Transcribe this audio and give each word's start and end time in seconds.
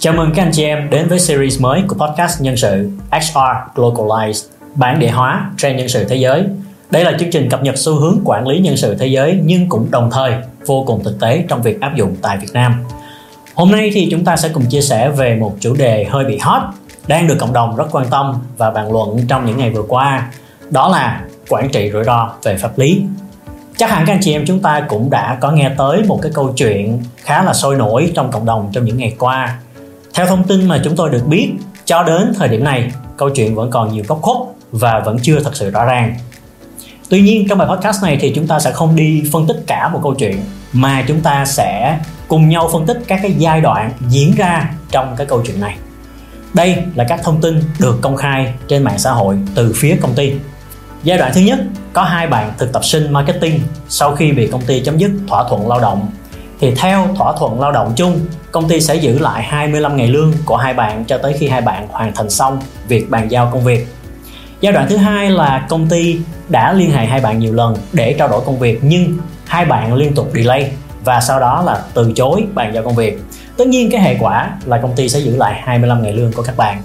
Chào 0.00 0.14
mừng 0.14 0.32
các 0.34 0.42
anh 0.42 0.50
chị 0.52 0.64
em 0.64 0.90
đến 0.90 1.08
với 1.08 1.20
series 1.20 1.60
mới 1.60 1.82
của 1.88 1.96
podcast 1.96 2.40
nhân 2.40 2.56
sự 2.56 2.90
HR 3.10 3.74
Globalized, 3.74 4.46
bản 4.74 4.98
địa 4.98 5.10
hóa 5.10 5.50
trend 5.56 5.78
nhân 5.78 5.88
sự 5.88 6.04
thế 6.04 6.16
giới. 6.16 6.44
Đây 6.90 7.04
là 7.04 7.12
chương 7.18 7.30
trình 7.30 7.48
cập 7.50 7.62
nhật 7.62 7.74
xu 7.78 7.94
hướng 7.94 8.20
quản 8.24 8.48
lý 8.48 8.58
nhân 8.58 8.76
sự 8.76 8.94
thế 8.94 9.06
giới 9.06 9.40
nhưng 9.44 9.68
cũng 9.68 9.90
đồng 9.90 10.10
thời 10.12 10.32
vô 10.66 10.84
cùng 10.86 11.04
thực 11.04 11.20
tế 11.20 11.44
trong 11.48 11.62
việc 11.62 11.80
áp 11.80 11.96
dụng 11.96 12.16
tại 12.22 12.38
Việt 12.38 12.52
Nam. 12.52 12.84
Hôm 13.54 13.70
nay 13.70 13.90
thì 13.94 14.08
chúng 14.10 14.24
ta 14.24 14.36
sẽ 14.36 14.48
cùng 14.48 14.66
chia 14.66 14.80
sẻ 14.80 15.10
về 15.10 15.36
một 15.36 15.56
chủ 15.60 15.74
đề 15.74 16.04
hơi 16.04 16.24
bị 16.24 16.38
hot 16.38 16.62
đang 17.06 17.26
được 17.26 17.36
cộng 17.38 17.52
đồng 17.52 17.76
rất 17.76 17.86
quan 17.92 18.06
tâm 18.10 18.34
và 18.56 18.70
bàn 18.70 18.92
luận 18.92 19.20
trong 19.28 19.46
những 19.46 19.58
ngày 19.58 19.70
vừa 19.70 19.84
qua. 19.88 20.30
Đó 20.70 20.88
là 20.88 21.20
quản 21.48 21.68
trị 21.68 21.90
rủi 21.92 22.04
ro 22.04 22.30
về 22.42 22.56
pháp 22.56 22.78
lý 22.78 23.02
chắc 23.76 23.90
hẳn 23.90 24.06
các 24.06 24.12
anh 24.12 24.20
chị 24.22 24.32
em 24.32 24.44
chúng 24.46 24.60
ta 24.60 24.84
cũng 24.88 25.10
đã 25.10 25.38
có 25.40 25.50
nghe 25.50 25.70
tới 25.78 26.02
một 26.06 26.18
cái 26.22 26.32
câu 26.34 26.52
chuyện 26.56 27.02
khá 27.16 27.42
là 27.42 27.52
sôi 27.52 27.76
nổi 27.76 28.12
trong 28.14 28.30
cộng 28.30 28.44
đồng 28.44 28.70
trong 28.72 28.84
những 28.84 28.98
ngày 28.98 29.14
qua 29.18 29.58
theo 30.14 30.26
thông 30.26 30.44
tin 30.44 30.68
mà 30.68 30.80
chúng 30.84 30.96
tôi 30.96 31.10
được 31.10 31.26
biết 31.26 31.52
cho 31.84 32.02
đến 32.02 32.32
thời 32.38 32.48
điểm 32.48 32.64
này 32.64 32.92
câu 33.16 33.30
chuyện 33.30 33.54
vẫn 33.54 33.70
còn 33.70 33.92
nhiều 33.92 34.04
góc 34.08 34.18
khuất 34.22 34.36
và 34.72 35.02
vẫn 35.04 35.18
chưa 35.22 35.40
thật 35.40 35.56
sự 35.56 35.70
rõ 35.70 35.84
ràng. 35.84 36.16
Tuy 37.08 37.20
nhiên 37.20 37.48
trong 37.48 37.58
bài 37.58 37.68
podcast 37.70 38.02
này 38.02 38.18
thì 38.20 38.32
chúng 38.34 38.46
ta 38.46 38.60
sẽ 38.60 38.72
không 38.72 38.96
đi 38.96 39.22
phân 39.32 39.46
tích 39.46 39.56
cả 39.66 39.88
một 39.88 40.00
câu 40.02 40.14
chuyện 40.14 40.40
mà 40.72 41.04
chúng 41.08 41.20
ta 41.20 41.44
sẽ 41.44 41.98
cùng 42.28 42.48
nhau 42.48 42.68
phân 42.72 42.86
tích 42.86 42.98
các 43.06 43.20
cái 43.22 43.34
giai 43.38 43.60
đoạn 43.60 43.92
diễn 44.08 44.34
ra 44.36 44.70
trong 44.90 45.14
cái 45.16 45.26
câu 45.26 45.42
chuyện 45.46 45.60
này. 45.60 45.76
Đây 46.54 46.76
là 46.94 47.04
các 47.08 47.20
thông 47.22 47.40
tin 47.40 47.62
được 47.80 47.98
công 48.00 48.16
khai 48.16 48.52
trên 48.68 48.82
mạng 48.82 48.98
xã 48.98 49.10
hội 49.10 49.38
từ 49.54 49.72
phía 49.76 49.96
công 50.02 50.14
ty. 50.14 50.32
Giai 51.02 51.18
đoạn 51.18 51.32
thứ 51.34 51.40
nhất, 51.40 51.58
có 51.92 52.02
hai 52.02 52.26
bạn 52.26 52.52
thực 52.58 52.72
tập 52.72 52.84
sinh 52.84 53.12
marketing 53.12 53.60
sau 53.88 54.14
khi 54.14 54.32
bị 54.32 54.46
công 54.46 54.62
ty 54.62 54.80
chấm 54.80 54.98
dứt 54.98 55.10
thỏa 55.28 55.44
thuận 55.48 55.68
lao 55.68 55.80
động. 55.80 56.10
Thì 56.60 56.74
theo 56.74 57.08
thỏa 57.16 57.32
thuận 57.38 57.60
lao 57.60 57.72
động 57.72 57.92
chung, 57.96 58.20
công 58.52 58.68
ty 58.68 58.80
sẽ 58.80 58.94
giữ 58.94 59.18
lại 59.18 59.42
25 59.42 59.96
ngày 59.96 60.08
lương 60.08 60.32
của 60.44 60.56
hai 60.56 60.74
bạn 60.74 61.04
cho 61.04 61.18
tới 61.18 61.32
khi 61.32 61.48
hai 61.48 61.60
bạn 61.60 61.88
hoàn 61.90 62.14
thành 62.14 62.30
xong 62.30 62.60
việc 62.88 63.10
bàn 63.10 63.30
giao 63.30 63.50
công 63.52 63.64
việc. 63.64 63.86
Giai 64.60 64.72
đoạn 64.72 64.86
thứ 64.88 64.96
hai 64.96 65.30
là 65.30 65.66
công 65.68 65.88
ty 65.88 66.18
đã 66.48 66.72
liên 66.72 66.90
hệ 66.90 67.06
hai 67.06 67.20
bạn 67.20 67.38
nhiều 67.38 67.54
lần 67.54 67.76
để 67.92 68.12
trao 68.18 68.28
đổi 68.28 68.40
công 68.46 68.58
việc 68.58 68.78
nhưng 68.82 69.18
hai 69.46 69.64
bạn 69.64 69.94
liên 69.94 70.14
tục 70.14 70.30
delay 70.34 70.70
và 71.04 71.20
sau 71.20 71.40
đó 71.40 71.62
là 71.66 71.82
từ 71.94 72.12
chối 72.16 72.44
bàn 72.54 72.74
giao 72.74 72.82
công 72.82 72.94
việc. 72.94 73.18
Tất 73.56 73.66
nhiên 73.66 73.90
cái 73.90 74.00
hệ 74.00 74.16
quả 74.20 74.50
là 74.64 74.78
công 74.78 74.94
ty 74.96 75.08
sẽ 75.08 75.18
giữ 75.18 75.36
lại 75.36 75.60
25 75.64 76.02
ngày 76.02 76.12
lương 76.12 76.32
của 76.32 76.42
các 76.42 76.56
bạn. 76.56 76.82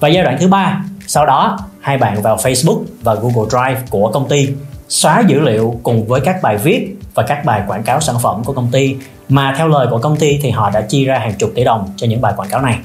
Và 0.00 0.08
giai 0.08 0.24
đoạn 0.24 0.36
thứ 0.40 0.48
ba, 0.48 0.84
sau 1.06 1.26
đó 1.26 1.58
hai 1.80 1.98
bạn 1.98 2.22
vào 2.22 2.36
Facebook 2.36 2.82
và 3.02 3.14
Google 3.14 3.48
Drive 3.50 3.82
của 3.90 4.10
công 4.10 4.28
ty 4.28 4.48
xóa 4.88 5.22
dữ 5.26 5.40
liệu 5.40 5.80
cùng 5.82 6.06
với 6.06 6.20
các 6.20 6.42
bài 6.42 6.56
viết 6.56 6.97
và 7.18 7.24
các 7.24 7.44
bài 7.44 7.62
quảng 7.66 7.82
cáo 7.82 8.00
sản 8.00 8.16
phẩm 8.22 8.44
của 8.44 8.52
công 8.52 8.68
ty 8.72 8.96
mà 9.28 9.54
theo 9.58 9.68
lời 9.68 9.86
của 9.90 9.98
công 9.98 10.16
ty 10.16 10.38
thì 10.42 10.50
họ 10.50 10.70
đã 10.70 10.80
chi 10.80 11.04
ra 11.04 11.18
hàng 11.18 11.34
chục 11.38 11.52
tỷ 11.54 11.64
đồng 11.64 11.92
cho 11.96 12.06
những 12.06 12.20
bài 12.20 12.32
quảng 12.36 12.48
cáo 12.48 12.62
này. 12.62 12.78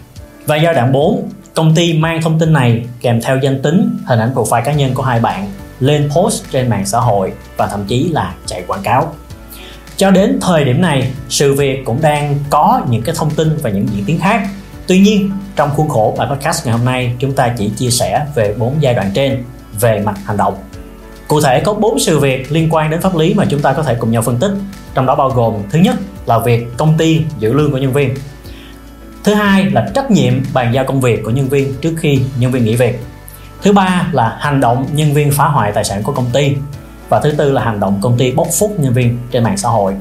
Và 0.45 0.55
giai 0.55 0.73
đoạn 0.73 0.91
4, 0.91 1.29
công 1.53 1.75
ty 1.75 1.93
mang 1.93 2.21
thông 2.21 2.39
tin 2.39 2.53
này 2.53 2.85
kèm 3.01 3.21
theo 3.21 3.37
danh 3.37 3.61
tính, 3.61 3.97
hình 4.05 4.19
ảnh 4.19 4.33
profile 4.35 4.63
cá 4.63 4.73
nhân 4.73 4.93
của 4.93 5.03
hai 5.03 5.19
bạn 5.19 5.51
lên 5.79 6.09
post 6.15 6.43
trên 6.51 6.69
mạng 6.69 6.85
xã 6.85 6.99
hội 6.99 7.33
và 7.57 7.67
thậm 7.67 7.85
chí 7.87 8.09
là 8.09 8.33
chạy 8.45 8.63
quảng 8.67 8.83
cáo. 8.83 9.13
Cho 9.97 10.11
đến 10.11 10.39
thời 10.41 10.65
điểm 10.65 10.81
này, 10.81 11.11
sự 11.29 11.53
việc 11.53 11.85
cũng 11.85 12.01
đang 12.01 12.35
có 12.49 12.81
những 12.89 13.01
cái 13.01 13.15
thông 13.17 13.29
tin 13.29 13.57
và 13.61 13.69
những 13.69 13.87
diễn 13.93 14.05
tiến 14.05 14.19
khác 14.19 14.47
Tuy 14.87 14.99
nhiên, 14.99 15.31
trong 15.55 15.69
khuôn 15.75 15.89
khổ 15.89 16.15
bài 16.17 16.27
podcast 16.31 16.65
ngày 16.65 16.77
hôm 16.77 16.85
nay, 16.85 17.15
chúng 17.19 17.33
ta 17.33 17.53
chỉ 17.57 17.69
chia 17.69 17.89
sẻ 17.89 18.25
về 18.35 18.55
bốn 18.57 18.75
giai 18.79 18.93
đoạn 18.93 19.11
trên 19.13 19.43
về 19.79 19.99
mặt 19.99 20.15
hành 20.25 20.37
động. 20.37 20.53
Cụ 21.27 21.41
thể 21.41 21.59
có 21.59 21.73
bốn 21.73 21.99
sự 21.99 22.19
việc 22.19 22.51
liên 22.51 22.67
quan 22.71 22.89
đến 22.89 23.01
pháp 23.01 23.15
lý 23.15 23.33
mà 23.33 23.45
chúng 23.49 23.61
ta 23.61 23.73
có 23.73 23.83
thể 23.83 23.95
cùng 23.95 24.11
nhau 24.11 24.21
phân 24.21 24.37
tích, 24.37 24.51
trong 24.93 25.05
đó 25.05 25.15
bao 25.15 25.29
gồm 25.29 25.53
thứ 25.69 25.79
nhất 25.79 25.95
là 26.25 26.39
việc 26.39 26.77
công 26.77 26.97
ty 26.97 27.21
giữ 27.39 27.53
lương 27.53 27.71
của 27.71 27.77
nhân 27.77 27.93
viên. 27.93 28.13
Thứ 29.23 29.33
hai 29.33 29.63
là 29.63 29.87
trách 29.95 30.11
nhiệm 30.11 30.33
bàn 30.53 30.73
giao 30.73 30.85
công 30.85 31.01
việc 31.01 31.23
của 31.23 31.29
nhân 31.29 31.49
viên 31.49 31.73
trước 31.81 31.95
khi 31.97 32.21
nhân 32.39 32.51
viên 32.51 32.65
nghỉ 32.65 32.75
việc. 32.75 32.99
Thứ 33.61 33.73
ba 33.73 34.07
là 34.11 34.37
hành 34.39 34.59
động 34.59 34.85
nhân 34.93 35.13
viên 35.13 35.31
phá 35.31 35.47
hoại 35.47 35.71
tài 35.71 35.83
sản 35.83 36.03
của 36.03 36.11
công 36.11 36.29
ty. 36.33 36.55
Và 37.09 37.19
thứ 37.19 37.31
tư 37.31 37.51
là 37.51 37.63
hành 37.63 37.79
động 37.79 37.99
công 38.01 38.17
ty 38.17 38.31
bóc 38.31 38.47
phúc 38.59 38.75
nhân 38.79 38.93
viên 38.93 39.17
trên 39.31 39.43
mạng 39.43 39.57
xã 39.57 39.69
hội. 39.69 39.93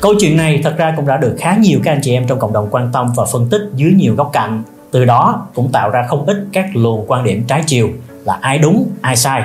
Câu 0.00 0.14
chuyện 0.20 0.36
này 0.36 0.60
thật 0.64 0.74
ra 0.76 0.94
cũng 0.96 1.06
đã 1.06 1.16
được 1.16 1.36
khá 1.38 1.56
nhiều 1.60 1.80
các 1.84 1.92
anh 1.92 2.00
chị 2.02 2.12
em 2.12 2.26
trong 2.26 2.38
cộng 2.38 2.52
đồng 2.52 2.68
quan 2.70 2.90
tâm 2.92 3.12
và 3.16 3.24
phân 3.32 3.48
tích 3.48 3.62
dưới 3.74 3.92
nhiều 3.92 4.14
góc 4.14 4.30
cạnh. 4.32 4.62
Từ 4.90 5.04
đó 5.04 5.46
cũng 5.54 5.72
tạo 5.72 5.90
ra 5.90 6.06
không 6.08 6.26
ít 6.26 6.46
các 6.52 6.66
luồng 6.74 7.04
quan 7.06 7.24
điểm 7.24 7.44
trái 7.46 7.62
chiều 7.66 7.88
là 8.24 8.38
ai 8.40 8.58
đúng, 8.58 8.90
ai 9.00 9.16
sai. 9.16 9.42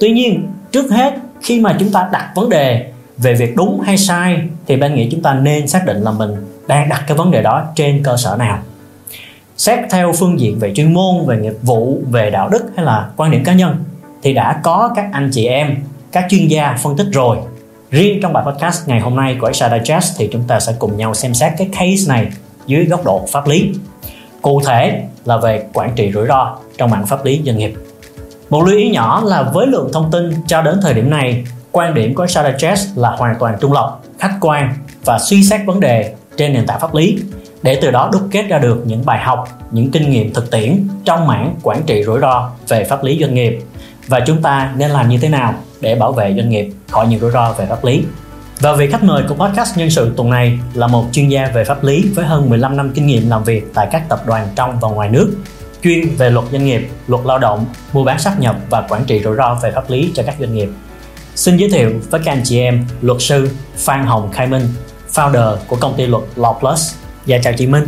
Tuy 0.00 0.10
nhiên, 0.10 0.48
trước 0.72 0.90
hết 0.90 1.14
khi 1.42 1.60
mà 1.60 1.76
chúng 1.78 1.92
ta 1.92 2.08
đặt 2.12 2.32
vấn 2.34 2.48
đề 2.48 2.92
về 3.16 3.34
việc 3.34 3.56
đúng 3.56 3.80
hay 3.80 3.98
sai 3.98 4.40
thì 4.66 4.76
ban 4.76 4.94
nghĩ 4.94 5.08
chúng 5.10 5.22
ta 5.22 5.34
nên 5.34 5.68
xác 5.68 5.86
định 5.86 6.02
là 6.02 6.10
mình 6.10 6.30
đang 6.66 6.88
đặt 6.88 7.04
cái 7.06 7.16
vấn 7.16 7.30
đề 7.30 7.42
đó 7.42 7.64
trên 7.74 8.02
cơ 8.02 8.16
sở 8.16 8.36
nào. 8.36 8.58
Xét 9.56 9.78
theo 9.90 10.12
phương 10.12 10.40
diện 10.40 10.58
về 10.58 10.72
chuyên 10.74 10.94
môn, 10.94 11.26
về 11.26 11.36
nghiệp 11.36 11.54
vụ, 11.62 12.02
về 12.10 12.30
đạo 12.30 12.48
đức 12.48 12.64
hay 12.76 12.86
là 12.86 13.08
quan 13.16 13.30
điểm 13.30 13.44
cá 13.44 13.52
nhân 13.52 13.84
thì 14.22 14.34
đã 14.34 14.60
có 14.62 14.92
các 14.96 15.06
anh 15.12 15.30
chị 15.32 15.46
em, 15.46 15.76
các 16.12 16.26
chuyên 16.30 16.48
gia 16.48 16.76
phân 16.82 16.96
tích 16.96 17.06
rồi 17.12 17.38
Riêng 17.90 18.20
trong 18.22 18.32
bài 18.32 18.44
podcast 18.46 18.88
ngày 18.88 19.00
hôm 19.00 19.16
nay 19.16 19.36
của 19.40 19.48
HR 19.48 19.64
Digest 19.72 20.18
thì 20.18 20.28
chúng 20.32 20.42
ta 20.48 20.60
sẽ 20.60 20.74
cùng 20.78 20.96
nhau 20.96 21.14
xem 21.14 21.34
xét 21.34 21.52
cái 21.58 21.68
case 21.72 22.08
này 22.08 22.26
dưới 22.66 22.84
góc 22.84 23.04
độ 23.04 23.26
pháp 23.32 23.48
lý. 23.48 23.72
Cụ 24.42 24.60
thể 24.66 25.02
là 25.24 25.36
về 25.36 25.64
quản 25.72 25.94
trị 25.96 26.10
rủi 26.14 26.26
ro 26.26 26.56
trong 26.78 26.90
mạng 26.90 27.06
pháp 27.06 27.24
lý 27.24 27.42
doanh 27.44 27.58
nghiệp. 27.58 27.74
Một 28.50 28.66
lưu 28.66 28.78
ý 28.78 28.90
nhỏ 28.90 29.22
là 29.24 29.42
với 29.42 29.66
lượng 29.66 29.90
thông 29.92 30.10
tin 30.10 30.32
cho 30.46 30.62
đến 30.62 30.78
thời 30.82 30.94
điểm 30.94 31.10
này, 31.10 31.44
quan 31.72 31.94
điểm 31.94 32.14
của 32.14 32.26
Sarah 32.26 32.56
là 32.96 33.10
hoàn 33.10 33.36
toàn 33.38 33.56
trung 33.60 33.72
lập, 33.72 33.98
khách 34.18 34.36
quan 34.40 34.74
và 35.04 35.18
suy 35.18 35.44
xét 35.44 35.60
vấn 35.66 35.80
đề 35.80 36.14
trên 36.36 36.52
nền 36.52 36.66
tảng 36.66 36.80
pháp 36.80 36.94
lý. 36.94 37.18
Để 37.62 37.78
từ 37.82 37.90
đó 37.90 38.10
đúc 38.12 38.22
kết 38.30 38.42
ra 38.48 38.58
được 38.58 38.82
những 38.86 39.06
bài 39.06 39.18
học, 39.24 39.48
những 39.70 39.90
kinh 39.90 40.10
nghiệm 40.10 40.34
thực 40.34 40.50
tiễn 40.50 40.88
trong 41.04 41.26
mảng 41.26 41.54
quản 41.62 41.82
trị 41.86 42.02
rủi 42.04 42.20
ro 42.20 42.50
về 42.68 42.84
pháp 42.84 43.04
lý 43.04 43.18
doanh 43.20 43.34
nghiệp. 43.34 43.58
Và 44.06 44.20
chúng 44.20 44.42
ta 44.42 44.72
nên 44.76 44.90
làm 44.90 45.08
như 45.08 45.18
thế 45.18 45.28
nào 45.28 45.54
để 45.80 45.94
bảo 45.94 46.12
vệ 46.12 46.34
doanh 46.36 46.48
nghiệp 46.48 46.70
khỏi 46.90 47.06
những 47.06 47.20
rủi 47.20 47.30
ro 47.30 47.52
về 47.52 47.66
pháp 47.66 47.84
lý. 47.84 48.04
Và 48.60 48.72
vị 48.72 48.90
khách 48.90 49.04
mời 49.04 49.22
của 49.28 49.34
podcast 49.34 49.78
nhân 49.78 49.90
sự 49.90 50.12
tuần 50.16 50.30
này 50.30 50.58
là 50.74 50.86
một 50.86 51.04
chuyên 51.12 51.28
gia 51.28 51.46
về 51.46 51.64
pháp 51.64 51.84
lý 51.84 52.10
với 52.14 52.24
hơn 52.26 52.50
15 52.50 52.76
năm 52.76 52.90
kinh 52.94 53.06
nghiệm 53.06 53.30
làm 53.30 53.44
việc 53.44 53.74
tại 53.74 53.88
các 53.92 54.08
tập 54.08 54.20
đoàn 54.26 54.48
trong 54.56 54.78
và 54.80 54.88
ngoài 54.88 55.08
nước, 55.08 55.32
chuyên 55.82 56.16
về 56.16 56.30
luật 56.30 56.46
doanh 56.52 56.64
nghiệp, 56.64 56.88
luật 57.06 57.26
lao 57.26 57.38
động, 57.38 57.66
mua 57.92 58.04
bán 58.04 58.18
sáp 58.18 58.40
nhập 58.40 58.56
và 58.70 58.86
quản 58.88 59.04
trị 59.04 59.20
rủi 59.24 59.36
ro 59.36 59.58
về 59.62 59.70
pháp 59.74 59.90
lý 59.90 60.10
cho 60.14 60.22
các 60.26 60.34
doanh 60.40 60.54
nghiệp. 60.54 60.68
Xin 61.34 61.56
giới 61.56 61.70
thiệu 61.70 61.90
với 62.10 62.20
các 62.24 62.32
anh 62.32 62.40
chị 62.44 62.58
em 62.58 62.84
luật 63.02 63.22
sư 63.22 63.48
Phan 63.76 64.06
Hồng 64.06 64.30
Khai 64.32 64.46
Minh, 64.46 64.62
founder 65.12 65.56
của 65.66 65.76
công 65.76 65.94
ty 65.96 66.06
luật 66.06 66.24
Law 66.36 66.58
Plus. 66.58 66.94
Dạ 67.26 67.38
chào 67.42 67.52
chị 67.52 67.66
Minh. 67.66 67.84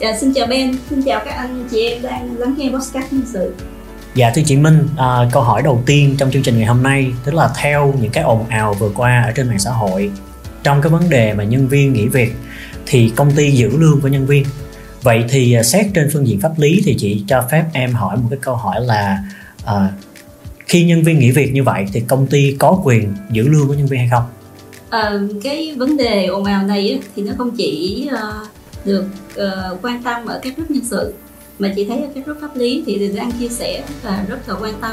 Dạ 0.00 0.16
xin 0.20 0.34
chào 0.34 0.46
Ben, 0.46 0.78
xin 0.90 1.02
chào 1.02 1.20
các 1.24 1.34
anh 1.34 1.68
chị 1.70 1.88
em 1.88 2.02
đang 2.02 2.36
lắng 2.38 2.54
nghe 2.58 2.70
podcast 2.70 3.12
nhân 3.12 3.22
sự. 3.32 3.54
Dạ 4.14 4.32
thưa 4.34 4.42
chị 4.46 4.56
Minh, 4.56 4.88
à, 4.96 5.28
câu 5.32 5.42
hỏi 5.42 5.62
đầu 5.62 5.82
tiên 5.86 6.14
trong 6.18 6.30
chương 6.30 6.42
trình 6.42 6.56
ngày 6.56 6.66
hôm 6.66 6.82
nay 6.82 7.12
tức 7.24 7.34
là 7.34 7.50
theo 7.56 7.94
những 8.00 8.10
cái 8.10 8.24
ồn 8.24 8.44
ào 8.48 8.74
vừa 8.74 8.90
qua 8.94 9.22
ở 9.26 9.32
trên 9.32 9.48
mạng 9.48 9.58
xã 9.58 9.70
hội 9.70 10.10
trong 10.62 10.82
cái 10.82 10.90
vấn 10.90 11.10
đề 11.10 11.32
mà 11.32 11.44
nhân 11.44 11.68
viên 11.68 11.92
nghỉ 11.92 12.08
việc 12.08 12.34
thì 12.86 13.12
công 13.16 13.30
ty 13.30 13.50
giữ 13.50 13.70
lương 13.78 14.00
của 14.00 14.08
nhân 14.08 14.26
viên. 14.26 14.44
Vậy 15.04 15.24
thì 15.28 15.52
à, 15.52 15.62
xét 15.62 15.86
trên 15.94 16.10
phương 16.12 16.28
diện 16.28 16.40
pháp 16.40 16.52
lý 16.58 16.82
thì 16.84 16.94
chị 16.98 17.24
cho 17.28 17.44
phép 17.50 17.64
em 17.72 17.92
hỏi 17.92 18.16
một 18.16 18.26
cái 18.30 18.38
câu 18.42 18.54
hỏi 18.54 18.80
là 18.80 19.18
à, 19.64 19.92
khi 20.66 20.84
nhân 20.84 21.02
viên 21.02 21.18
nghỉ 21.18 21.30
việc 21.30 21.52
như 21.52 21.62
vậy 21.62 21.86
thì 21.92 22.02
công 22.08 22.26
ty 22.26 22.56
có 22.58 22.80
quyền 22.84 23.14
giữ 23.30 23.48
lương 23.48 23.68
của 23.68 23.74
nhân 23.74 23.86
viên 23.86 24.00
hay 24.00 24.08
không? 24.10 24.22
À, 24.90 25.12
cái 25.42 25.74
vấn 25.76 25.96
đề 25.96 26.26
ồn 26.26 26.44
ào 26.44 26.62
này 26.62 27.00
thì 27.16 27.22
nó 27.22 27.32
không 27.38 27.56
chỉ 27.56 28.08
uh, 28.12 28.48
được 28.84 29.06
uh, 29.34 29.78
quan 29.82 30.02
tâm 30.02 30.26
ở 30.26 30.40
các 30.42 30.56
group 30.56 30.70
nhân 30.70 30.84
sự 30.90 31.14
mà 31.58 31.72
chị 31.76 31.84
thấy 31.84 31.98
ở 31.98 32.08
các 32.14 32.24
group 32.24 32.38
pháp 32.40 32.56
lý 32.56 32.82
thì 32.86 33.08
đang 33.16 33.32
chia 33.32 33.48
sẻ 33.48 33.84
và 34.02 34.24
rất 34.28 34.48
là 34.48 34.54
quan 34.60 34.74
tâm 34.80 34.92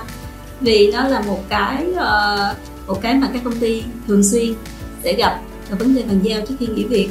vì 0.62 0.92
nó 0.92 1.08
là 1.08 1.22
một 1.22 1.44
cái 1.50 1.86
uh, 1.92 2.58
một 2.88 3.02
cái 3.02 3.14
mà 3.14 3.30
các 3.34 3.42
công 3.44 3.60
ty 3.60 3.84
thường 4.08 4.24
xuyên 4.24 4.54
sẽ 5.04 5.14
gặp 5.14 5.42
là 5.70 5.76
vấn 5.76 5.96
đề 5.96 6.04
bàn 6.04 6.20
giao 6.24 6.42
trước 6.42 6.56
khi 6.60 6.68
nghỉ 6.68 6.84
việc 6.84 7.10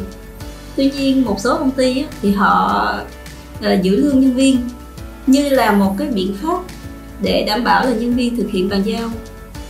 tuy 0.77 0.91
nhiên 0.91 1.25
một 1.25 1.41
số 1.41 1.59
công 1.59 1.71
ty 1.71 2.05
thì 2.23 2.33
họ 2.33 2.85
ờ, 3.63 3.75
giữ 3.83 3.97
lương 3.97 4.21
nhân 4.21 4.35
viên 4.35 4.59
như 5.27 5.49
là 5.49 5.73
một 5.73 5.95
cái 5.99 6.09
biện 6.09 6.37
pháp 6.43 6.59
để 7.23 7.45
đảm 7.47 7.65
bảo 7.65 7.85
là 7.85 7.91
nhân 7.91 8.15
viên 8.15 8.37
thực 8.37 8.51
hiện 8.51 8.69
bàn 8.69 8.83
giao 8.85 9.11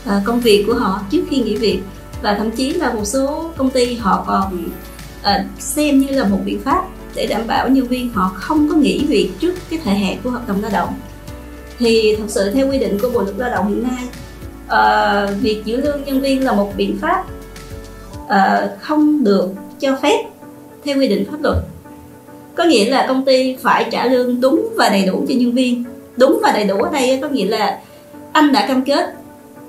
ờ, 0.04 0.20
công 0.24 0.40
việc 0.40 0.64
của 0.66 0.74
họ 0.74 1.00
trước 1.10 1.22
khi 1.30 1.42
nghỉ 1.42 1.56
việc. 1.56 1.80
Và 2.22 2.34
thậm 2.34 2.50
chí 2.50 2.72
là 2.72 2.92
một 2.92 3.04
số 3.04 3.50
công 3.56 3.70
ty 3.70 3.94
họ 3.94 4.24
còn 4.26 4.68
ờ, 5.22 5.32
xem 5.58 5.98
như 5.98 6.08
là 6.08 6.24
một 6.24 6.38
biện 6.44 6.60
pháp 6.60 6.84
để 7.14 7.26
đảm 7.26 7.46
bảo 7.46 7.68
nhân 7.68 7.86
viên 7.86 8.12
họ 8.12 8.32
không 8.34 8.68
có 8.68 8.74
nghỉ 8.74 9.04
việc 9.08 9.30
trước 9.40 9.54
cái 9.70 9.80
thời 9.84 9.94
hạn 9.94 10.18
của 10.24 10.30
hợp 10.30 10.48
đồng 10.48 10.62
lao 10.62 10.70
động. 10.70 10.94
Thì 11.78 12.16
thật 12.18 12.24
sự 12.28 12.50
theo 12.54 12.70
quy 12.70 12.78
định 12.78 12.98
của 13.02 13.10
bộ 13.10 13.22
luật 13.22 13.36
lao 13.38 13.50
động 13.50 13.68
hiện 13.68 13.82
nay 13.82 14.08
uh, 14.70 15.40
việc 15.40 15.62
giữ 15.64 15.80
lương 15.80 16.04
nhân 16.04 16.20
viên 16.20 16.44
là 16.44 16.52
một 16.52 16.72
biện 16.76 16.98
pháp 17.00 17.24
uh, 18.24 18.80
không 18.80 19.24
được 19.24 19.50
cho 19.80 19.98
phép 20.02 20.24
theo 20.84 20.98
quy 20.98 21.08
định 21.08 21.24
pháp 21.30 21.42
luật. 21.42 21.56
Có 22.54 22.64
nghĩa 22.64 22.90
là 22.90 23.06
công 23.08 23.24
ty 23.24 23.56
phải 23.62 23.88
trả 23.90 24.06
lương 24.06 24.40
đúng 24.40 24.68
và 24.76 24.88
đầy 24.88 25.06
đủ 25.06 25.24
cho 25.28 25.34
nhân 25.34 25.52
viên. 25.52 25.84
Đúng 26.16 26.40
và 26.42 26.52
đầy 26.52 26.64
đủ 26.64 26.76
ở 26.76 26.90
đây 26.92 27.18
có 27.22 27.28
nghĩa 27.28 27.46
là 27.46 27.80
anh 28.32 28.52
đã 28.52 28.66
cam 28.68 28.84
kết 28.84 29.14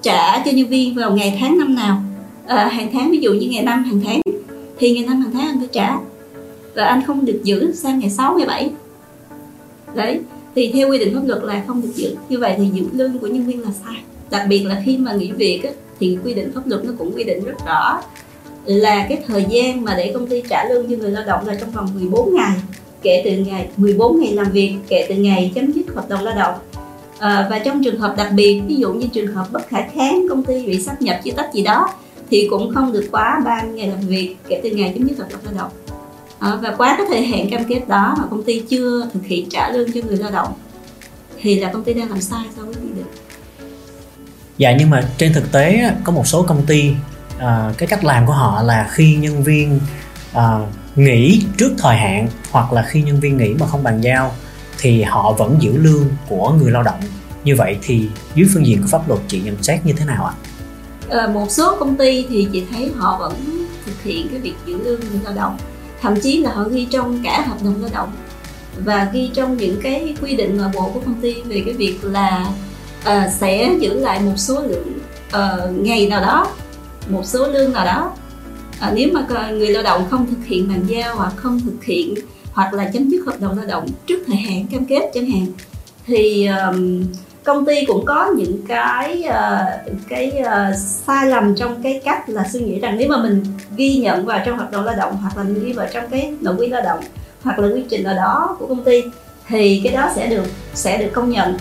trả 0.02 0.44
cho 0.46 0.52
nhân 0.52 0.68
viên 0.68 0.96
vào 0.96 1.12
ngày 1.12 1.38
tháng 1.40 1.60
năm 1.60 1.76
nào. 1.76 2.02
À, 2.48 2.68
hàng 2.68 2.90
tháng 2.94 3.12
ví 3.12 3.18
dụ 3.18 3.34
như 3.34 3.48
ngày 3.50 3.64
năm 3.64 3.84
hàng 3.84 4.02
tháng 4.06 4.22
thì 4.80 4.94
ngày 4.94 5.06
năm 5.06 5.22
hàng 5.22 5.32
tháng 5.34 5.48
anh 5.48 5.60
phải 5.60 5.70
trả. 5.72 5.98
Và 6.76 6.86
anh 6.86 7.02
không 7.08 7.26
được 7.26 7.40
giữ 7.44 7.74
sang 7.74 8.00
ngày 8.00 8.10
6, 8.10 8.38
ngày 8.38 8.48
7 8.48 8.72
đấy 9.96 10.20
thì 10.56 10.72
theo 10.74 10.90
quy 10.90 11.00
định 11.00 11.16
pháp 11.16 11.22
luật 11.26 11.44
là 11.44 11.64
không 11.68 11.82
được 11.82 11.92
giữ. 11.96 12.16
Như 12.30 12.40
vậy 12.40 12.56
thì 12.58 12.66
giữ 12.74 12.84
lương 12.94 13.20
của 13.20 13.28
nhân 13.28 13.46
viên 13.46 13.62
là 13.62 13.70
sai. 13.86 13.96
Đặc 14.30 14.46
biệt 14.50 14.66
là 14.66 14.82
khi 14.86 14.98
mà 14.98 15.14
nghỉ 15.14 15.32
việc 15.32 15.64
á, 15.64 15.70
thì 16.00 16.18
quy 16.24 16.34
định 16.34 16.52
pháp 16.56 16.68
luật 16.68 16.86
nó 16.86 16.94
cũng 16.98 17.12
quy 17.16 17.24
định 17.24 17.44
rất 17.46 17.66
rõ 17.66 18.02
là 18.66 19.06
cái 19.10 19.24
thời 19.28 19.46
gian 19.50 19.84
mà 19.84 19.96
để 19.98 20.12
công 20.14 20.28
ty 20.28 20.44
trả 20.50 20.66
lương 20.70 20.90
cho 20.90 20.98
người 20.98 21.12
lao 21.12 21.24
động 21.26 21.48
là 21.48 21.56
trong 21.56 21.72
vòng 21.72 21.90
14 21.96 22.36
ngày 22.36 22.58
kể 23.02 23.22
từ 23.26 23.32
ngày 23.32 23.68
14 23.78 24.20
ngày 24.20 24.34
làm 24.34 24.52
việc 24.52 24.76
kể 24.88 25.06
từ 25.10 25.16
ngày 25.16 25.52
chấm 25.56 25.72
dứt 25.72 25.86
hợp 25.96 26.10
đồng 26.10 26.24
lao 26.24 26.36
động. 26.36 26.56
À, 27.20 27.48
và 27.50 27.60
trong 27.60 27.84
trường 27.84 28.00
hợp 28.00 28.14
đặc 28.18 28.32
biệt 28.34 28.62
ví 28.68 28.76
dụ 28.76 28.94
như 28.94 29.08
trường 29.08 29.28
hợp 29.28 29.48
bất 29.52 29.68
khả 29.68 29.88
kháng 29.94 30.26
công 30.30 30.44
ty 30.44 30.66
bị 30.66 30.82
sắp 30.82 31.02
nhập 31.02 31.20
chia 31.24 31.32
tách 31.32 31.54
gì 31.54 31.64
đó 31.64 31.94
thì 32.30 32.48
cũng 32.50 32.74
không 32.76 32.92
được 32.92 33.08
quá 33.12 33.42
30 33.46 33.74
ngày 33.74 33.88
làm 33.88 34.00
việc 34.00 34.36
kể 34.48 34.60
từ 34.64 34.70
ngày 34.70 34.92
chấm 34.94 35.08
dứt 35.08 35.18
hợp 35.18 35.28
đồng 35.32 35.42
lao 35.44 35.54
động. 35.54 35.72
À, 36.40 36.56
và 36.62 36.76
quá 36.78 36.96
cái 36.98 37.08
thời 37.10 37.22
hạn 37.22 37.50
cam 37.50 37.64
kết 37.64 37.88
đó 37.88 38.16
mà 38.18 38.24
công 38.30 38.44
ty 38.44 38.60
chưa 38.70 39.10
thực 39.14 39.26
hiện 39.26 39.50
trả 39.50 39.70
lương 39.70 39.92
cho 39.92 40.02
người 40.08 40.18
lao 40.18 40.32
động 40.32 40.54
thì 41.42 41.60
là 41.60 41.74
công 41.74 41.84
ty 41.84 41.94
đang 41.94 42.10
làm 42.10 42.22
sai 42.22 42.46
so 42.58 42.64
với 42.64 42.74
quy 42.74 42.90
định. 42.96 43.06
Dạ 44.58 44.76
nhưng 44.80 44.90
mà 44.90 45.10
trên 45.18 45.34
thực 45.34 45.52
tế 45.52 45.92
có 46.04 46.12
một 46.12 46.28
số 46.28 46.44
công 46.44 46.62
ty 46.68 46.92
uh, 47.42 47.78
cái 47.78 47.88
cách 47.88 48.04
làm 48.04 48.26
của 48.26 48.34
họ 48.34 48.64
là 48.64 48.90
khi 48.92 49.16
nhân 49.16 49.44
viên 49.44 49.80
uh, 50.38 50.42
nghỉ 50.96 51.46
trước 51.58 51.72
thời 51.78 51.98
hạn 51.98 52.28
hoặc 52.52 52.74
là 52.74 52.86
khi 52.90 53.02
nhân 53.02 53.20
viên 53.20 53.38
nghỉ 53.38 53.54
mà 53.54 53.68
không 53.68 53.84
bàn 53.84 54.02
giao 54.02 54.32
thì 54.80 55.02
họ 55.02 55.32
vẫn 55.32 55.58
giữ 55.60 55.78
lương 55.78 56.06
của 56.30 56.52
người 56.52 56.72
lao 56.72 56.84
động. 56.84 57.00
Như 57.44 57.56
vậy 57.56 57.78
thì 57.82 58.10
dưới 58.36 58.50
phương 58.54 58.66
diện 58.66 58.82
của 58.82 58.88
pháp 58.88 59.10
luật 59.10 59.20
chị 59.28 59.42
nhận 59.42 59.64
xét 59.64 59.86
như 59.86 59.94
thế 59.94 60.06
nào 60.06 60.26
ạ? 60.26 60.34
À, 61.10 61.28
một 61.28 61.52
số 61.52 61.76
công 61.80 61.96
ty 61.96 62.26
thì 62.30 62.48
chị 62.52 62.66
thấy 62.72 62.92
họ 62.96 63.18
vẫn 63.20 63.66
thực 63.86 64.04
hiện 64.04 64.28
cái 64.30 64.40
việc 64.40 64.56
giữ 64.66 64.78
lương 64.84 65.00
người 65.00 65.20
lao 65.24 65.34
động. 65.34 65.58
Thậm 66.02 66.22
chí 66.22 66.38
là 66.38 66.52
họ 66.54 66.64
ghi 66.64 66.86
trong 66.86 67.24
cả 67.24 67.46
hợp 67.48 67.58
đồng 67.64 67.82
lao 67.82 67.90
động. 67.94 68.12
Và 68.78 69.10
ghi 69.14 69.32
trong 69.34 69.58
những 69.58 69.80
cái 69.84 70.16
quy 70.22 70.36
định 70.36 70.58
nội 70.58 70.70
bộ 70.74 70.92
của 70.94 71.00
công 71.00 71.22
ty 71.22 71.34
về 71.42 71.62
cái 71.66 71.74
việc 71.74 72.00
là 72.04 72.46
uh, 73.00 73.32
sẽ 73.40 73.76
giữ 73.80 74.00
lại 74.00 74.20
một 74.20 74.34
số 74.38 74.62
lượng 74.62 75.00
uh, 75.28 75.78
ngày 75.78 76.08
nào 76.08 76.22
đó 76.22 76.48
một 77.12 77.26
số 77.26 77.48
lương 77.48 77.74
nào 77.74 77.86
đó. 77.86 78.12
À, 78.80 78.92
nếu 78.96 79.10
mà 79.14 79.50
người 79.50 79.70
lao 79.70 79.84
động 79.84 80.08
không 80.10 80.28
thực 80.30 80.46
hiện 80.46 80.70
bàn 80.70 80.84
giao 80.88 81.16
hoặc 81.16 81.34
không 81.36 81.60
thực 81.60 81.84
hiện 81.84 82.16
hoặc 82.54 82.74
là 82.74 82.90
chấm 82.94 83.10
dứt 83.10 83.26
hợp 83.26 83.36
đồng 83.40 83.58
lao 83.58 83.66
động 83.66 83.88
trước 84.08 84.24
thời 84.28 84.36
hạn 84.36 84.66
cam 84.72 84.86
kết 84.86 85.12
chẳng 85.14 85.32
hạn 85.32 85.46
thì 86.06 86.48
um, 86.48 87.04
công 87.44 87.66
ty 87.66 87.86
cũng 87.86 88.06
có 88.06 88.28
những 88.38 88.66
cái 88.68 89.24
uh, 89.28 89.92
cái 90.10 90.42
uh, 90.42 90.76
sai 90.78 91.28
lầm 91.30 91.56
trong 91.56 91.84
cái 91.84 92.02
cách 92.04 92.30
là 92.30 92.48
suy 92.54 92.60
nghĩ 92.60 92.80
rằng 92.80 92.98
nếu 92.98 93.10
mà 93.10 93.18
mình 93.18 93.44
ghi 93.76 93.96
nhận 93.96 94.26
vào 94.26 94.42
trong 94.46 94.58
hợp 94.58 94.72
đồng 94.72 94.86
lao 94.86 94.96
động 94.96 95.18
hoặc 95.22 95.38
là 95.38 95.44
mình 95.44 95.66
ghi 95.66 95.74
vào 95.74 95.88
trong 95.94 96.04
cái 96.12 96.34
nội 96.42 96.56
quy 96.58 96.68
lao 96.68 96.82
động 96.82 97.00
hoặc 97.44 97.60
là 97.60 97.68
quy 97.68 97.84
trình 97.90 98.04
nào 98.04 98.16
đó 98.16 98.56
của 98.60 98.68
công 98.68 98.84
ty 98.84 99.04
thì 99.48 99.82
cái 99.84 99.94
đó 99.94 100.10
sẽ 100.16 100.28
được 100.28 100.46
sẽ 100.74 100.98
được 100.98 101.10
công 101.14 101.30
nhận 101.30 101.58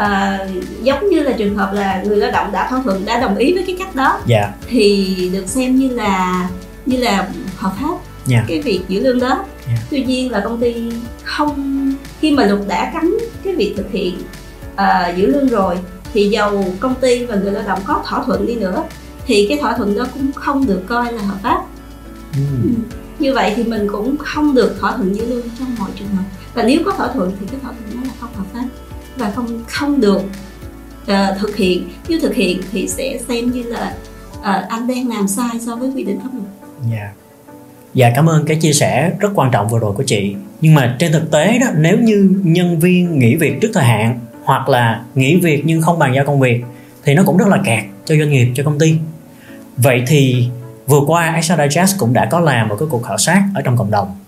à, 0.00 0.38
giống 0.82 1.08
như 1.08 1.20
là 1.20 1.32
trường 1.32 1.56
hợp 1.56 1.72
là 1.72 2.02
người 2.02 2.16
lao 2.16 2.30
động 2.30 2.52
đã 2.52 2.70
thỏa 2.70 2.82
thuận 2.82 3.04
đã 3.04 3.20
đồng 3.20 3.36
ý 3.36 3.54
với 3.54 3.64
cái 3.66 3.76
cách 3.78 3.94
đó 3.94 4.08
yeah. 4.08 4.22
Dạ. 4.26 4.52
thì 4.68 5.30
được 5.32 5.46
xem 5.46 5.76
như 5.76 5.88
là 5.88 6.48
như 6.86 6.96
là 6.96 7.28
hợp 7.56 7.72
pháp 7.80 7.88
yeah. 7.88 8.00
Dạ. 8.26 8.44
cái 8.48 8.60
việc 8.60 8.80
giữ 8.88 9.00
lương 9.00 9.20
đó 9.20 9.28
yeah. 9.28 9.46
Dạ. 9.66 9.74
tuy 9.90 10.04
nhiên 10.04 10.30
là 10.30 10.40
công 10.40 10.60
ty 10.60 10.92
không 11.22 11.92
khi 12.20 12.30
mà 12.30 12.46
luật 12.46 12.60
đã 12.68 12.90
cấm 12.94 13.18
cái 13.44 13.54
việc 13.54 13.74
thực 13.76 13.92
hiện 13.92 14.14
uh, 14.72 15.16
giữ 15.16 15.26
lương 15.26 15.48
rồi 15.48 15.78
thì 16.12 16.28
dầu 16.28 16.64
công 16.80 16.94
ty 16.94 17.26
và 17.26 17.34
người 17.34 17.52
lao 17.52 17.64
động 17.66 17.80
có 17.84 18.02
thỏa 18.06 18.24
thuận 18.24 18.46
đi 18.46 18.54
nữa 18.54 18.84
thì 19.26 19.46
cái 19.48 19.58
thỏa 19.58 19.76
thuận 19.76 19.96
đó 19.96 20.06
cũng 20.14 20.32
không 20.32 20.66
được 20.66 20.82
coi 20.86 21.12
là 21.12 21.22
hợp 21.22 21.38
pháp 21.42 21.62
mm. 22.36 22.74
như 23.18 23.34
vậy 23.34 23.52
thì 23.56 23.64
mình 23.64 23.88
cũng 23.92 24.16
không 24.18 24.54
được 24.54 24.76
thỏa 24.80 24.96
thuận 24.96 25.16
giữ 25.16 25.26
lương 25.26 25.46
trong 25.58 25.74
mọi 25.78 25.90
trường 25.98 26.08
hợp 26.08 26.24
và 26.54 26.62
nếu 26.62 26.80
có 26.84 26.92
thỏa 26.92 27.08
thuận 27.12 27.32
thì 27.40 27.46
cái 27.50 27.60
thỏa 27.62 27.72
thuận 27.72 27.94
đó 27.94 28.00
là 28.04 28.14
không 28.20 28.30
hợp 28.34 28.44
pháp 28.52 28.64
và 29.20 29.30
không 29.30 29.64
không 29.68 30.00
được 30.00 30.22
uh, 31.02 31.38
thực 31.38 31.56
hiện 31.56 31.88
nếu 32.08 32.20
thực 32.20 32.34
hiện 32.34 32.60
thì 32.72 32.88
sẽ 32.88 33.18
xem 33.28 33.50
như 33.50 33.62
là 33.62 33.94
uh, 34.38 34.68
anh 34.68 34.86
đang 34.86 35.08
làm 35.08 35.28
sai 35.28 35.60
so 35.66 35.76
với 35.76 35.90
quy 35.94 36.04
định 36.04 36.20
pháp 36.20 36.28
luật. 36.32 36.46
Dạ. 36.90 36.96
Yeah. 36.96 37.14
Dạ 37.94 38.12
cảm 38.14 38.28
ơn 38.28 38.46
cái 38.46 38.56
chia 38.56 38.72
sẻ 38.72 39.12
rất 39.20 39.28
quan 39.34 39.50
trọng 39.50 39.68
vừa 39.68 39.78
rồi 39.78 39.92
của 39.92 40.02
chị. 40.02 40.34
Nhưng 40.60 40.74
mà 40.74 40.96
trên 40.98 41.12
thực 41.12 41.30
tế 41.30 41.58
đó 41.58 41.66
nếu 41.76 41.98
như 41.98 42.30
nhân 42.42 42.78
viên 42.80 43.18
nghỉ 43.18 43.34
việc 43.34 43.60
trước 43.60 43.70
thời 43.74 43.84
hạn 43.84 44.18
hoặc 44.44 44.68
là 44.68 45.04
nghỉ 45.14 45.36
việc 45.36 45.62
nhưng 45.64 45.82
không 45.82 45.98
bàn 45.98 46.14
giao 46.14 46.24
công 46.24 46.40
việc 46.40 46.64
thì 47.04 47.14
nó 47.14 47.22
cũng 47.26 47.36
rất 47.36 47.48
là 47.48 47.58
kẹt 47.64 47.84
cho 48.04 48.16
doanh 48.16 48.30
nghiệp 48.30 48.52
cho 48.54 48.64
công 48.64 48.78
ty. 48.78 48.94
Vậy 49.76 50.02
thì 50.06 50.48
vừa 50.86 51.00
qua 51.06 51.30
HR 51.30 51.60
Digest 51.60 51.98
cũng 51.98 52.12
đã 52.12 52.28
có 52.30 52.40
làm 52.40 52.68
một 52.68 52.76
cái 52.78 52.88
cuộc 52.90 53.02
khảo 53.02 53.18
sát 53.18 53.44
ở 53.54 53.62
trong 53.62 53.76
cộng 53.76 53.90
đồng 53.90 54.19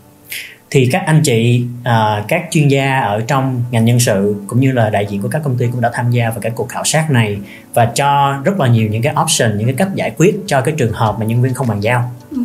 thì 0.73 0.89
các 0.93 1.03
anh 1.07 1.21
chị 1.23 1.65
uh, 1.81 2.29
các 2.29 2.43
chuyên 2.51 2.69
gia 2.69 3.01
ở 3.01 3.23
trong 3.27 3.63
ngành 3.71 3.85
nhân 3.85 4.01
sự 4.01 4.35
cũng 4.47 4.61
như 4.61 4.73
là 4.73 4.91
đại 4.91 5.07
diện 5.07 5.23
của 5.23 5.29
các 5.29 5.43
công 5.45 5.57
ty 5.57 5.67
cũng 5.73 5.81
đã 5.81 5.91
tham 5.95 6.11
gia 6.11 6.31
vào 6.31 6.39
cái 6.41 6.53
cuộc 6.55 6.69
khảo 6.69 6.85
sát 6.85 7.11
này 7.11 7.39
và 7.75 7.87
cho 7.87 8.41
rất 8.45 8.61
là 8.61 8.69
nhiều 8.69 8.89
những 8.89 9.03
cái 9.03 9.15
option 9.23 9.59
những 9.59 9.67
cái 9.67 9.75
cách 9.79 9.89
giải 9.95 10.13
quyết 10.17 10.37
cho 10.47 10.61
cái 10.61 10.75
trường 10.79 10.93
hợp 10.93 11.17
mà 11.19 11.27
nhân 11.27 11.43
viên 11.43 11.55
không 11.55 11.67
bàn 11.67 11.81
giao. 11.81 12.11
Ừ. 12.31 12.39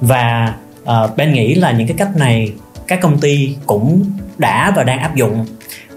và 0.00 0.54
uh, 0.82 1.16
bên 1.16 1.32
nghĩ 1.32 1.54
là 1.54 1.72
những 1.72 1.86
cái 1.88 1.96
cách 1.98 2.16
này 2.16 2.52
các 2.86 2.98
công 3.02 3.20
ty 3.20 3.56
cũng 3.66 4.04
đã 4.38 4.72
và 4.76 4.82
đang 4.82 4.98
áp 4.98 5.14
dụng. 5.14 5.46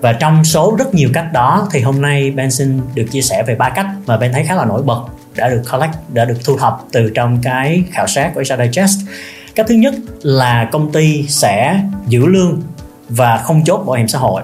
Và 0.01 0.13
trong 0.13 0.43
số 0.43 0.75
rất 0.79 0.93
nhiều 0.93 1.09
cách 1.13 1.33
đó 1.33 1.67
thì 1.71 1.81
hôm 1.81 2.01
nay 2.01 2.31
Ben 2.31 2.51
xin 2.51 2.81
được 2.95 3.05
chia 3.11 3.21
sẻ 3.21 3.43
về 3.43 3.55
ba 3.55 3.69
cách 3.69 3.87
mà 4.05 4.17
Ben 4.17 4.33
thấy 4.33 4.43
khá 4.43 4.55
là 4.55 4.65
nổi 4.65 4.83
bật 4.83 5.01
đã 5.35 5.49
được 5.49 5.61
collect 5.71 5.93
đã 6.13 6.25
được 6.25 6.37
thu 6.45 6.57
thập 6.57 6.77
từ 6.91 7.11
trong 7.15 7.39
cái 7.43 7.83
khảo 7.91 8.07
sát 8.07 8.31
của 8.35 8.41
HR 8.41 8.61
Digest 8.61 8.99
cái 9.57 9.65
thứ 9.69 9.75
nhất 9.75 9.93
là 10.21 10.69
công 10.71 10.91
ty 10.91 11.27
sẽ 11.27 11.79
giữ 12.07 12.25
lương 12.25 12.61
và 13.09 13.37
không 13.37 13.63
chốt 13.65 13.77
bảo 13.77 13.95
hiểm 13.95 14.07
xã 14.07 14.19
hội. 14.19 14.41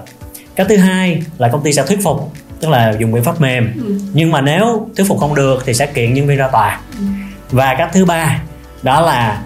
Cái 0.56 0.66
thứ 0.68 0.76
hai 0.76 1.22
là 1.38 1.48
công 1.48 1.62
ty 1.62 1.72
sẽ 1.72 1.84
thuyết 1.86 1.98
phục 2.02 2.32
tức 2.60 2.68
là 2.68 2.94
dùng 2.98 3.12
biện 3.12 3.24
pháp 3.24 3.40
mềm. 3.40 3.72
Ừ. 3.86 3.94
nhưng 4.12 4.30
mà 4.30 4.40
nếu 4.40 4.88
thuyết 4.96 5.08
phục 5.08 5.18
không 5.20 5.34
được 5.34 5.62
thì 5.66 5.74
sẽ 5.74 5.86
kiện 5.86 6.14
nhân 6.14 6.26
viên 6.26 6.38
ra 6.38 6.48
tòa. 6.48 6.80
Ừ. 6.98 7.04
và 7.50 7.74
cái 7.78 7.88
thứ 7.92 8.04
ba 8.04 8.42
đó 8.82 9.00
là 9.00 9.42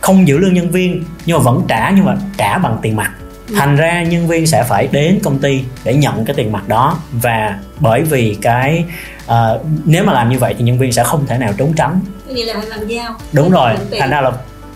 không 0.00 0.28
giữ 0.28 0.38
lương 0.38 0.54
nhân 0.54 0.70
viên 0.70 1.04
nhưng 1.26 1.36
mà 1.36 1.42
vẫn 1.42 1.64
trả 1.68 1.90
nhưng 1.90 2.04
mà 2.04 2.16
trả 2.36 2.58
bằng 2.58 2.78
tiền 2.82 2.96
mặt. 2.96 3.12
Ừ. 3.48 3.54
thành 3.58 3.76
ra 3.76 4.02
nhân 4.02 4.28
viên 4.28 4.46
sẽ 4.46 4.64
phải 4.68 4.88
đến 4.92 5.18
công 5.22 5.38
ty 5.38 5.64
để 5.84 5.94
nhận 5.94 6.24
cái 6.24 6.36
tiền 6.36 6.52
mặt 6.52 6.68
đó. 6.68 6.98
Và 7.12 7.58
bởi 7.80 8.02
vì 8.02 8.36
cái 8.42 8.84
uh, 9.26 9.60
nếu 9.84 10.04
mà 10.04 10.12
làm 10.12 10.30
như 10.30 10.38
vậy 10.38 10.54
thì 10.58 10.64
nhân 10.64 10.78
viên 10.78 10.92
sẽ 10.92 11.04
không 11.04 11.26
thể 11.26 11.38
nào 11.38 11.52
trốn 11.58 11.72
tránh. 11.72 12.00
Vậy 12.26 12.44
là 12.44 12.54
làm 12.68 12.88
giao. 12.88 13.14
Đúng 13.32 13.50
rồi 13.50 13.72
thành 14.00 14.10
ra 14.10 14.20
là 14.20 14.32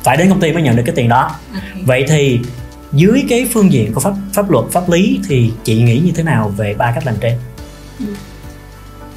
phải 0.09 0.17
đến 0.17 0.29
công 0.29 0.41
ty 0.41 0.53
mới 0.53 0.63
nhận 0.63 0.77
được 0.77 0.83
cái 0.87 0.95
tiền 0.95 1.09
đó 1.09 1.31
okay. 1.55 1.83
vậy 1.87 2.05
thì 2.09 2.41
dưới 2.93 3.25
cái 3.29 3.49
phương 3.53 3.73
diện 3.73 3.93
của 3.93 4.01
pháp 4.01 4.15
pháp 4.33 4.51
luật 4.51 4.65
pháp 4.71 4.91
lý 4.91 5.21
thì 5.29 5.51
chị 5.65 5.83
nghĩ 5.83 6.01
như 6.05 6.13
thế 6.15 6.23
nào 6.23 6.53
về 6.57 6.75
ba 6.75 6.93
cách 6.95 7.07
làm 7.07 7.15
trên 7.21 7.33
ừ. 7.99 8.05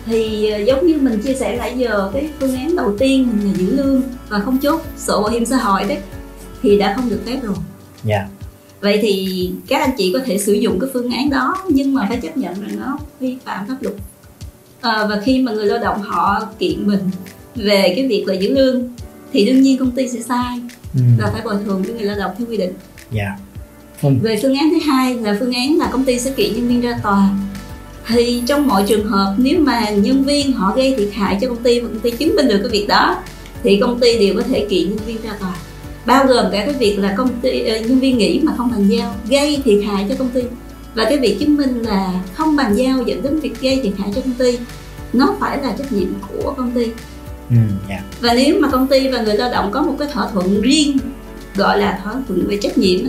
thì 0.06 0.50
ờ, 0.52 0.58
giống 0.58 0.88
như 0.88 0.98
mình 1.02 1.22
chia 1.22 1.34
sẻ 1.34 1.58
nãy 1.58 1.74
giờ 1.78 2.10
cái 2.14 2.30
phương 2.40 2.56
án 2.56 2.76
đầu 2.76 2.98
tiên 2.98 3.28
là 3.44 3.52
giữ 3.54 3.76
lương 3.76 4.02
và 4.30 4.40
không 4.40 4.58
chốt 4.58 4.82
sổ 4.98 5.22
bảo 5.22 5.32
hiểm 5.32 5.46
xã 5.46 5.56
hội 5.56 5.84
đấy 5.84 5.98
thì 6.62 6.78
đã 6.78 6.94
không 6.96 7.10
được 7.10 7.22
phép 7.26 7.40
rồi 7.44 7.56
dạ 8.04 8.16
yeah. 8.16 8.30
vậy 8.82 9.00
thì 9.02 9.52
các 9.68 9.82
anh 9.82 9.92
chị 9.98 10.12
có 10.14 10.20
thể 10.26 10.38
sử 10.38 10.54
dụng 10.54 10.80
cái 10.80 10.90
phương 10.94 11.12
án 11.12 11.30
đó 11.30 11.58
nhưng 11.70 11.94
mà 11.94 12.06
phải 12.10 12.18
chấp 12.18 12.38
nhận 12.38 12.62
rằng 12.62 12.80
nó 12.80 12.98
vi 13.20 13.38
phạm 13.46 13.68
pháp 13.68 13.78
luật 13.82 13.96
à, 14.82 15.06
và 15.10 15.22
khi 15.26 15.40
mà 15.42 15.52
người 15.52 15.66
lao 15.66 15.80
động 15.80 16.02
họ 16.02 16.48
kiện 16.60 16.88
mình 16.88 17.10
về 17.56 17.94
cái 17.96 18.08
việc 18.08 18.24
là 18.28 18.34
giữ 18.34 18.54
lương 18.54 18.90
thì 19.34 19.46
đương 19.46 19.62
nhiên 19.62 19.78
công 19.78 19.92
ty 19.92 20.08
sẽ 20.08 20.20
sai 20.20 20.60
ừ. 20.96 21.02
và 21.20 21.30
phải 21.34 21.42
bồi 21.42 21.56
thường 21.66 21.84
cho 21.88 21.94
người 21.94 22.06
lao 22.06 22.18
động 22.18 22.32
theo 22.38 22.48
quy 22.48 22.58
định. 22.58 22.74
Dạ. 23.12 23.38
Ừ. 24.02 24.10
về 24.22 24.40
phương 24.42 24.56
án 24.56 24.70
thứ 24.70 24.92
hai 24.92 25.16
là 25.16 25.36
phương 25.40 25.54
án 25.54 25.78
là 25.78 25.90
công 25.92 26.06
ty 26.06 26.20
sẽ 26.20 26.32
kiện 26.32 26.54
nhân 26.54 26.68
viên 26.68 26.82
ra 26.82 27.00
tòa. 27.04 27.30
Thì 28.08 28.44
trong 28.48 28.68
mọi 28.68 28.84
trường 28.88 29.08
hợp 29.08 29.36
nếu 29.38 29.60
mà 29.60 29.90
nhân 29.90 30.24
viên 30.24 30.54
họ 30.54 30.74
gây 30.76 30.96
thiệt 30.98 31.10
hại 31.14 31.38
cho 31.42 31.48
công 31.48 31.64
ty 31.64 31.80
và 31.80 31.88
công 31.88 32.00
ty 32.00 32.12
chứng 32.12 32.36
minh 32.36 32.48
được 32.48 32.58
cái 32.58 32.70
việc 32.70 32.88
đó 32.88 33.24
thì 33.64 33.80
công 33.82 34.00
ty 34.00 34.20
đều 34.20 34.36
có 34.36 34.42
thể 34.42 34.68
kiện 34.70 34.90
nhân 34.90 35.06
viên 35.06 35.22
ra 35.22 35.32
tòa. 35.40 35.56
Bao 36.06 36.26
gồm 36.26 36.46
cả 36.52 36.66
cái 36.66 36.74
việc 36.74 37.00
là 37.00 37.14
công 37.18 37.40
ty 37.42 37.62
uh, 37.62 37.90
nhân 37.90 38.00
viên 38.00 38.18
nghỉ 38.18 38.40
mà 38.44 38.54
không 38.58 38.72
bàn 38.72 38.88
giao 38.88 39.16
gây 39.30 39.62
thiệt 39.66 39.84
hại 39.88 40.06
cho 40.10 40.16
công 40.16 40.30
ty. 40.30 40.42
Và 40.96 41.04
cái 41.04 41.18
việc 41.18 41.38
chứng 41.40 41.58
minh 41.58 41.82
là 41.82 42.14
không 42.34 42.56
bàn 42.56 42.76
giao 42.76 43.04
dẫn 43.04 43.24
đến 43.24 43.40
việc 43.40 43.62
gây 43.62 43.80
thiệt 43.84 43.94
hại 43.98 44.12
cho 44.16 44.22
công 44.22 44.34
ty 44.34 44.58
nó 45.14 45.36
phải 45.40 45.58
là 45.58 45.76
trách 45.78 45.92
nhiệm 45.92 46.08
của 46.28 46.54
công 46.58 46.72
ty 46.72 46.88
Ừ, 47.52 47.58
yeah. 47.58 47.72
Dạ. 47.90 48.04
và 48.22 48.34
nếu 48.34 48.60
mà 48.60 48.70
công 48.72 48.88
ty 48.88 49.08
và 49.08 49.22
người 49.22 49.36
lao 49.36 49.52
động 49.52 49.72
có 49.72 49.82
một 49.82 49.96
cái 50.00 50.08
thỏa 50.14 50.28
thuận 50.34 50.62
riêng 50.62 50.98
gọi 51.56 51.78
là 51.78 52.00
thỏa 52.04 52.14
thuận 52.28 52.48
về 52.48 52.58
trách 52.62 52.78
nhiệm 52.78 53.00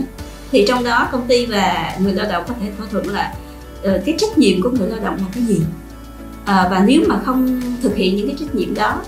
thì 0.51 0.65
trong 0.67 0.83
đó 0.83 1.09
công 1.11 1.27
ty 1.27 1.45
và 1.45 1.97
người 1.99 2.13
lao 2.13 2.31
động 2.31 2.43
có 2.47 2.53
thể 2.61 2.71
thỏa 2.77 2.87
thuận 2.91 3.07
là 3.07 3.33
uh, 3.79 4.05
cái 4.05 4.15
trách 4.17 4.37
nhiệm 4.37 4.61
của 4.61 4.69
người 4.69 4.89
lao 4.89 4.99
động 4.99 5.17
là 5.17 5.25
cái 5.33 5.43
gì 5.43 5.61
à, 6.45 6.67
và 6.71 6.83
nếu 6.87 7.01
mà 7.07 7.19
không 7.25 7.61
thực 7.81 7.95
hiện 7.95 8.15
những 8.15 8.27
cái 8.27 8.35
trách 8.39 8.55
nhiệm 8.55 8.73
đó 8.73 9.01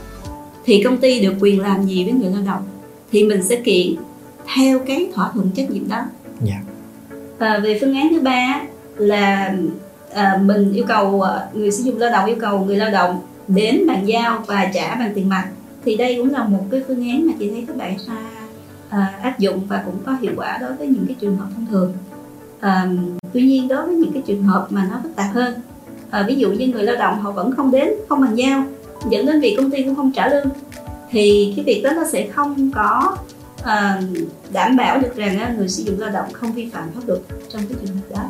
thì 0.65 0.83
công 0.83 0.97
ty 0.97 1.19
được 1.19 1.33
quyền 1.39 1.61
làm 1.61 1.83
gì 1.83 2.03
với 2.03 2.13
người 2.13 2.31
lao 2.31 2.41
động 2.45 2.63
thì 3.11 3.23
mình 3.23 3.43
sẽ 3.43 3.55
kiện 3.55 3.95
theo 4.55 4.79
cái 4.79 5.07
thỏa 5.13 5.31
thuận 5.33 5.51
trách 5.55 5.71
nhiệm 5.71 5.89
đó 5.89 5.95
yeah. 5.95 6.09
Dạ. 6.41 6.55
và 7.39 7.59
về 7.59 7.77
phương 7.81 7.95
án 7.95 8.09
thứ 8.09 8.21
ba 8.21 8.61
là 8.97 9.55
à, 10.13 10.39
mình 10.43 10.73
yêu 10.73 10.85
cầu 10.87 11.25
người 11.53 11.71
sử 11.71 11.83
dụng 11.83 11.97
lao 11.97 12.11
động 12.11 12.25
yêu 12.25 12.37
cầu 12.39 12.65
người 12.65 12.75
lao 12.75 12.91
động 12.91 13.21
đến 13.47 13.87
bàn 13.87 14.07
giao 14.07 14.43
và 14.47 14.71
trả 14.73 14.95
bằng 14.95 15.11
tiền 15.15 15.29
mặt. 15.29 15.47
Thì 15.85 15.97
đây 15.97 16.15
cũng 16.15 16.31
là 16.31 16.43
một 16.43 16.65
cái 16.71 16.81
phương 16.87 17.09
án 17.09 17.27
mà 17.27 17.33
chị 17.39 17.49
thấy 17.49 17.65
các 17.67 17.77
bạn 17.77 17.99
xa 17.99 18.29
à, 18.89 19.19
áp 19.21 19.39
dụng 19.39 19.61
và 19.67 19.83
cũng 19.85 19.97
có 20.05 20.15
hiệu 20.21 20.31
quả 20.35 20.57
đối 20.61 20.73
với 20.73 20.87
những 20.87 21.05
cái 21.07 21.15
trường 21.19 21.37
hợp 21.37 21.47
thông 21.55 21.65
thường. 21.65 21.93
À, 22.59 22.87
tuy 23.33 23.41
nhiên 23.41 23.67
đối 23.67 23.87
với 23.87 23.95
những 23.95 24.13
cái 24.13 24.23
trường 24.25 24.43
hợp 24.43 24.67
mà 24.69 24.87
nó 24.91 24.99
phức 25.03 25.15
tạp 25.15 25.33
hơn 25.33 25.53
à, 26.15 26.23
ví 26.27 26.35
dụ 26.35 26.51
như 26.51 26.67
người 26.67 26.83
lao 26.83 26.95
động 26.95 27.19
họ 27.19 27.31
vẫn 27.31 27.51
không 27.51 27.71
đến 27.71 27.89
không 28.09 28.21
bàn 28.21 28.35
giao 28.35 28.63
dẫn 29.09 29.25
đến 29.25 29.41
việc 29.41 29.55
công 29.57 29.71
ty 29.71 29.83
cũng 29.83 29.95
không 29.95 30.11
trả 30.11 30.27
lương 30.27 30.47
thì 31.09 31.53
cái 31.55 31.65
việc 31.65 31.81
đó 31.83 31.89
nó 31.95 32.03
sẽ 32.05 32.27
không 32.27 32.71
có 32.75 33.17
à, 33.63 34.01
đảm 34.53 34.77
bảo 34.77 34.99
được 34.99 35.15
rằng 35.15 35.55
người 35.57 35.69
sử 35.69 35.83
dụng 35.83 35.99
lao 35.99 36.09
động 36.09 36.25
không 36.33 36.51
vi 36.51 36.69
phạm 36.69 36.83
pháp 36.95 37.01
luật 37.07 37.19
trong 37.49 37.61
cái 37.69 37.77
trường 37.81 37.95
hợp 37.95 38.15
đó. 38.15 38.23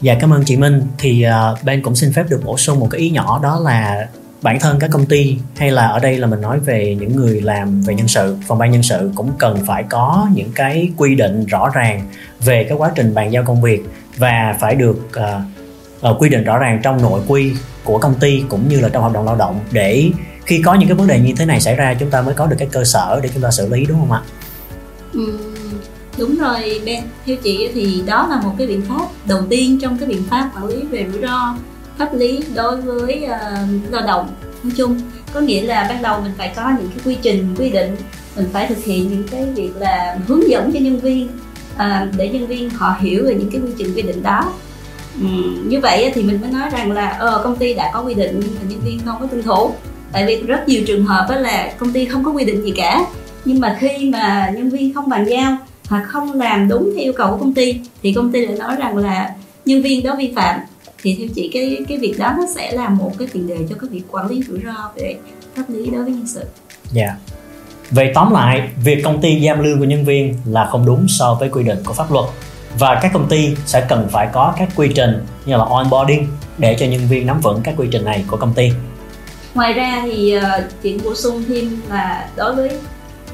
Dạ 0.00 0.16
cảm 0.20 0.32
ơn 0.32 0.44
chị 0.44 0.56
Minh 0.56 0.82
thì 0.98 1.22
ờ, 1.22 1.56
uh, 1.58 1.64
Ben 1.64 1.82
cũng 1.82 1.94
xin 1.94 2.12
phép 2.12 2.24
được 2.28 2.40
bổ 2.44 2.56
sung 2.56 2.80
một 2.80 2.88
cái 2.90 3.00
ý 3.00 3.10
nhỏ 3.10 3.40
đó 3.42 3.60
là 3.64 4.08
bản 4.42 4.60
thân 4.60 4.78
các 4.78 4.90
công 4.92 5.06
ty 5.06 5.38
hay 5.56 5.70
là 5.70 5.86
ở 5.86 5.98
đây 5.98 6.18
là 6.18 6.26
mình 6.26 6.40
nói 6.40 6.60
về 6.60 6.96
những 7.00 7.16
người 7.16 7.40
làm 7.40 7.80
về 7.80 7.94
nhân 7.94 8.08
sự 8.08 8.36
phòng 8.46 8.58
ban 8.58 8.70
nhân 8.70 8.82
sự 8.82 9.10
cũng 9.14 9.32
cần 9.38 9.58
phải 9.66 9.84
có 9.90 10.28
những 10.34 10.52
cái 10.54 10.90
quy 10.96 11.14
định 11.14 11.46
rõ 11.46 11.68
ràng 11.74 12.08
về 12.44 12.64
cái 12.64 12.78
quá 12.78 12.92
trình 12.94 13.14
bàn 13.14 13.32
giao 13.32 13.44
công 13.44 13.62
việc 13.62 13.80
và 14.16 14.56
phải 14.60 14.74
được 14.74 15.08
uh, 15.18 16.10
uh, 16.10 16.22
quy 16.22 16.28
định 16.28 16.44
rõ 16.44 16.58
ràng 16.58 16.80
trong 16.82 17.02
nội 17.02 17.20
quy 17.28 17.52
của 17.84 17.98
công 17.98 18.14
ty 18.14 18.44
cũng 18.48 18.68
như 18.68 18.80
là 18.80 18.88
trong 18.88 19.02
hợp 19.02 19.12
đồng 19.12 19.26
lao 19.26 19.36
động 19.36 19.60
để 19.70 20.10
khi 20.46 20.62
có 20.62 20.74
những 20.74 20.88
cái 20.88 20.96
vấn 20.96 21.06
đề 21.06 21.20
như 21.20 21.32
thế 21.36 21.44
này 21.46 21.60
xảy 21.60 21.76
ra 21.76 21.94
chúng 21.94 22.10
ta 22.10 22.22
mới 22.22 22.34
có 22.34 22.46
được 22.46 22.56
cái 22.58 22.68
cơ 22.72 22.84
sở 22.84 23.20
để 23.22 23.30
chúng 23.34 23.42
ta 23.42 23.50
xử 23.50 23.68
lý 23.68 23.86
đúng 23.86 23.98
không 24.00 24.12
ạ? 24.12 24.20
Ừ, 25.12 25.49
đúng 26.20 26.38
rồi 26.38 26.80
Ben. 26.86 27.02
Theo 27.26 27.36
chị 27.36 27.68
thì 27.74 28.02
đó 28.06 28.26
là 28.30 28.40
một 28.40 28.52
cái 28.58 28.66
biện 28.66 28.82
pháp 28.88 29.06
đầu 29.26 29.42
tiên 29.50 29.78
trong 29.82 29.98
cái 29.98 30.08
biện 30.08 30.22
pháp 30.30 30.50
quản 30.56 30.66
lý 30.66 30.76
về 30.90 31.06
rủi 31.12 31.22
ro 31.22 31.56
pháp 31.98 32.14
lý 32.14 32.40
đối 32.54 32.76
với 32.76 33.24
uh, 33.24 33.92
lao 33.92 34.06
động. 34.06 34.28
Nói 34.62 34.72
chung 34.76 35.00
có 35.34 35.40
nghĩa 35.40 35.62
là 35.62 35.86
ban 35.88 36.02
đầu 36.02 36.20
mình 36.20 36.32
phải 36.38 36.52
có 36.56 36.72
những 36.78 36.88
cái 36.88 36.98
quy 37.04 37.16
trình 37.22 37.54
quy 37.58 37.70
định. 37.70 37.96
Mình 38.36 38.46
phải 38.52 38.66
thực 38.66 38.84
hiện 38.84 39.08
những 39.10 39.28
cái 39.30 39.44
việc 39.44 39.70
là 39.76 40.18
hướng 40.26 40.50
dẫn 40.50 40.72
cho 40.72 40.80
nhân 40.80 41.00
viên 41.00 41.28
à, 41.76 42.08
để 42.16 42.28
nhân 42.28 42.46
viên 42.46 42.70
họ 42.70 42.96
hiểu 43.00 43.24
về 43.24 43.34
những 43.34 43.50
cái 43.50 43.60
quy 43.60 43.70
trình 43.78 43.94
quy 43.94 44.02
định 44.02 44.22
đó. 44.22 44.52
Ừ, 45.20 45.26
như 45.64 45.80
vậy 45.80 46.10
thì 46.14 46.22
mình 46.22 46.40
mới 46.40 46.50
nói 46.50 46.70
rằng 46.70 46.92
là 46.92 47.08
ờ, 47.08 47.40
công 47.44 47.56
ty 47.56 47.74
đã 47.74 47.90
có 47.94 48.02
quy 48.02 48.14
định 48.14 48.40
nhưng 48.40 48.54
mà 48.54 48.60
nhân 48.68 48.80
viên 48.84 49.00
không 49.04 49.16
có 49.20 49.26
tuân 49.26 49.42
thủ. 49.42 49.72
Tại 50.12 50.26
vì 50.26 50.42
rất 50.42 50.68
nhiều 50.68 50.82
trường 50.86 51.04
hợp 51.04 51.26
đó 51.30 51.36
là 51.36 51.72
công 51.78 51.92
ty 51.92 52.04
không 52.04 52.24
có 52.24 52.30
quy 52.30 52.44
định 52.44 52.62
gì 52.62 52.72
cả. 52.76 53.04
Nhưng 53.44 53.60
mà 53.60 53.76
khi 53.80 54.10
mà 54.12 54.52
nhân 54.54 54.70
viên 54.70 54.94
không 54.94 55.08
bàn 55.08 55.24
giao 55.28 55.58
hoặc 55.90 56.04
không 56.06 56.32
làm 56.32 56.68
đúng 56.68 56.90
theo 56.94 57.04
yêu 57.04 57.12
cầu 57.16 57.30
của 57.30 57.36
công 57.36 57.54
ty 57.54 57.80
thì 58.02 58.12
công 58.12 58.32
ty 58.32 58.46
lại 58.46 58.58
nói 58.58 58.76
rằng 58.76 58.96
là 58.96 59.34
nhân 59.64 59.82
viên 59.82 60.06
đó 60.06 60.14
vi 60.18 60.32
phạm 60.36 60.60
thì 61.02 61.16
theo 61.18 61.28
chị 61.34 61.50
cái 61.52 61.78
cái 61.88 61.98
việc 61.98 62.14
đó 62.18 62.34
nó 62.38 62.46
sẽ 62.54 62.72
là 62.72 62.88
một 62.88 63.12
cái 63.18 63.28
tiền 63.32 63.46
đề 63.48 63.58
cho 63.70 63.76
cái 63.80 63.88
việc 63.90 64.02
quản 64.10 64.30
lý 64.30 64.42
rủi 64.48 64.60
ro 64.64 64.90
về 64.96 65.16
pháp 65.56 65.64
lý 65.68 65.90
đối 65.90 66.02
với 66.02 66.12
nhân 66.12 66.26
sự. 66.26 66.44
Dạ. 66.92 67.02
Yeah. 67.02 67.16
Vậy 67.90 68.12
tóm 68.14 68.32
lại, 68.32 68.68
việc 68.84 69.04
công 69.04 69.20
ty 69.20 69.46
giam 69.46 69.62
lương 69.62 69.78
của 69.78 69.84
nhân 69.84 70.04
viên 70.04 70.34
là 70.46 70.68
không 70.70 70.86
đúng 70.86 71.08
so 71.08 71.34
với 71.34 71.48
quy 71.48 71.62
định 71.62 71.78
của 71.84 71.92
pháp 71.92 72.12
luật 72.12 72.24
và 72.78 72.98
các 73.02 73.10
công 73.14 73.28
ty 73.28 73.48
sẽ 73.66 73.86
cần 73.88 74.08
phải 74.12 74.28
có 74.32 74.54
các 74.58 74.68
quy 74.76 74.88
trình 74.94 75.26
như 75.46 75.56
là 75.56 75.64
onboarding 75.64 76.26
để 76.58 76.76
cho 76.80 76.86
nhân 76.86 77.00
viên 77.08 77.26
nắm 77.26 77.40
vững 77.40 77.60
các 77.64 77.74
quy 77.76 77.88
trình 77.90 78.04
này 78.04 78.24
của 78.28 78.36
công 78.36 78.54
ty. 78.54 78.70
Ngoài 79.54 79.72
ra 79.72 80.02
thì 80.04 80.36
uh, 80.36 80.42
chị 80.82 80.98
bổ 81.04 81.14
sung 81.14 81.44
thêm 81.48 81.80
là 81.88 82.28
đối 82.36 82.54
với 82.54 82.70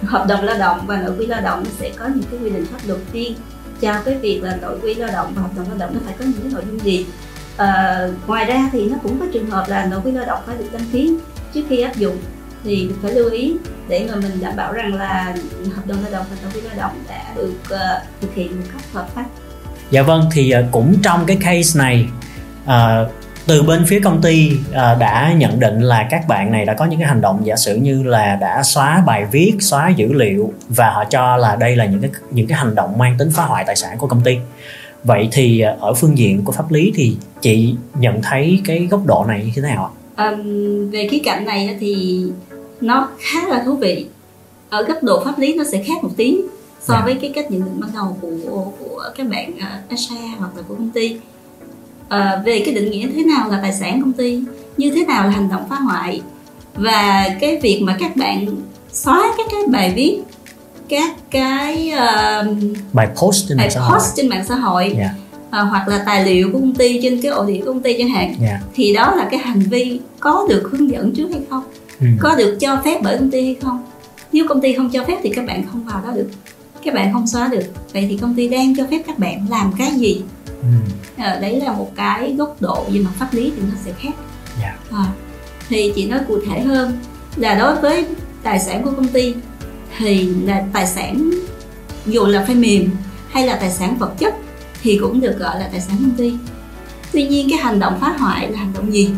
hợp 0.03 0.27
đồng 0.29 0.45
lao 0.45 0.59
động 0.59 0.87
và 0.87 0.97
nội 0.97 1.15
quy 1.19 1.27
lao 1.27 1.41
động 1.41 1.65
sẽ 1.79 1.91
có 1.97 2.07
những 2.07 2.25
cái 2.31 2.41
quy 2.43 2.51
định 2.51 2.67
pháp 2.67 2.79
luật 2.87 3.01
riêng 3.13 3.35
cho 3.81 4.03
cái 4.05 4.15
việc 4.15 4.41
là 4.43 4.57
nội 4.57 4.79
quy 4.83 4.95
lao 4.95 5.11
động 5.13 5.33
và 5.35 5.43
hợp 5.43 5.51
đồng 5.57 5.69
lao 5.69 5.79
động 5.79 5.91
nó 5.95 6.01
phải 6.05 6.15
có 6.19 6.25
những 6.25 6.41
cái 6.43 6.51
nội 6.53 6.63
dung 6.71 6.85
gì. 6.85 7.07
À, 7.57 8.09
ngoài 8.27 8.45
ra 8.45 8.69
thì 8.73 8.91
nó 8.91 8.97
cũng 9.03 9.21
có 9.21 9.27
trường 9.33 9.51
hợp 9.51 9.69
là 9.69 9.87
nội 9.87 10.01
quy 10.05 10.13
lao 10.13 10.27
động 10.27 10.39
phải 10.47 10.57
được 10.57 10.69
đăng 10.73 10.85
ký 10.93 11.17
trước 11.55 11.63
khi 11.69 11.81
áp 11.81 11.97
dụng 11.97 12.17
thì 12.65 12.91
phải 13.03 13.15
lưu 13.15 13.31
ý 13.31 13.57
để 13.89 14.09
mà 14.11 14.17
mình 14.17 14.41
đảm 14.41 14.57
bảo 14.57 14.73
rằng 14.73 14.95
là 14.95 15.37
hợp 15.77 15.87
đồng 15.87 15.99
lao 16.03 16.13
động 16.13 16.27
và 16.31 16.37
nội 16.43 16.51
quy 16.55 16.61
lao 16.61 16.77
động 16.77 17.03
đã 17.09 17.35
được 17.37 17.55
uh, 17.75 18.03
thực 18.21 18.35
hiện 18.35 18.61
một 18.61 18.67
cách 18.73 18.93
hợp 18.93 19.09
pháp. 19.15 19.25
Dạ 19.91 20.03
vâng 20.03 20.25
thì 20.33 20.51
ờ, 20.51 20.65
cũng 20.73 20.97
trong 21.03 21.27
cái 21.27 21.37
case 21.41 21.79
này 21.79 22.09
uh, 22.65 23.11
từ 23.47 23.63
bên 23.63 23.85
phía 23.87 24.01
công 24.01 24.23
ty 24.23 24.51
uh, 24.71 24.75
đã 24.75 25.35
nhận 25.37 25.61
định 25.61 25.81
là 25.81 26.07
các 26.11 26.29
bạn 26.29 26.53
này 26.53 26.65
đã 26.65 26.75
có 26.75 26.85
những 26.85 27.01
cái 27.01 27.09
hành 27.09 27.21
động 27.21 27.41
giả 27.45 27.57
sử 27.57 27.77
như 27.77 28.03
là 28.03 28.37
đã 28.41 28.63
xóa 28.63 29.03
bài 29.07 29.27
viết 29.33 29.53
xóa 29.61 29.89
dữ 29.89 30.13
liệu 30.13 30.53
và 30.69 30.91
họ 30.91 31.05
cho 31.05 31.37
là 31.37 31.57
đây 31.57 31.77
là 31.77 31.87
những 31.87 32.01
cái 32.01 32.11
những 32.31 32.47
cái 32.47 32.59
hành 32.59 32.75
động 32.75 32.99
mang 32.99 33.19
tính 33.19 33.31
phá 33.31 33.45
hoại 33.45 33.65
tài 33.67 33.77
sản 33.77 33.99
của 33.99 34.07
công 34.07 34.21
ty 34.21 34.39
vậy 35.05 35.29
thì 35.33 35.61
à, 35.61 35.77
ở 35.81 35.95
phương 35.95 36.19
diện 36.19 36.45
của 36.45 36.53
pháp 36.53 36.73
lý 36.73 36.93
thì 36.95 37.17
chị 37.41 37.75
nhận 37.99 38.23
thấy 38.23 38.61
cái 38.65 38.89
góc 38.91 39.07
độ 39.07 39.25
này 39.29 39.43
như 39.45 39.51
thế 39.55 39.63
nào 39.63 39.93
ạ 40.17 40.31
um, 40.31 40.91
về 40.91 41.09
khía 41.11 41.21
cạnh 41.25 41.45
này 41.45 41.77
thì 41.81 42.23
nó 42.81 43.09
khá 43.19 43.49
là 43.49 43.63
thú 43.65 43.77
vị 43.77 44.07
ở 44.71 44.83
góc 44.83 45.03
độ 45.03 45.25
pháp 45.25 45.39
lý 45.39 45.55
nó 45.55 45.65
sẽ 45.65 45.83
khác 45.83 46.03
một 46.03 46.11
tí 46.17 46.37
so 46.81 46.95
yeah. 46.95 47.03
Dạ. 47.03 47.05
với 47.05 47.19
cái 47.21 47.33
cách 47.35 47.51
nhận 47.51 47.65
định 47.65 47.81
ban 47.81 47.91
đầu 47.95 48.17
của 48.21 48.65
của 48.79 49.03
các 49.17 49.27
bạn 49.29 49.51
uh, 49.51 49.91
ASA 49.91 50.17
hoặc 50.39 50.51
là 50.57 50.63
của 50.69 50.75
công 50.75 50.91
ty 50.91 51.17
uh, 52.07 52.45
về 52.45 52.63
cái 52.65 52.75
định 52.75 52.91
nghĩa 52.91 53.09
thế 53.17 53.25
nào 53.25 53.49
là 53.51 53.59
tài 53.63 53.73
sản 53.73 54.01
công 54.01 54.13
ty 54.13 54.43
như 54.77 54.91
thế 54.91 55.05
nào 55.05 55.25
là 55.25 55.31
hành 55.31 55.49
động 55.49 55.65
phá 55.69 55.77
hoại 55.77 56.23
và 56.75 57.29
cái 57.41 57.59
việc 57.63 57.81
mà 57.83 57.97
các 58.01 58.17
bạn 58.17 58.47
xóa 58.93 59.35
các 59.39 59.47
cái 59.51 59.61
bài 59.69 59.93
viết 59.97 60.23
các 60.89 61.17
cái 61.31 61.93
uh, 61.95 62.57
bài 62.93 63.09
post 63.23 63.49
trên 63.49 63.59
bài 63.59 63.71
mạng 63.77 63.91
post 63.95 64.17
trên 64.17 64.29
mạng 64.29 64.45
xã 64.49 64.55
hội 64.55 64.85
yeah. 64.85 64.97
Dạ. 65.53 65.63
uh, 65.63 65.69
hoặc 65.71 65.89
là 65.89 66.03
tài 66.07 66.25
liệu 66.25 66.53
của 66.53 66.59
công 66.59 66.75
ty 66.75 67.01
trên 67.03 67.23
cái 67.23 67.33
ổ 67.33 67.47
của 67.47 67.65
công 67.65 67.83
ty 67.83 67.95
chẳng 67.99 68.09
hạn 68.09 68.27
yeah. 68.27 68.41
Dạ. 68.41 68.61
thì 68.75 68.95
đó 68.95 69.15
là 69.17 69.29
cái 69.31 69.41
hành 69.41 69.61
vi 69.61 70.01
có 70.21 70.47
được 70.49 70.69
hướng 70.73 70.91
dẫn 70.91 71.15
trước 71.15 71.29
hay 71.33 71.41
không 71.51 71.65
ừ. 72.01 72.07
có 72.21 72.35
được 72.35 72.57
cho 72.61 72.81
phép 72.85 73.01
bởi 73.03 73.19
công 73.19 73.31
ty 73.31 73.45
hay 73.45 73.57
không 73.63 73.85
nếu 74.33 74.45
công 74.49 74.61
ty 74.61 74.73
không 74.73 74.91
cho 74.91 75.05
phép 75.05 75.19
thì 75.23 75.31
các 75.37 75.47
bạn 75.47 75.65
không 75.73 75.85
vào 75.85 76.03
đó 76.07 76.13
được 76.15 76.29
các 76.85 76.95
bạn 76.95 77.13
không 77.13 77.27
xóa 77.27 77.49
được 77.49 77.65
vậy 77.93 78.07
thì 78.09 78.17
công 78.17 78.35
ty 78.35 78.49
đang 78.49 78.77
cho 78.77 78.85
phép 78.91 79.03
các 79.07 79.19
bạn 79.19 79.47
làm 79.51 79.73
cái 79.79 79.91
gì 79.91 80.23
ừ. 80.63 80.69
à, 81.17 81.39
đấy 81.41 81.61
là 81.61 81.73
một 81.73 81.93
cái 81.97 82.35
góc 82.39 82.57
độ 82.61 82.85
về 82.91 83.01
mặt 83.01 83.11
pháp 83.19 83.29
lý 83.35 83.53
thì 83.57 83.63
nó 83.63 83.79
sẽ 83.85 83.93
khác 83.99 84.15
yeah. 84.63 84.75
Dạ. 84.91 84.99
à, 84.99 85.05
thì 85.69 85.93
chị 85.97 86.07
nói 86.07 86.21
cụ 86.29 86.39
thể 86.47 86.61
hơn 86.61 86.99
là 87.37 87.55
đối 87.55 87.81
với 87.81 88.07
tài 88.43 88.61
sản 88.61 88.83
của 88.83 88.91
công 88.91 89.09
ty 89.09 89.35
thì 89.99 90.35
là 90.45 90.65
tài 90.73 90.87
sản 90.87 91.31
dù 92.07 92.27
là 92.27 92.45
phải 92.47 92.55
mềm 92.55 92.91
hay 93.31 93.47
là 93.47 93.57
tài 93.57 93.71
sản 93.71 93.97
vật 93.99 94.13
chất 94.19 94.35
thì 94.83 94.99
cũng 94.99 95.21
được 95.21 95.39
gọi 95.39 95.61
là 95.61 95.69
tài 95.73 95.81
sản 95.81 95.97
công 96.01 96.17
ty 96.17 96.35
tuy 97.13 97.27
nhiên 97.27 97.51
cái 97.51 97.59
hành 97.59 97.79
động 97.81 97.99
phá 98.01 98.15
hoại 98.19 98.51
là 98.51 98.59
hành 98.59 98.73
động 98.75 98.93
gì 98.93 99.11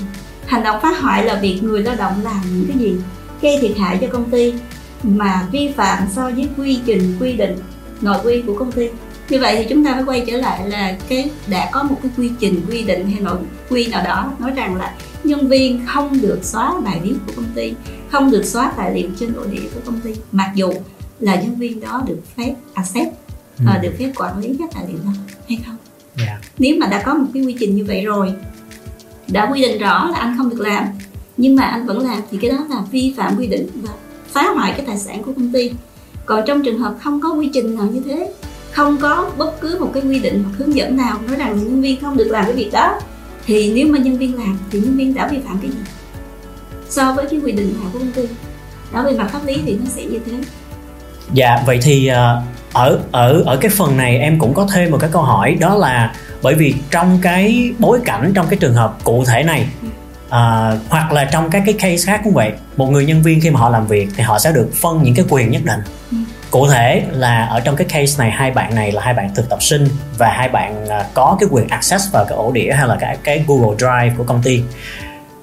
hành 0.46 0.62
động 0.62 0.78
phá 0.82 0.92
hoại 1.00 1.24
là 1.24 1.34
việc 1.34 1.60
người 1.62 1.82
lao 1.82 1.94
động 1.96 2.14
làm 2.22 2.40
những 2.52 2.66
cái 2.68 2.78
gì 2.78 2.96
gây 3.42 3.58
thiệt 3.60 3.78
hại 3.78 3.98
cho 4.00 4.06
công 4.12 4.30
ty 4.30 4.54
mà 5.02 5.46
vi 5.52 5.72
phạm 5.76 6.08
so 6.14 6.22
với 6.22 6.48
quy 6.56 6.80
trình 6.86 7.16
quy 7.20 7.32
định 7.32 7.56
nội 8.00 8.18
quy 8.24 8.42
của 8.46 8.54
công 8.58 8.72
ty 8.72 8.88
như 9.28 9.38
vậy 9.40 9.56
thì 9.58 9.66
chúng 9.68 9.84
ta 9.84 9.94
phải 9.94 10.02
quay 10.02 10.24
trở 10.26 10.36
lại 10.36 10.68
là 10.68 10.96
cái 11.08 11.30
đã 11.46 11.70
có 11.72 11.82
một 11.82 11.96
cái 12.02 12.12
quy 12.16 12.30
trình 12.40 12.60
quy 12.70 12.82
định 12.82 13.10
hay 13.10 13.20
nội 13.20 13.38
quy 13.70 13.86
nào 13.86 14.04
đó 14.04 14.32
nói 14.38 14.50
rằng 14.50 14.76
là 14.76 14.94
nhân 15.24 15.48
viên 15.48 15.86
không 15.86 16.20
được 16.20 16.38
xóa 16.42 16.80
bài 16.84 17.00
viết 17.02 17.14
của 17.26 17.32
công 17.36 17.52
ty 17.54 17.74
không 18.10 18.30
được 18.30 18.44
xóa 18.44 18.72
tài 18.76 18.94
liệu 18.94 19.10
trên 19.20 19.32
nội 19.32 19.46
địa 19.52 19.68
của 19.74 19.80
công 19.86 20.00
ty 20.00 20.14
mặc 20.32 20.50
dù 20.54 20.72
là 21.20 21.34
nhân 21.34 21.54
viên 21.54 21.80
đó 21.80 22.02
được 22.06 22.20
phép 22.36 22.54
accept 22.74 23.14
ừ. 23.58 23.64
uh, 23.76 23.82
được 23.82 23.92
phép 23.98 24.12
quản 24.16 24.38
lý 24.38 24.56
các 24.58 24.70
tài 24.74 24.84
liệu 24.88 24.98
đó 25.04 25.10
hay 25.48 25.58
không 25.66 25.76
yeah. 26.16 26.28
Dạ. 26.28 26.48
nếu 26.58 26.76
mà 26.80 26.86
đã 26.86 27.02
có 27.02 27.14
một 27.14 27.26
cái 27.34 27.42
quy 27.42 27.56
trình 27.60 27.76
như 27.76 27.84
vậy 27.84 28.04
rồi 28.04 28.32
đã 29.28 29.50
quy 29.52 29.62
định 29.62 29.78
rõ 29.78 30.08
là 30.10 30.18
anh 30.18 30.34
không 30.38 30.50
được 30.50 30.60
làm 30.60 30.84
nhưng 31.36 31.56
mà 31.56 31.62
anh 31.62 31.86
vẫn 31.86 31.98
làm 31.98 32.22
thì 32.30 32.38
cái 32.42 32.50
đó 32.50 32.66
là 32.70 32.82
vi 32.90 33.14
phạm 33.16 33.36
quy 33.38 33.46
định 33.46 33.68
và 33.74 33.90
phá 34.28 34.42
hoại 34.54 34.72
cái 34.76 34.86
tài 34.86 34.98
sản 34.98 35.22
của 35.22 35.32
công 35.32 35.52
ty 35.52 35.70
còn 36.26 36.42
trong 36.46 36.62
trường 36.62 36.78
hợp 36.78 36.94
không 37.02 37.20
có 37.20 37.32
quy 37.32 37.50
trình 37.54 37.76
nào 37.76 37.86
như 37.86 38.00
thế 38.00 38.32
không 38.78 38.98
có 38.98 39.30
bất 39.36 39.60
cứ 39.60 39.76
một 39.80 39.90
cái 39.94 40.02
quy 40.02 40.18
định 40.18 40.44
hoặc 40.44 40.52
hướng 40.58 40.74
dẫn 40.74 40.96
nào 40.96 41.18
nói 41.26 41.36
rằng 41.36 41.56
nhân 41.56 41.82
viên 41.82 42.00
không 42.00 42.16
được 42.16 42.28
làm 42.30 42.44
cái 42.44 42.54
việc 42.54 42.70
đó 42.72 43.00
thì 43.46 43.72
nếu 43.74 43.86
mà 43.86 43.98
nhân 43.98 44.18
viên 44.18 44.38
làm 44.38 44.58
thì 44.70 44.80
nhân 44.80 44.96
viên 44.96 45.14
đã 45.14 45.28
vi 45.28 45.38
phạm 45.46 45.58
cái 45.62 45.70
gì? 45.70 45.78
So 46.88 47.12
với 47.12 47.26
cái 47.30 47.40
quy 47.44 47.52
định 47.52 47.74
nào 47.80 47.90
của 47.92 47.98
công 47.98 48.12
ty. 48.12 48.22
Đó 48.92 49.02
về 49.02 49.12
mặt 49.12 49.28
pháp 49.32 49.46
lý 49.46 49.62
thì 49.66 49.74
nó 49.74 49.84
sẽ 49.88 50.04
như 50.04 50.18
thế. 50.26 50.32
Dạ 51.32 51.62
vậy 51.66 51.78
thì 51.82 52.06
ờ, 52.06 52.42
ở 52.72 52.98
ở 53.12 53.42
ở 53.46 53.56
cái 53.56 53.70
phần 53.70 53.96
này 53.96 54.18
em 54.18 54.38
cũng 54.38 54.54
có 54.54 54.66
thêm 54.74 54.90
một 54.90 54.98
cái 55.00 55.10
câu 55.12 55.22
hỏi 55.22 55.54
đó 55.54 55.74
là 55.74 56.14
bởi 56.42 56.54
vì 56.54 56.74
trong 56.90 57.18
cái 57.22 57.72
bối 57.78 58.00
cảnh 58.04 58.32
trong 58.34 58.46
cái 58.50 58.58
trường 58.58 58.74
hợp 58.74 58.98
cụ 59.04 59.24
thể 59.24 59.42
này 59.42 59.68
à, 60.30 60.72
hoặc 60.88 61.12
là 61.12 61.24
trong 61.24 61.50
các 61.50 61.62
cái 61.66 61.74
case 61.74 62.06
khác 62.06 62.20
cũng 62.24 62.34
vậy 62.34 62.52
một 62.76 62.90
người 62.90 63.06
nhân 63.06 63.22
viên 63.22 63.40
khi 63.40 63.50
mà 63.50 63.60
họ 63.60 63.68
làm 63.70 63.86
việc 63.86 64.08
thì 64.16 64.22
họ 64.22 64.38
sẽ 64.38 64.52
được 64.52 64.68
phân 64.74 65.02
những 65.02 65.14
cái 65.14 65.24
quyền 65.28 65.50
nhất 65.50 65.62
định 65.64 65.80
cụ 66.50 66.68
thể 66.68 67.02
là 67.12 67.44
ở 67.44 67.60
trong 67.60 67.76
cái 67.76 67.86
case 67.90 68.24
này 68.24 68.30
hai 68.30 68.50
bạn 68.50 68.74
này 68.74 68.92
là 68.92 69.02
hai 69.02 69.14
bạn 69.14 69.30
thực 69.34 69.48
tập 69.48 69.62
sinh 69.62 69.84
và 70.18 70.28
hai 70.28 70.48
bạn 70.48 70.86
à, 70.88 71.06
có 71.14 71.36
cái 71.40 71.48
quyền 71.52 71.68
access 71.68 72.12
vào 72.12 72.24
cái 72.28 72.38
ổ 72.38 72.52
đĩa 72.52 72.72
hay 72.72 72.88
là 72.88 72.96
cái 73.00 73.16
cái 73.24 73.44
Google 73.46 73.76
Drive 73.78 74.14
của 74.18 74.24
công 74.24 74.42
ty. 74.42 74.62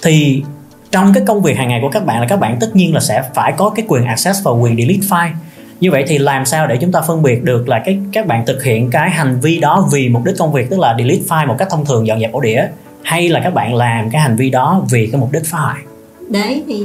Thì 0.01 0.43
trong 0.91 1.13
cái 1.13 1.23
công 1.27 1.41
việc 1.41 1.57
hàng 1.57 1.67
ngày 1.67 1.79
của 1.81 1.89
các 1.89 2.05
bạn 2.05 2.21
là 2.21 2.27
các 2.27 2.39
bạn 2.39 2.57
tất 2.59 2.75
nhiên 2.75 2.93
là 2.93 2.99
sẽ 2.99 3.23
phải 3.33 3.53
có 3.57 3.69
cái 3.69 3.85
quyền 3.87 4.05
access 4.05 4.43
và 4.43 4.51
quyền 4.51 4.77
delete 4.77 5.07
file. 5.09 5.31
Như 5.79 5.91
vậy 5.91 6.03
thì 6.07 6.17
làm 6.17 6.45
sao 6.45 6.67
để 6.67 6.77
chúng 6.81 6.91
ta 6.91 7.01
phân 7.01 7.23
biệt 7.23 7.43
được 7.43 7.69
là 7.69 7.81
cái 7.85 7.99
các 8.13 8.27
bạn 8.27 8.45
thực 8.45 8.63
hiện 8.63 8.91
cái 8.91 9.09
hành 9.09 9.39
vi 9.39 9.59
đó 9.59 9.87
vì 9.91 10.09
mục 10.09 10.23
đích 10.25 10.35
công 10.37 10.53
việc 10.53 10.69
tức 10.69 10.79
là 10.79 10.95
delete 10.97 11.23
file 11.27 11.47
một 11.47 11.55
cách 11.57 11.67
thông 11.71 11.85
thường 11.85 12.07
dọn 12.07 12.19
dẹp 12.19 12.31
ổ 12.31 12.39
đĩa 12.39 12.67
hay 13.03 13.29
là 13.29 13.41
các 13.43 13.53
bạn 13.53 13.75
làm 13.75 14.09
cái 14.09 14.21
hành 14.21 14.35
vi 14.35 14.49
đó 14.49 14.85
vì 14.91 15.09
cái 15.11 15.21
mục 15.21 15.31
đích 15.31 15.45
phá 15.45 15.57
hoại? 15.57 15.81
Đấy 16.29 16.63
thì 16.67 16.83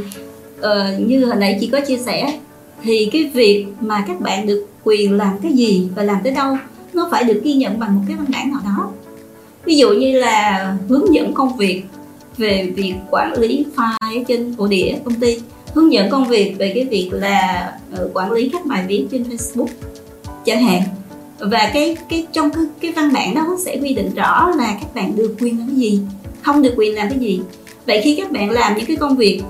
uh, 0.61 1.01
như 1.01 1.25
hồi 1.27 1.37
nãy 1.37 1.57
chị 1.61 1.69
có 1.73 1.81
chia 1.81 1.99
sẻ 1.99 2.33
thì 2.83 3.09
cái 3.13 3.31
việc 3.35 3.67
mà 3.81 4.05
các 4.09 4.21
bạn 4.21 4.47
được 4.47 4.67
quyền 4.85 5.17
làm 5.17 5.39
cái 5.43 5.53
gì 5.53 5.89
và 5.95 6.03
làm 6.03 6.17
tới 6.25 6.33
đâu 6.33 6.57
nó 6.93 7.09
phải 7.11 7.25
được 7.25 7.41
ghi 7.45 7.55
nhận 7.55 7.79
bằng 7.79 7.97
một 7.97 8.03
cái 8.09 8.17
văn 8.17 8.27
bản 8.33 8.51
nào 8.51 8.61
đó. 8.65 8.91
Ví 9.65 9.77
dụ 9.77 9.91
như 9.91 10.19
là 10.19 10.77
hướng 10.89 11.15
dẫn 11.15 11.35
công 11.35 11.57
việc 11.57 11.83
về 12.37 12.73
việc 12.77 12.95
quản 13.11 13.39
lý 13.39 13.65
file 13.77 14.25
trên 14.25 14.55
ổ 14.59 14.67
đĩa 14.67 14.95
công 15.05 15.15
ty 15.15 15.39
hướng 15.75 15.93
dẫn 15.93 16.11
công 16.11 16.29
việc 16.29 16.55
về 16.59 16.73
cái 16.75 16.85
việc 16.85 17.11
là 17.13 17.73
ờ, 17.97 18.11
quản 18.15 18.33
lý 18.33 18.49
các 18.49 18.67
bài 18.67 18.85
viết 18.89 19.07
trên 19.11 19.23
Facebook 19.23 19.67
chẳng 20.45 20.63
hạn. 20.63 20.83
Và 21.39 21.71
cái 21.75 21.97
cái 22.09 22.27
trong 22.33 22.51
cái, 22.51 22.65
cái 22.81 22.93
văn 22.93 23.13
bản 23.13 23.35
đó 23.35 23.57
sẽ 23.65 23.77
quy 23.83 23.95
định 23.95 24.15
rõ 24.15 24.51
là 24.59 24.79
các 24.81 24.95
bạn 24.95 25.17
được 25.17 25.37
quyền 25.41 25.59
làm 25.59 25.67
cái 25.67 25.77
gì 25.77 26.01
không 26.43 26.63
được 26.63 26.75
quyền 26.77 26.95
làm 26.95 27.09
cái 27.09 27.19
gì. 27.19 27.41
Vậy 27.87 28.01
khi 28.05 28.15
các 28.17 28.33
bạn 28.33 28.51
làm 28.51 28.77
những 28.77 28.87
cái 28.87 28.97
công 28.97 29.17
việc 29.17 29.43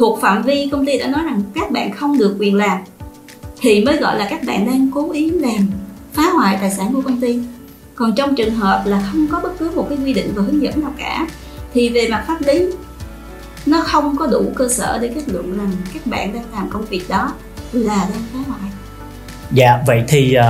thuộc 0.00 0.20
phạm 0.20 0.42
vi 0.42 0.68
công 0.72 0.86
ty 0.86 0.98
đã 0.98 1.06
nói 1.06 1.24
rằng 1.24 1.42
các 1.54 1.70
bạn 1.70 1.92
không 1.92 2.18
được 2.18 2.36
quyền 2.38 2.54
làm 2.54 2.78
thì 3.60 3.84
mới 3.84 3.96
gọi 3.96 4.18
là 4.18 4.26
các 4.30 4.40
bạn 4.46 4.66
đang 4.66 4.90
cố 4.94 5.12
ý 5.12 5.30
làm 5.30 5.70
phá 6.12 6.30
hoại 6.30 6.58
tài 6.60 6.70
sản 6.70 6.92
của 6.92 7.00
công 7.00 7.20
ty. 7.20 7.38
Còn 7.94 8.14
trong 8.14 8.34
trường 8.34 8.54
hợp 8.54 8.82
là 8.86 9.02
không 9.12 9.26
có 9.26 9.40
bất 9.42 9.58
cứ 9.58 9.70
một 9.74 9.86
cái 9.88 9.98
quy 10.04 10.12
định 10.12 10.32
và 10.34 10.42
hướng 10.42 10.62
dẫn 10.62 10.80
nào 10.80 10.92
cả 10.98 11.26
thì 11.74 11.88
về 11.88 12.08
mặt 12.08 12.24
pháp 12.26 12.40
lý 12.40 12.66
nó 13.66 13.82
không 13.82 14.16
có 14.16 14.26
đủ 14.26 14.52
cơ 14.56 14.68
sở 14.68 14.98
để 15.02 15.08
kết 15.14 15.22
luận 15.26 15.58
rằng 15.58 15.70
các 15.94 16.06
bạn 16.06 16.34
đang 16.34 16.44
làm 16.52 16.70
công 16.70 16.84
việc 16.84 17.02
đó 17.08 17.32
là 17.72 18.08
đang 18.12 18.22
phá 18.32 18.38
hoại. 18.48 18.70
Dạ 19.52 19.78
vậy 19.86 20.04
thì 20.08 20.36
uh, 20.38 20.44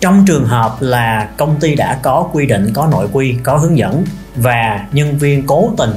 trong 0.00 0.24
trường 0.26 0.44
hợp 0.44 0.76
là 0.80 1.28
công 1.36 1.60
ty 1.60 1.74
đã 1.74 1.98
có 2.02 2.28
quy 2.32 2.46
định 2.46 2.70
có 2.74 2.88
nội 2.90 3.08
quy 3.12 3.34
có 3.42 3.56
hướng 3.56 3.78
dẫn 3.78 4.04
và 4.36 4.86
nhân 4.92 5.18
viên 5.18 5.46
cố 5.46 5.72
tình 5.78 5.90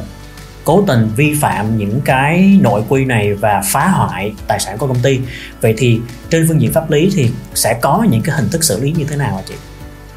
cố 0.69 0.83
tình 0.87 1.09
vi 1.15 1.33
phạm 1.33 1.77
những 1.77 2.01
cái 2.05 2.59
nội 2.61 2.83
quy 2.89 3.05
này 3.05 3.33
và 3.33 3.61
phá 3.71 3.87
hoại 3.87 4.33
tài 4.47 4.59
sản 4.59 4.77
của 4.77 4.87
công 4.87 4.99
ty. 5.03 5.19
Vậy 5.61 5.73
thì 5.77 5.99
trên 6.29 6.45
phương 6.47 6.61
diện 6.61 6.73
pháp 6.73 6.91
lý 6.91 7.09
thì 7.15 7.29
sẽ 7.55 7.79
có 7.81 8.05
những 8.11 8.21
cái 8.21 8.35
hình 8.35 8.49
thức 8.51 8.63
xử 8.63 8.81
lý 8.81 8.91
như 8.97 9.05
thế 9.09 9.15
nào 9.15 9.35
hả 9.35 9.41
chị? 9.47 9.53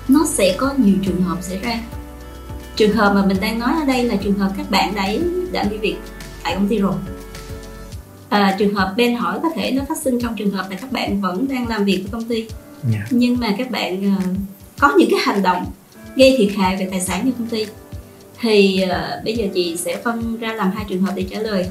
Nó 0.09 0.27
sẽ 0.29 0.55
có 0.59 0.75
nhiều 0.77 0.95
trường 1.05 1.23
hợp 1.23 1.37
xảy 1.41 1.59
ra. 1.59 1.81
Trường 2.77 2.97
hợp 2.97 3.13
mà 3.15 3.27
mình 3.27 3.37
đang 3.41 3.59
nói 3.59 3.73
ở 3.81 3.85
đây 3.87 4.05
là 4.05 4.17
trường 4.17 4.39
hợp 4.39 4.53
các 4.57 4.71
bạn 4.71 4.95
đấy 4.95 5.23
đã 5.53 5.63
nghỉ 5.63 5.77
việc 5.77 5.97
tại 6.43 6.55
công 6.55 6.69
ty 6.69 6.79
rồi. 6.79 6.95
À, 8.29 8.57
trường 8.59 8.75
hợp 8.75 8.95
bên 8.97 9.17
hỏi 9.17 9.39
có 9.43 9.49
thể 9.55 9.71
nó 9.71 9.83
phát 9.89 9.99
sinh 10.05 10.21
trong 10.21 10.37
trường 10.37 10.51
hợp 10.51 10.67
là 10.71 10.77
các 10.77 10.93
bạn 10.93 11.21
vẫn 11.21 11.49
đang 11.49 11.69
làm 11.69 11.85
việc 11.85 11.99
với 12.03 12.11
công 12.13 12.29
ty. 12.29 12.41
Yeah. 12.41 12.51
Dạ. 12.93 13.07
nhưng 13.11 13.41
mà 13.41 13.55
các 13.59 13.71
bạn 13.71 14.17
uh, 14.17 14.23
có 14.79 14.93
những 14.99 15.09
cái 15.11 15.21
hành 15.23 15.43
động 15.43 15.67
gây 16.17 16.35
thiệt 16.39 16.59
hại 16.59 16.77
về 16.77 16.89
tài 16.91 17.01
sản 17.01 17.21
cho 17.25 17.31
công 17.39 17.49
ty 17.49 17.67
thì 18.43 18.85
uh, 18.85 19.25
bây 19.25 19.35
giờ 19.35 19.47
chị 19.55 19.77
sẽ 19.77 20.01
phân 20.05 20.37
ra 20.37 20.53
làm 20.53 20.71
hai 20.71 20.85
trường 20.89 21.03
hợp 21.03 21.13
để 21.17 21.27
trả 21.31 21.39
lời. 21.39 21.67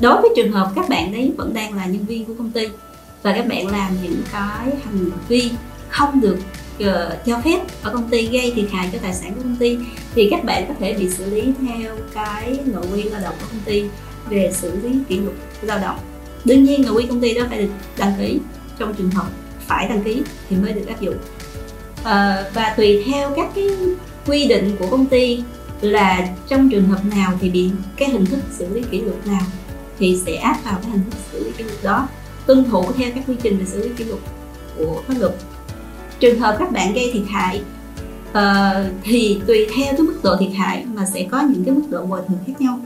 Đối 0.00 0.20
với 0.22 0.30
trường 0.36 0.52
hợp 0.52 0.72
các 0.74 0.88
bạn 0.88 1.12
đấy 1.12 1.32
vẫn 1.36 1.54
đang 1.54 1.74
là 1.74 1.86
nhân 1.86 2.04
viên 2.04 2.24
của 2.24 2.34
công 2.38 2.50
ty 2.50 2.68
và 3.22 3.32
các 3.32 3.46
bạn 3.46 3.66
làm 3.66 3.96
những 4.02 4.22
cái 4.32 4.70
hành 4.84 5.10
vi 5.28 5.50
không 5.88 6.20
được 6.20 6.38
uh, 6.82 7.26
cho 7.26 7.40
phép 7.44 7.58
ở 7.82 7.92
công 7.92 8.08
ty 8.08 8.26
gây 8.26 8.52
thiệt 8.56 8.70
hại 8.72 8.88
cho 8.92 8.98
tài 9.02 9.14
sản 9.14 9.34
của 9.34 9.42
công 9.42 9.56
ty 9.56 9.78
thì 10.14 10.28
các 10.30 10.44
bạn 10.44 10.64
có 10.68 10.74
thể 10.78 10.94
bị 10.94 11.10
xử 11.10 11.30
lý 11.30 11.42
theo 11.68 11.96
cái 12.14 12.58
nội 12.64 12.84
quy 12.92 13.02
lao 13.02 13.20
động 13.20 13.34
của 13.40 13.46
công 13.50 13.60
ty 13.64 13.84
về 14.28 14.52
xử 14.54 14.76
lý 14.82 14.90
kỷ 15.08 15.16
luật 15.16 15.36
lao 15.62 15.78
động. 15.78 15.98
Đương 16.44 16.64
nhiên 16.64 16.82
nội 16.82 16.94
quy 16.94 17.06
công 17.06 17.20
ty 17.20 17.34
đó 17.34 17.42
phải 17.48 17.58
được 17.58 17.70
đăng 17.98 18.14
ký 18.20 18.38
trong 18.78 18.94
trường 18.94 19.10
hợp 19.10 19.26
phải 19.66 19.88
đăng 19.88 20.02
ký 20.02 20.22
thì 20.48 20.56
mới 20.56 20.72
được 20.72 20.86
áp 20.86 21.00
dụng. 21.00 21.16
À, 22.04 22.44
và 22.54 22.74
tùy 22.76 23.04
theo 23.06 23.32
các 23.36 23.50
cái 23.54 23.68
quy 24.26 24.46
định 24.46 24.76
của 24.78 24.86
công 24.90 25.06
ty 25.06 25.42
là 25.80 26.28
trong 26.48 26.70
trường 26.70 26.88
hợp 26.88 27.00
nào 27.16 27.32
thì 27.40 27.50
bị 27.50 27.70
cái 27.96 28.08
hình 28.08 28.26
thức 28.26 28.40
xử 28.50 28.74
lý 28.74 28.82
kỷ 28.90 29.00
luật 29.00 29.26
nào 29.26 29.42
thì 29.98 30.18
sẽ 30.26 30.34
áp 30.34 30.56
vào 30.64 30.78
cái 30.82 30.90
hình 30.90 31.04
thức 31.10 31.18
xử 31.32 31.44
lý 31.44 31.50
kỷ 31.58 31.64
luật 31.64 31.82
đó 31.82 32.08
tuân 32.46 32.64
thủ 32.64 32.84
theo 32.96 33.08
các 33.14 33.24
quy 33.26 33.34
trình 33.42 33.58
về 33.58 33.64
xử 33.64 33.82
lý 33.82 33.94
kỷ 33.96 34.04
luật 34.04 34.20
của 34.78 35.02
pháp 35.08 35.14
luật. 35.18 35.32
Trường 36.20 36.40
hợp 36.40 36.56
các 36.58 36.72
bạn 36.72 36.92
gây 36.92 37.10
thiệt 37.12 37.22
hại 37.30 37.62
uh, 38.30 38.92
thì 39.02 39.40
tùy 39.46 39.66
theo 39.76 39.86
cái 39.86 40.00
mức 40.00 40.20
độ 40.22 40.36
thiệt 40.36 40.52
hại 40.56 40.84
mà 40.94 41.06
sẽ 41.06 41.26
có 41.30 41.40
những 41.40 41.64
cái 41.64 41.74
mức 41.74 41.82
độ 41.90 42.06
bồi 42.06 42.20
thường 42.28 42.38
khác 42.46 42.52
nhau. 42.60 42.80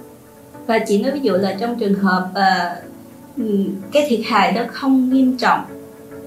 Và 0.66 0.78
chỉ 0.86 1.02
nói 1.02 1.12
ví 1.12 1.20
dụ 1.20 1.32
là 1.32 1.56
trong 1.60 1.78
trường 1.78 1.94
hợp 1.94 2.28
uh, 2.30 2.94
cái 3.92 4.06
thiệt 4.08 4.20
hại 4.24 4.52
đó 4.52 4.62
không 4.72 5.10
nghiêm 5.10 5.38
trọng 5.38 5.64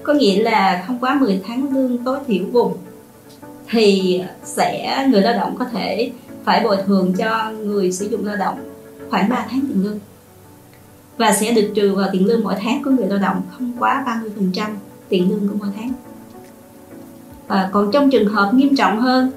có 0.02 0.12
nghĩa 0.12 0.42
là 0.42 0.84
không 0.86 0.98
quá 1.00 1.16
10 1.20 1.40
tháng 1.46 1.74
lương 1.74 2.04
tối 2.04 2.18
thiểu 2.26 2.44
vùng 2.52 2.76
thì 3.70 4.22
sẽ 4.44 5.06
người 5.10 5.22
lao 5.22 5.34
động 5.34 5.56
có 5.58 5.64
thể 5.64 6.10
phải 6.48 6.64
bồi 6.64 6.76
thường 6.86 7.12
cho 7.14 7.52
người 7.64 7.92
sử 7.92 8.08
dụng 8.08 8.26
lao 8.26 8.36
động 8.36 8.58
khoảng 9.10 9.28
3 9.28 9.46
tháng 9.50 9.60
tiền 9.68 9.84
lương. 9.84 9.98
Và 11.16 11.32
sẽ 11.32 11.52
được 11.52 11.72
trừ 11.74 11.94
vào 11.94 12.08
tiền 12.12 12.26
lương 12.26 12.44
mỗi 12.44 12.54
tháng 12.60 12.82
của 12.84 12.90
người 12.90 13.06
lao 13.08 13.18
động 13.18 13.42
không 13.50 13.72
quá 13.78 14.04
30% 14.56 14.68
tiền 15.08 15.30
lương 15.30 15.48
của 15.48 15.54
mỗi 15.58 15.68
tháng. 15.76 15.92
À, 17.48 17.68
còn 17.72 17.90
trong 17.92 18.10
trường 18.10 18.28
hợp 18.28 18.54
nghiêm 18.54 18.76
trọng 18.76 19.00
hơn 19.00 19.30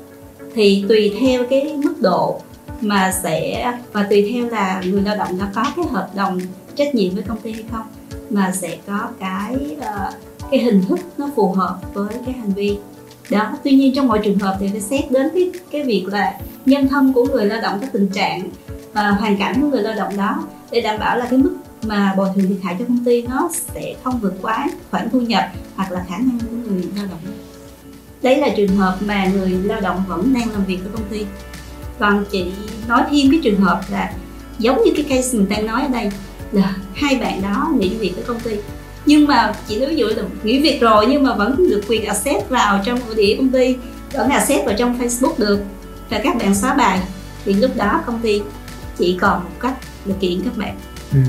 thì 0.53 0.85
tùy 0.89 1.15
theo 1.19 1.43
cái 1.49 1.77
mức 1.83 1.93
độ 2.01 2.41
mà 2.81 3.11
sẽ 3.23 3.73
và 3.93 4.03
tùy 4.03 4.29
theo 4.31 4.49
là 4.49 4.81
người 4.85 5.01
lao 5.01 5.17
động 5.17 5.39
đã 5.39 5.51
có 5.55 5.63
cái 5.75 5.85
hợp 5.91 6.09
đồng 6.15 6.39
trách 6.75 6.95
nhiệm 6.95 7.13
với 7.13 7.23
công 7.23 7.39
ty 7.39 7.51
hay 7.51 7.65
không 7.71 7.85
mà 8.29 8.51
sẽ 8.51 8.77
có 8.87 9.07
cái 9.19 9.77
uh, 9.77 10.13
cái 10.51 10.59
hình 10.59 10.83
thức 10.89 10.99
nó 11.17 11.29
phù 11.35 11.51
hợp 11.51 11.79
với 11.93 12.15
cái 12.25 12.33
hành 12.33 12.53
vi 12.53 12.77
đó 13.29 13.57
tuy 13.63 13.71
nhiên 13.71 13.95
trong 13.95 14.07
mọi 14.07 14.19
trường 14.23 14.39
hợp 14.39 14.57
thì 14.59 14.67
phải 14.71 14.81
xét 14.81 15.11
đến 15.11 15.29
cái 15.33 15.51
cái 15.71 15.83
việc 15.83 16.05
là 16.07 16.33
nhân 16.65 16.87
thân 16.87 17.13
của 17.13 17.25
người 17.25 17.45
lao 17.45 17.61
động 17.61 17.79
có 17.81 17.87
tình 17.93 18.07
trạng 18.07 18.49
và 18.93 19.09
hoàn 19.09 19.37
cảnh 19.37 19.61
của 19.61 19.67
người 19.67 19.81
lao 19.81 19.95
động 19.95 20.17
đó 20.17 20.43
để 20.71 20.81
đảm 20.81 20.99
bảo 20.99 21.17
là 21.17 21.27
cái 21.29 21.39
mức 21.39 21.55
mà 21.83 22.13
bồi 22.17 22.29
thường 22.35 22.47
thiệt 22.47 22.57
hại 22.63 22.75
cho 22.79 22.85
công 22.85 23.05
ty 23.05 23.21
nó 23.21 23.49
sẽ 23.53 23.95
không 24.03 24.19
vượt 24.19 24.33
quá 24.41 24.69
khoản 24.91 25.09
thu 25.09 25.21
nhập 25.21 25.43
hoặc 25.75 25.91
là 25.91 26.05
khả 26.09 26.17
năng 26.17 26.39
của 26.39 26.55
người 26.55 26.83
lao 26.95 27.05
động. 27.05 27.19
Đấy 28.21 28.37
là 28.37 28.49
trường 28.49 28.77
hợp 28.77 28.97
mà 29.05 29.25
người 29.25 29.49
lao 29.49 29.81
động 29.81 30.03
vẫn 30.07 30.33
đang 30.33 30.51
làm 30.51 30.65
việc 30.65 30.77
với 30.83 30.91
công 30.93 31.09
ty. 31.09 31.25
Còn 31.99 32.25
chị 32.31 32.51
nói 32.87 33.03
thêm 33.11 33.31
cái 33.31 33.39
trường 33.43 33.61
hợp 33.61 33.81
là 33.89 34.13
giống 34.59 34.83
như 34.83 34.91
cái 34.95 35.05
case 35.09 35.37
mình 35.37 35.49
đang 35.49 35.65
nói 35.65 35.81
ở 35.81 35.87
đây, 35.87 36.11
là 36.51 36.75
hai 36.93 37.15
bạn 37.15 37.41
đó 37.41 37.73
nghỉ 37.79 37.89
việc 37.89 38.11
với 38.15 38.23
công 38.23 38.39
ty 38.39 38.51
nhưng 39.05 39.27
mà 39.27 39.53
chị 39.67 39.79
nói 39.79 39.89
ví 39.89 39.95
dụ 39.95 40.07
là 40.07 40.23
nghỉ 40.43 40.61
việc 40.61 40.81
rồi 40.81 41.05
nhưng 41.09 41.23
mà 41.23 41.35
vẫn 41.35 41.69
được 41.69 41.81
quyền 41.87 42.05
access 42.05 42.49
vào 42.49 42.81
trong 42.85 42.99
ổ 43.09 43.13
đĩa 43.13 43.35
công 43.37 43.49
ty 43.49 43.75
vẫn 44.13 44.29
access 44.29 44.65
vào 44.65 44.75
trong 44.77 44.99
facebook 44.99 45.33
được. 45.37 45.59
Và 46.09 46.19
các 46.23 46.35
bạn 46.35 46.55
xóa 46.55 46.73
bài. 46.73 46.99
Thì 47.45 47.53
lúc 47.53 47.71
đó 47.75 48.01
công 48.05 48.19
ty 48.19 48.41
chỉ 48.97 49.17
còn 49.21 49.43
một 49.43 49.59
cách 49.59 49.73
là 50.05 50.15
kiện 50.19 50.41
các 50.41 50.57
bạn. 50.57 50.75
Ừ. 51.11 51.19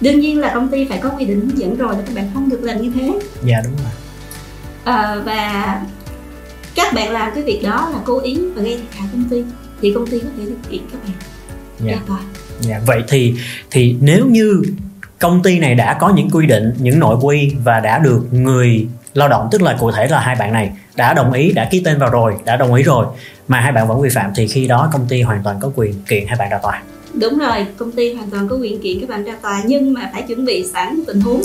đương 0.00 0.20
nhiên 0.20 0.40
là 0.40 0.50
công 0.54 0.68
ty 0.68 0.84
phải 0.84 0.98
có 0.98 1.08
quy 1.08 1.24
định 1.24 1.40
hướng 1.40 1.58
dẫn 1.58 1.76
rồi 1.76 1.94
là 1.94 2.02
các 2.06 2.14
bạn 2.14 2.30
không 2.34 2.50
được 2.50 2.62
làm 2.62 2.82
như 2.82 2.92
thế. 2.94 3.18
Dạ 3.44 3.60
đúng 3.64 3.76
rồi. 3.76 3.92
À, 4.84 5.16
và 5.24 5.80
các 6.74 6.94
bạn 6.94 7.12
làm 7.12 7.32
cái 7.34 7.44
việc 7.44 7.60
đó 7.62 7.88
là 7.92 7.98
cố 8.04 8.20
ý 8.20 8.38
và 8.54 8.62
gây 8.62 8.76
thiệt 8.76 8.94
hại 8.98 9.08
công 9.12 9.24
ty. 9.30 9.42
Thì 9.82 9.92
công 9.94 10.06
ty 10.06 10.18
có 10.18 10.28
thể 10.36 10.44
thực 10.46 10.70
hiện 10.70 10.82
các 10.92 10.98
bạn. 11.04 11.12
Dạ. 11.86 12.00
dạ. 12.08 12.14
Dạ 12.60 12.80
vậy 12.86 13.02
thì 13.08 13.34
thì 13.70 13.96
nếu 14.00 14.26
như 14.26 14.62
công 15.18 15.42
ty 15.42 15.58
này 15.58 15.74
đã 15.74 15.94
có 16.00 16.08
những 16.08 16.30
quy 16.30 16.46
định 16.46 16.72
những 16.78 16.98
nội 16.98 17.16
quy 17.22 17.54
và 17.64 17.80
đã 17.80 17.98
được 17.98 18.20
người 18.30 18.86
lao 19.14 19.28
động 19.28 19.48
tức 19.50 19.62
là 19.62 19.76
cụ 19.80 19.90
thể 19.90 20.06
là 20.06 20.20
hai 20.20 20.36
bạn 20.36 20.52
này 20.52 20.72
đã 20.96 21.14
đồng 21.14 21.32
ý 21.32 21.52
đã 21.52 21.68
ký 21.70 21.82
tên 21.84 21.98
vào 21.98 22.10
rồi 22.10 22.34
đã 22.44 22.56
đồng 22.56 22.74
ý 22.74 22.82
rồi 22.82 23.06
mà 23.48 23.60
hai 23.60 23.72
bạn 23.72 23.88
vẫn 23.88 24.00
vi 24.00 24.08
phạm 24.08 24.32
thì 24.36 24.48
khi 24.48 24.66
đó 24.66 24.90
công 24.92 25.06
ty 25.08 25.22
hoàn 25.22 25.42
toàn 25.44 25.56
có 25.60 25.70
quyền 25.76 25.94
kiện 26.08 26.26
hai 26.26 26.38
bạn 26.38 26.50
ra 26.50 26.58
tòa 26.58 26.82
đúng 27.14 27.38
rồi 27.38 27.66
công 27.76 27.92
ty 27.92 28.14
hoàn 28.14 28.30
toàn 28.30 28.48
có 28.48 28.56
quyền 28.56 28.80
kiện 28.80 29.00
các 29.00 29.08
bạn 29.08 29.24
ra 29.24 29.34
tòa 29.42 29.62
nhưng 29.66 29.94
mà 29.94 30.10
phải 30.12 30.22
chuẩn 30.22 30.44
bị 30.44 30.64
sẵn 30.72 31.00
tình 31.06 31.20
huống 31.20 31.42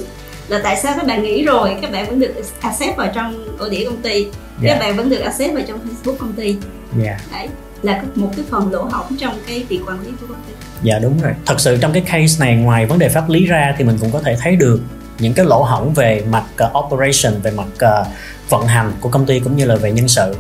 là 0.48 0.60
tại 0.64 0.76
sao 0.76 0.94
các 0.98 1.08
bạn 1.08 1.24
nghĩ 1.24 1.46
rồi 1.46 1.78
các 1.82 1.92
bạn 1.92 2.06
vẫn 2.06 2.20
được 2.20 2.34
accept 2.62 2.98
vào 2.98 3.12
trong 3.16 3.58
ổ 3.58 3.70
đĩa 3.70 3.86
công 3.86 4.02
ty 4.02 4.24
yeah. 4.24 4.34
các 4.64 4.68
dạ. 4.68 4.80
bạn 4.80 4.98
vẫn 4.98 5.10
được 5.10 5.20
accept 5.20 5.54
vào 5.54 5.64
trong 5.68 5.80
facebook 5.80 6.16
công 6.16 6.34
ty 6.34 6.56
yeah. 7.04 7.22
Dạ. 7.32 7.38
đấy 7.38 7.48
là 7.84 8.04
một 8.16 8.32
cái 8.36 8.46
phần 8.50 8.72
lỗ 8.72 8.84
hổng 8.84 9.18
trong 9.20 9.38
cái 9.48 9.66
việc 9.70 9.80
quản 9.88 10.02
lý 10.02 10.12
của 10.22 10.28
công 10.28 10.42
ty. 10.48 10.54
Dạ 10.84 11.00
đúng 11.00 11.22
rồi. 11.22 11.32
Thật 11.46 11.60
sự 11.60 11.78
trong 11.78 11.94
cái 11.94 12.04
case 12.06 12.46
này 12.46 12.56
ngoài 12.56 12.86
vấn 12.86 13.00
đề 13.00 13.10
pháp 13.10 13.30
lý 13.30 13.46
ra 13.46 13.76
thì 13.78 13.84
mình 13.84 13.98
cũng 14.02 14.12
có 14.12 14.20
thể 14.20 14.36
thấy 14.40 14.56
được 14.56 14.82
những 15.20 15.34
cái 15.34 15.46
lỗ 15.46 15.64
hổng 15.64 15.94
về 15.94 16.24
mặt 16.30 16.44
uh, 16.64 16.86
operation 16.86 17.42
về 17.42 17.52
mặt 17.52 17.68
uh, 18.02 18.08
vận 18.50 18.68
hành 18.68 18.92
của 19.02 19.10
công 19.10 19.26
ty 19.26 19.40
cũng 19.40 19.58
như 19.58 19.66
là 19.66 19.76
về 19.76 19.92
nhân 19.92 20.08
sự. 20.08 20.36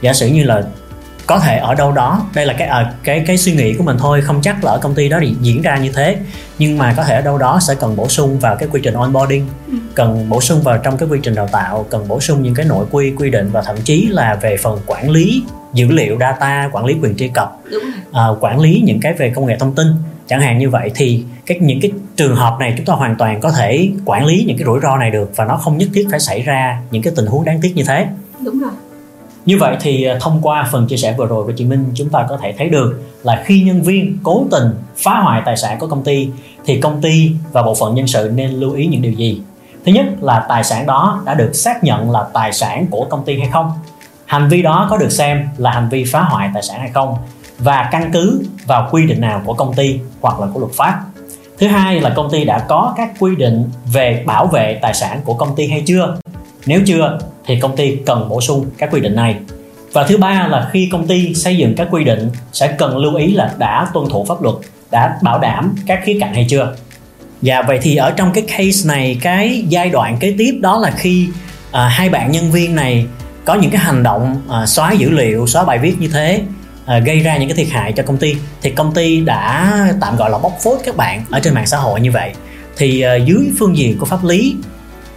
Giả 0.00 0.12
sử 0.12 0.26
như 0.26 0.44
là 0.44 0.62
có 1.28 1.38
thể 1.38 1.58
ở 1.58 1.74
đâu 1.74 1.92
đó. 1.92 2.26
Đây 2.34 2.46
là 2.46 2.54
cái 2.58 2.68
à, 2.68 2.92
cái 3.04 3.24
cái 3.26 3.38
suy 3.38 3.52
nghĩ 3.52 3.74
của 3.74 3.84
mình 3.84 3.96
thôi 3.98 4.20
không 4.20 4.40
chắc 4.42 4.64
là 4.64 4.72
ở 4.72 4.78
công 4.78 4.94
ty 4.94 5.08
đó 5.08 5.18
thì 5.20 5.34
diễn 5.40 5.62
ra 5.62 5.76
như 5.76 5.92
thế. 5.92 6.16
Nhưng 6.58 6.78
mà 6.78 6.94
có 6.96 7.04
thể 7.04 7.14
ở 7.14 7.20
đâu 7.20 7.38
đó 7.38 7.58
sẽ 7.60 7.74
cần 7.74 7.96
bổ 7.96 8.08
sung 8.08 8.38
vào 8.38 8.56
cái 8.56 8.68
quy 8.72 8.80
trình 8.84 8.94
onboarding 8.94 9.46
ừ. 9.66 9.74
cần 9.94 10.28
bổ 10.28 10.40
sung 10.40 10.62
vào 10.62 10.78
trong 10.78 10.96
cái 10.96 11.08
quy 11.08 11.18
trình 11.22 11.34
đào 11.34 11.48
tạo 11.52 11.86
cần 11.90 12.08
bổ 12.08 12.20
sung 12.20 12.42
những 12.42 12.54
cái 12.54 12.66
nội 12.66 12.86
quy 12.90 13.12
quy 13.18 13.30
định 13.30 13.50
và 13.52 13.62
thậm 13.62 13.76
chí 13.84 14.08
là 14.10 14.38
về 14.42 14.56
phần 14.56 14.78
quản 14.86 15.10
lý 15.10 15.42
dữ 15.74 15.88
liệu 15.88 16.18
data 16.20 16.70
quản 16.72 16.84
lý 16.84 16.94
quyền 17.02 17.16
truy 17.16 17.28
cập 17.28 17.56
à, 18.12 18.26
quản 18.40 18.60
lý 18.60 18.82
những 18.86 19.00
cái 19.00 19.12
về 19.12 19.32
công 19.36 19.46
nghệ 19.46 19.56
thông 19.60 19.74
tin. 19.74 19.86
Chẳng 20.26 20.40
hạn 20.40 20.58
như 20.58 20.70
vậy 20.70 20.90
thì 20.94 21.24
cái 21.46 21.58
những 21.60 21.80
cái 21.80 21.90
trường 22.16 22.36
hợp 22.36 22.56
này 22.60 22.74
chúng 22.76 22.86
ta 22.86 22.94
hoàn 22.94 23.16
toàn 23.16 23.40
có 23.40 23.50
thể 23.50 23.90
quản 24.04 24.26
lý 24.26 24.44
những 24.46 24.56
cái 24.56 24.64
rủi 24.64 24.80
ro 24.82 24.96
này 24.96 25.10
được 25.10 25.30
và 25.36 25.44
nó 25.44 25.56
không 25.56 25.78
nhất 25.78 25.88
thiết 25.94 26.06
phải 26.10 26.20
xảy 26.20 26.42
ra 26.42 26.82
những 26.90 27.02
cái 27.02 27.12
tình 27.16 27.26
huống 27.26 27.44
đáng 27.44 27.58
tiếc 27.62 27.76
như 27.76 27.84
thế. 27.86 28.06
Đúng 28.44 28.58
rồi 28.58 28.70
như 29.48 29.58
vậy 29.58 29.76
thì 29.80 30.04
à, 30.04 30.18
thông 30.20 30.38
qua 30.42 30.68
phần 30.72 30.86
chia 30.86 30.96
sẻ 30.96 31.14
vừa 31.18 31.26
rồi 31.26 31.44
của 31.44 31.52
chị 31.52 31.64
Minh, 31.64 31.90
chúng 31.94 32.08
ta 32.08 32.26
có 32.28 32.36
thể 32.36 32.54
thấy 32.58 32.68
được 32.68 33.02
là 33.22 33.42
khi 33.46 33.62
nhân 33.62 33.82
viên 33.82 34.18
cố 34.22 34.44
tình 34.50 34.70
phá 34.96 35.20
hoại 35.20 35.42
tài 35.44 35.56
sản 35.56 35.78
của 35.78 35.86
công 35.86 36.04
ty, 36.04 36.28
thì 36.64 36.80
công 36.80 37.00
ty 37.00 37.30
và 37.52 37.62
bộ 37.62 37.74
phận 37.74 37.94
nhân 37.94 38.06
sự 38.06 38.30
nên 38.34 38.50
lưu 38.50 38.72
ý 38.72 38.86
những 38.86 39.02
điều 39.02 39.12
gì? 39.12 39.40
Thứ 39.86 39.92
nhất 39.92 40.04
là 40.20 40.46
tài 40.48 40.64
sản 40.64 40.86
đó 40.86 41.22
đã 41.26 41.34
được 41.34 41.50
xác 41.54 41.84
nhận 41.84 42.10
là 42.10 42.26
tài 42.32 42.52
sản 42.52 42.86
của 42.90 43.06
công 43.10 43.24
ty 43.24 43.38
hay 43.38 43.48
không? 43.52 43.72
Hành 44.26 44.48
vi 44.48 44.62
đó 44.62 44.86
có 44.90 44.96
được 44.96 45.12
xem 45.12 45.48
là 45.56 45.70
hành 45.70 45.88
vi 45.88 46.04
phá 46.04 46.20
hoại 46.20 46.50
tài 46.54 46.62
sản 46.62 46.80
hay 46.80 46.90
không? 46.90 47.16
Và 47.58 47.88
căn 47.92 48.10
cứ 48.12 48.42
vào 48.66 48.88
quy 48.90 49.06
định 49.06 49.20
nào 49.20 49.42
của 49.44 49.54
công 49.54 49.74
ty 49.74 50.00
hoặc 50.20 50.40
là 50.40 50.46
của 50.54 50.60
luật 50.60 50.72
pháp? 50.72 51.00
Thứ 51.58 51.66
hai 51.66 52.00
là 52.00 52.10
công 52.16 52.30
ty 52.30 52.44
đã 52.44 52.58
có 52.68 52.94
các 52.96 53.10
quy 53.18 53.36
định 53.36 53.70
về 53.92 54.22
bảo 54.26 54.46
vệ 54.46 54.78
tài 54.82 54.94
sản 54.94 55.20
của 55.24 55.34
công 55.34 55.56
ty 55.56 55.68
hay 55.68 55.82
chưa? 55.86 56.16
Nếu 56.66 56.80
chưa 56.86 57.18
thì 57.48 57.60
công 57.60 57.76
ty 57.76 57.96
cần 58.06 58.28
bổ 58.28 58.40
sung 58.40 58.66
các 58.78 58.90
quy 58.92 59.00
định 59.00 59.14
này. 59.14 59.36
Và 59.92 60.06
thứ 60.06 60.16
ba 60.16 60.46
là 60.50 60.68
khi 60.72 60.88
công 60.92 61.06
ty 61.06 61.34
xây 61.34 61.56
dựng 61.56 61.74
các 61.76 61.88
quy 61.90 62.04
định 62.04 62.30
sẽ 62.52 62.74
cần 62.78 62.98
lưu 62.98 63.14
ý 63.14 63.32
là 63.32 63.54
đã 63.58 63.86
tuân 63.94 64.08
thủ 64.10 64.24
pháp 64.28 64.42
luật 64.42 64.56
đã 64.90 65.18
bảo 65.22 65.38
đảm 65.38 65.74
các 65.86 66.00
khía 66.04 66.18
cạnh 66.20 66.34
hay 66.34 66.46
chưa. 66.50 66.74
Dạ 67.42 67.62
vậy 67.62 67.78
thì 67.82 67.96
ở 67.96 68.10
trong 68.10 68.32
cái 68.32 68.44
case 68.48 68.88
này 68.88 69.18
cái 69.22 69.64
giai 69.68 69.90
đoạn 69.90 70.16
kế 70.20 70.34
tiếp 70.38 70.58
đó 70.60 70.78
là 70.78 70.90
khi 70.90 71.28
à, 71.72 71.88
hai 71.88 72.08
bạn 72.08 72.32
nhân 72.32 72.50
viên 72.50 72.74
này 72.74 73.06
có 73.44 73.54
những 73.54 73.70
cái 73.70 73.80
hành 73.80 74.02
động 74.02 74.42
à, 74.48 74.66
xóa 74.66 74.92
dữ 74.92 75.10
liệu 75.10 75.46
xóa 75.46 75.64
bài 75.64 75.78
viết 75.78 75.94
như 75.98 76.08
thế 76.08 76.42
à, 76.86 76.98
gây 76.98 77.20
ra 77.20 77.36
những 77.36 77.48
cái 77.48 77.56
thiệt 77.56 77.72
hại 77.72 77.92
cho 77.92 78.02
công 78.02 78.16
ty 78.16 78.36
thì 78.62 78.70
công 78.70 78.94
ty 78.94 79.20
đã 79.20 79.74
tạm 80.00 80.16
gọi 80.16 80.30
là 80.30 80.38
bóc 80.38 80.52
phốt 80.62 80.78
các 80.84 80.96
bạn 80.96 81.24
ở 81.30 81.40
trên 81.40 81.54
mạng 81.54 81.66
xã 81.66 81.76
hội 81.76 82.00
như 82.00 82.12
vậy. 82.12 82.32
Thì 82.76 83.00
à, 83.00 83.14
dưới 83.14 83.50
phương 83.58 83.76
diện 83.76 83.98
của 83.98 84.06
pháp 84.06 84.24
lý 84.24 84.56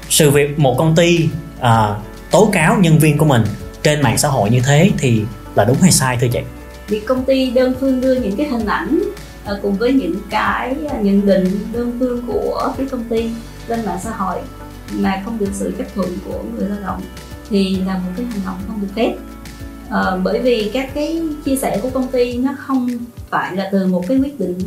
sự 0.10 0.32
việc 0.32 0.60
một 0.60 0.76
công 0.78 0.96
ty 0.96 1.30
à, 1.60 1.96
tố 2.32 2.50
cáo 2.54 2.80
nhân 2.80 3.00
viên 3.00 3.17
của 3.17 3.26
mình 3.26 3.44
trên 3.84 4.02
mạng 4.02 4.17
xã 4.17 4.28
hội 4.28 4.50
như 4.50 4.60
thế 4.65 4.91
thì 4.98 5.24
là 5.56 5.65
đúng 5.65 5.78
hay 5.82 5.91
sai 5.91 6.17
thưa 6.22 6.28
chị? 6.34 6.39
Việc 6.88 7.06
công 7.08 7.24
ty 7.24 7.52
đơn 7.52 7.74
phương 7.80 8.02
đưa 8.02 8.13
những 8.15 8.36
cái 8.36 8.48
hình 8.48 8.65
ảnh 8.65 9.00
ờ, 9.46 9.60
cùng 9.62 9.76
với 9.76 9.94
những 9.94 10.15
cái 10.30 10.76
ờ, 10.89 10.98
nhận 11.02 11.26
định 11.26 11.60
đơn 11.74 11.98
phương 12.00 12.28
của 12.28 12.74
cái 12.78 12.88
công 12.91 13.04
ty 13.04 13.30
lên 13.67 13.86
mạng 13.86 14.00
xã 14.04 14.12
hội 14.12 14.38
mà 14.91 15.22
không 15.26 15.39
được 15.39 15.50
sự 15.54 15.74
chấp 15.78 15.88
thuận 15.96 16.17
của 16.26 16.44
người 16.58 16.70
lao 16.70 16.80
động 16.84 17.02
thì 17.50 17.76
là 17.76 17.94
một 17.94 18.12
cái 18.17 18.26
hành 18.26 18.41
động 18.46 18.58
không 18.67 18.82
được 18.82 18.88
phép. 18.96 19.15
À, 19.89 20.15
bởi 20.24 20.39
vì 20.39 20.72
các 20.74 20.89
cái 20.94 21.22
chia 21.46 21.56
sẻ 21.56 21.80
của 21.84 21.89
công 21.89 22.08
ty 22.08 22.38
nó 22.38 22.52
không 22.58 22.89
phải 23.30 23.56
là 23.56 23.70
từ 23.72 23.88
một 23.88 24.06
cái 24.08 24.17
quyết 24.17 24.39
định 24.39 24.60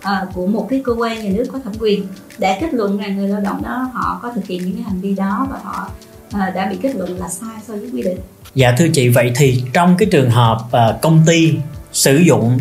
à, 0.00 0.26
của 0.34 0.46
một 0.46 0.66
cái 0.70 0.82
cơ 0.84 0.92
quan 0.92 1.24
nhà 1.24 1.30
nước 1.34 1.44
có 1.52 1.58
thẩm 1.64 1.72
quyền. 1.80 2.06
Đã 2.38 2.58
kết 2.60 2.74
luận 2.74 2.98
rằng 2.98 3.16
người 3.16 3.28
lao 3.28 3.40
động 3.40 3.62
đó 3.62 3.90
họ 3.92 4.20
có 4.22 4.32
thực 4.32 4.46
hiện 4.46 4.62
những 4.64 4.74
cái 4.74 4.82
hành 4.82 5.00
vi 5.00 5.14
đó 5.14 5.46
và 5.50 5.58
họ 5.62 5.90
đã 6.32 6.66
bị 6.70 6.76
kết 6.82 6.94
luận 6.94 7.20
là 7.20 7.28
sai 7.28 7.56
so 7.68 7.74
với 7.74 7.90
quy 7.92 8.02
định. 8.02 8.18
Dạ 8.54 8.74
thưa 8.78 8.88
chị 8.88 9.08
vậy 9.08 9.32
thì 9.36 9.62
trong 9.72 9.96
cái 9.96 10.08
trường 10.12 10.30
hợp 10.30 10.58
à, 10.72 10.98
công 11.02 11.22
ty 11.26 11.54
sử 11.92 12.16
dụng 12.16 12.58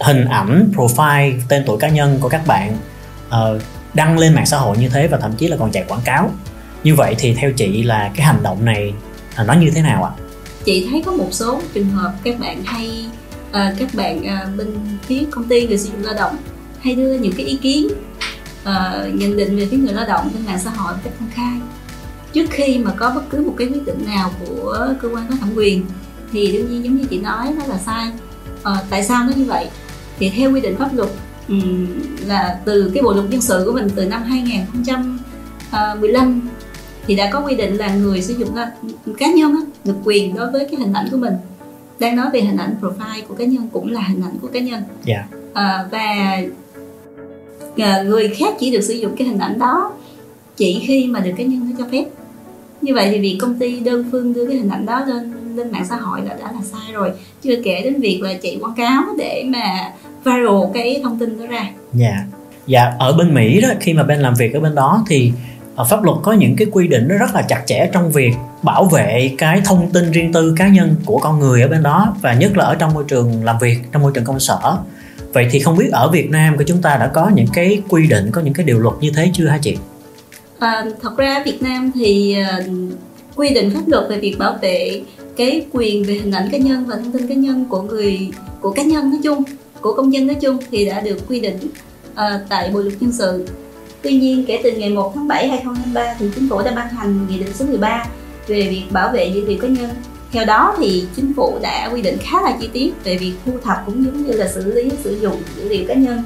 hình 0.00 0.24
ảnh 0.24 0.72
profile 0.76 1.40
tên 1.48 1.62
tuổi 1.66 1.78
cá 1.78 1.88
nhân 1.88 2.18
của 2.20 2.28
các 2.28 2.46
bạn 2.46 2.76
uh, 3.28 3.62
đăng 3.94 4.18
lên 4.18 4.34
mạng 4.34 4.46
xã 4.46 4.58
hội 4.58 4.78
như 4.78 4.88
thế 4.88 5.08
và 5.08 5.18
thậm 5.18 5.32
chí 5.32 5.48
là 5.48 5.56
còn 5.56 5.70
chạy 5.70 5.84
quảng 5.88 6.00
cáo 6.04 6.30
như 6.84 6.94
vậy 6.94 7.14
thì 7.18 7.34
theo 7.34 7.52
chị 7.52 7.82
là 7.82 8.10
cái 8.16 8.26
hành 8.26 8.42
động 8.42 8.64
này 8.64 8.94
uh, 9.40 9.46
nó 9.46 9.54
như 9.54 9.70
thế 9.74 9.82
nào 9.82 10.04
ạ? 10.04 10.10
Chị 10.64 10.88
thấy 10.90 11.02
có 11.06 11.12
một 11.12 11.28
số 11.30 11.60
trường 11.74 11.90
hợp 11.90 12.12
các 12.24 12.38
bạn 12.38 12.64
hay 12.64 13.06
uh, 13.48 13.78
các 13.78 13.94
bạn 13.94 14.18
uh, 14.18 14.56
bên 14.58 14.76
phía 15.06 15.24
công 15.30 15.48
ty 15.48 15.66
người 15.66 15.78
sử 15.78 15.88
dụng 15.92 16.02
lao 16.04 16.14
động 16.14 16.36
hay 16.80 16.94
đưa 16.94 17.12
những 17.14 17.32
cái 17.36 17.46
ý 17.46 17.56
kiến 17.56 17.88
uh, 18.62 19.14
nhận 19.14 19.36
định 19.36 19.56
về 19.56 19.68
phía 19.70 19.76
người 19.76 19.94
lao 19.94 20.06
động 20.06 20.30
trên 20.34 20.46
mạng 20.46 20.58
xã 20.64 20.70
hội 20.70 20.92
một 20.92 21.00
cách 21.04 21.12
công 21.20 21.30
khai 21.34 21.60
trước 22.32 22.46
khi 22.50 22.78
mà 22.78 22.92
có 22.96 23.12
bất 23.14 23.22
cứ 23.30 23.44
một 23.46 23.54
cái 23.58 23.68
quyết 23.68 23.86
định 23.86 24.04
nào 24.06 24.30
của 24.40 24.88
cơ 25.00 25.08
quan 25.08 25.26
có 25.30 25.36
thẩm 25.40 25.50
quyền 25.56 25.84
thì 26.32 26.52
đương 26.52 26.70
nhiên 26.70 26.84
giống 26.84 26.96
như 26.96 27.04
chị 27.10 27.18
nói 27.18 27.54
nó 27.58 27.66
là 27.66 27.78
sai 27.78 28.06
à, 28.62 28.72
tại 28.90 29.04
sao 29.04 29.24
nó 29.24 29.32
như 29.36 29.44
vậy 29.44 29.68
thì 30.18 30.30
theo 30.30 30.52
quy 30.52 30.60
định 30.60 30.76
pháp 30.76 30.94
luật 30.94 31.08
là 32.26 32.60
từ 32.64 32.90
cái 32.94 33.02
bộ 33.02 33.12
luật 33.12 33.30
dân 33.30 33.40
sự 33.40 33.62
của 33.66 33.72
mình 33.72 33.88
từ 33.94 34.04
năm 34.04 34.22
2015 34.22 36.48
thì 37.06 37.14
đã 37.14 37.30
có 37.32 37.40
quy 37.40 37.54
định 37.54 37.76
là 37.76 37.94
người 37.94 38.22
sử 38.22 38.34
dụng 38.34 38.54
cá 39.18 39.26
nhân 39.26 39.54
được 39.84 39.96
quyền 40.04 40.34
đối 40.34 40.50
với 40.50 40.66
cái 40.70 40.80
hình 40.80 40.92
ảnh 40.92 41.08
của 41.10 41.16
mình 41.16 41.34
đang 41.98 42.16
nói 42.16 42.26
về 42.32 42.40
hình 42.40 42.56
ảnh 42.56 42.74
profile 42.80 43.22
của 43.28 43.34
cá 43.34 43.44
nhân 43.44 43.68
cũng 43.72 43.92
là 43.92 44.00
hình 44.00 44.22
ảnh 44.22 44.38
của 44.42 44.48
cá 44.48 44.60
nhân 44.60 44.82
yeah. 45.04 45.04
Dạ. 45.04 45.24
à, 45.54 45.84
và 45.90 46.40
à, 47.76 48.02
người 48.02 48.28
khác 48.28 48.54
chỉ 48.60 48.70
được 48.70 48.80
sử 48.80 48.94
dụng 48.94 49.16
cái 49.16 49.28
hình 49.28 49.38
ảnh 49.38 49.58
đó 49.58 49.92
chỉ 50.56 50.82
khi 50.86 51.06
mà 51.06 51.20
được 51.20 51.32
cá 51.36 51.44
nhân 51.44 51.70
nó 51.70 51.76
cho 51.78 51.84
phép 51.92 52.04
như 52.80 52.94
vậy 52.94 53.08
thì 53.10 53.20
việc 53.20 53.38
công 53.40 53.58
ty 53.58 53.80
đơn 53.80 54.08
phương 54.12 54.32
đưa 54.32 54.46
cái 54.46 54.56
hình 54.56 54.68
ảnh 54.68 54.86
đó 54.86 55.04
lên 55.04 55.32
lên 55.56 55.72
mạng 55.72 55.86
xã 55.88 55.96
hội 55.96 56.20
là 56.20 56.34
đã 56.34 56.52
là 56.52 56.60
sai 56.72 56.92
rồi. 56.92 57.12
Chưa 57.42 57.54
kể 57.64 57.80
đến 57.84 58.00
việc 58.00 58.20
là 58.22 58.34
chạy 58.42 58.58
quảng 58.60 58.74
cáo 58.76 59.02
để 59.18 59.44
mà 59.46 59.92
viral 60.24 60.72
cái 60.74 61.00
thông 61.02 61.18
tin 61.18 61.38
đó 61.38 61.46
ra. 61.46 61.70
Dạ. 61.94 62.24
Dạ 62.66 62.92
ở 62.98 63.12
bên 63.12 63.34
mỹ 63.34 63.60
đó, 63.60 63.68
khi 63.80 63.92
mà 63.92 64.02
bên 64.02 64.20
làm 64.20 64.34
việc 64.34 64.54
ở 64.54 64.60
bên 64.60 64.74
đó 64.74 65.04
thì 65.08 65.32
ở 65.76 65.84
pháp 65.84 66.02
luật 66.02 66.16
có 66.22 66.32
những 66.32 66.56
cái 66.56 66.68
quy 66.72 66.88
định 66.88 67.08
nó 67.08 67.16
rất 67.16 67.34
là 67.34 67.42
chặt 67.42 67.62
chẽ 67.66 67.90
trong 67.92 68.12
việc 68.12 68.32
bảo 68.62 68.84
vệ 68.84 69.34
cái 69.38 69.60
thông 69.64 69.90
tin 69.90 70.12
riêng 70.12 70.32
tư 70.32 70.54
cá 70.58 70.68
nhân 70.68 70.96
của 71.04 71.18
con 71.18 71.38
người 71.38 71.62
ở 71.62 71.68
bên 71.68 71.82
đó 71.82 72.16
và 72.22 72.34
nhất 72.34 72.56
là 72.56 72.64
ở 72.64 72.74
trong 72.74 72.94
môi 72.94 73.04
trường 73.08 73.44
làm 73.44 73.56
việc, 73.60 73.78
trong 73.92 74.02
môi 74.02 74.12
trường 74.14 74.24
công 74.24 74.40
sở. 74.40 74.76
Vậy 75.32 75.48
thì 75.50 75.60
không 75.60 75.76
biết 75.76 75.88
ở 75.92 76.10
Việt 76.10 76.30
Nam 76.30 76.56
của 76.56 76.64
chúng 76.66 76.82
ta 76.82 76.96
đã 76.96 77.06
có 77.06 77.30
những 77.34 77.46
cái 77.52 77.82
quy 77.88 78.06
định, 78.06 78.30
có 78.30 78.40
những 78.40 78.54
cái 78.54 78.66
điều 78.66 78.78
luật 78.78 78.94
như 79.00 79.10
thế 79.16 79.30
chưa 79.34 79.46
hả 79.46 79.58
chị? 79.62 79.76
Và 80.60 80.86
thật 81.02 81.16
ra 81.16 81.42
Việt 81.44 81.62
Nam 81.62 81.90
thì 81.94 82.36
uh, 82.58 82.64
quy 83.36 83.50
định 83.50 83.70
pháp 83.70 83.82
luật 83.86 84.04
về 84.08 84.18
việc 84.18 84.36
bảo 84.38 84.58
vệ 84.62 85.02
cái 85.36 85.66
quyền 85.72 86.04
về 86.04 86.14
hình 86.14 86.32
ảnh 86.32 86.48
cá 86.52 86.58
nhân 86.58 86.84
và 86.86 86.96
thông 86.96 87.12
tin 87.12 87.26
cá 87.26 87.34
nhân 87.34 87.64
của 87.68 87.82
người 87.82 88.30
của 88.60 88.70
cá 88.70 88.82
nhân 88.82 89.10
nói 89.10 89.20
chung 89.22 89.42
của 89.80 89.92
công 89.92 90.12
dân 90.12 90.26
nói 90.26 90.36
chung 90.40 90.58
thì 90.70 90.84
đã 90.84 91.00
được 91.00 91.28
quy 91.28 91.40
định 91.40 91.58
uh, 92.12 92.18
tại 92.48 92.70
bộ 92.74 92.80
luật 92.80 93.00
dân 93.00 93.12
sự. 93.12 93.46
Tuy 94.02 94.12
nhiên 94.12 94.44
kể 94.46 94.60
từ 94.64 94.72
ngày 94.72 94.90
1 94.90 95.12
tháng 95.14 95.28
7 95.28 95.48
2023 95.48 96.14
thì 96.18 96.26
chính 96.34 96.48
phủ 96.48 96.62
đã 96.62 96.72
ban 96.76 96.88
hành 96.88 97.26
nghị 97.30 97.38
định 97.38 97.54
số 97.54 97.64
13 97.64 98.06
về 98.46 98.68
việc 98.70 98.84
bảo 98.90 99.12
vệ 99.12 99.32
dữ 99.34 99.46
liệu 99.46 99.58
cá 99.58 99.68
nhân. 99.68 99.90
Theo 100.32 100.44
đó 100.44 100.74
thì 100.78 101.04
chính 101.16 101.32
phủ 101.36 101.58
đã 101.62 101.90
quy 101.92 102.02
định 102.02 102.18
khá 102.20 102.42
là 102.42 102.56
chi 102.60 102.68
tiết 102.72 102.92
về 103.04 103.16
việc 103.16 103.32
thu 103.46 103.52
thập 103.62 103.82
cũng 103.86 104.04
giống 104.04 104.26
như 104.26 104.32
là 104.32 104.48
xử 104.48 104.72
lý 104.72 104.90
sử 105.04 105.18
dụng 105.20 105.36
dữ 105.56 105.68
liệu 105.68 105.84
cá 105.88 105.94
nhân 105.94 106.22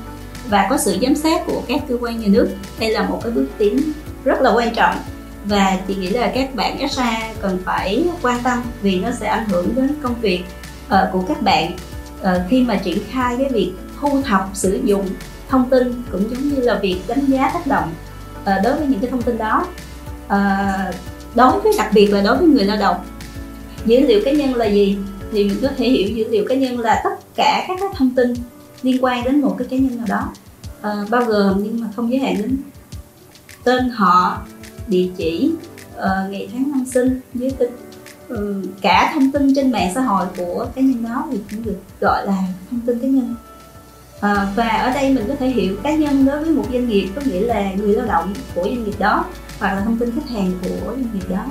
và 0.48 0.66
có 0.70 0.78
sự 0.78 0.96
giám 1.02 1.14
sát 1.14 1.46
của 1.46 1.62
các 1.68 1.80
cơ 1.88 1.96
quan 2.00 2.20
nhà 2.20 2.28
nước. 2.28 2.48
Đây 2.80 2.90
là 2.90 3.08
một 3.08 3.20
cái 3.22 3.32
bước 3.32 3.46
tiến 3.58 3.80
rất 4.24 4.40
là 4.40 4.52
quan 4.54 4.74
trọng. 4.74 4.96
Và 5.44 5.78
chị 5.88 5.94
nghĩ 5.94 6.08
là 6.08 6.32
các 6.34 6.54
bạn 6.54 6.88
SA 6.88 7.20
cần 7.40 7.58
phải 7.64 8.04
quan 8.22 8.40
tâm 8.42 8.62
vì 8.82 9.00
nó 9.00 9.10
sẽ 9.10 9.26
ảnh 9.26 9.48
hưởng 9.48 9.74
đến 9.74 9.94
công 10.02 10.14
việc 10.20 10.44
uh, 10.86 11.12
của 11.12 11.22
các 11.28 11.42
bạn. 11.42 11.72
Uh, 12.20 12.28
khi 12.48 12.62
mà 12.62 12.76
triển 12.76 12.98
khai 13.10 13.36
cái 13.38 13.48
việc 13.48 13.72
thu 14.00 14.22
thập 14.22 14.48
sử 14.54 14.80
dụng 14.84 15.06
thông 15.48 15.70
tin 15.70 16.02
cũng 16.12 16.30
giống 16.30 16.48
như 16.48 16.60
là 16.60 16.78
việc 16.82 17.00
đánh 17.08 17.26
giá 17.26 17.50
tác 17.54 17.66
động 17.66 17.92
uh, 18.42 18.64
đối 18.64 18.76
với 18.76 18.86
những 18.86 19.00
cái 19.00 19.10
thông 19.10 19.22
tin 19.22 19.38
đó. 19.38 19.66
Uh, 20.26 20.94
đối 21.34 21.60
với 21.60 21.72
đặc 21.78 21.90
biệt 21.94 22.06
là 22.06 22.20
đối 22.20 22.36
với 22.36 22.46
người 22.46 22.64
lao 22.64 22.76
động 22.76 22.96
dữ 23.86 24.00
liệu 24.00 24.20
cá 24.24 24.30
nhân 24.30 24.54
là 24.54 24.66
gì 24.66 24.98
thì 25.32 25.44
mình 25.44 25.58
có 25.62 25.68
thể 25.76 25.88
hiểu. 25.88 26.08
Dữ 26.16 26.28
liệu 26.30 26.44
cá 26.48 26.54
nhân 26.54 26.80
là 26.80 27.00
tất 27.04 27.10
cả 27.34 27.64
các 27.68 27.80
thông 27.94 28.10
tin 28.10 28.34
liên 28.82 29.04
quan 29.04 29.24
đến 29.24 29.40
một 29.40 29.54
cái 29.58 29.68
cá 29.70 29.76
nhân 29.76 29.96
nào 29.96 30.06
đó. 30.08 30.28
Uh, 30.78 31.10
bao 31.10 31.24
gồm 31.24 31.60
nhưng 31.64 31.80
mà 31.80 31.86
không 31.96 32.10
giới 32.10 32.20
hạn 32.20 32.34
đến 32.38 32.56
tên 33.64 33.90
họ 33.90 34.38
địa 34.88 35.08
chỉ 35.16 35.50
uh, 35.96 36.30
ngày 36.30 36.48
tháng 36.52 36.70
năm 36.70 36.84
sinh 36.86 37.20
giới 37.34 37.50
tính 37.50 37.76
um, 38.28 38.62
cả 38.80 39.10
thông 39.14 39.32
tin 39.32 39.54
trên 39.54 39.72
mạng 39.72 39.92
xã 39.94 40.00
hội 40.00 40.26
của 40.36 40.66
cá 40.74 40.82
nhân 40.82 41.02
đó 41.02 41.24
thì 41.32 41.38
cũng 41.50 41.64
được 41.64 41.78
gọi 42.00 42.26
là 42.26 42.36
thông 42.70 42.80
tin 42.80 42.98
cá 42.98 43.06
nhân. 43.06 43.34
À, 44.20 44.52
và 44.56 44.68
ở 44.68 44.90
đây 44.94 45.12
mình 45.12 45.24
có 45.28 45.34
thể 45.38 45.48
hiểu 45.48 45.76
cá 45.82 45.94
nhân 45.94 46.26
đối 46.26 46.44
với 46.44 46.50
một 46.50 46.64
doanh 46.72 46.88
nghiệp 46.88 47.08
có 47.14 47.22
nghĩa 47.24 47.40
là 47.40 47.72
người 47.72 47.94
lao 47.94 48.06
động 48.06 48.34
của 48.54 48.62
doanh 48.62 48.84
nghiệp 48.84 48.98
đó 48.98 49.24
hoặc 49.58 49.74
là 49.74 49.80
thông 49.80 49.98
tin 49.98 50.10
khách 50.14 50.28
hàng 50.28 50.52
của 50.62 50.86
doanh 50.86 51.08
nghiệp 51.14 51.30
đó. 51.30 51.44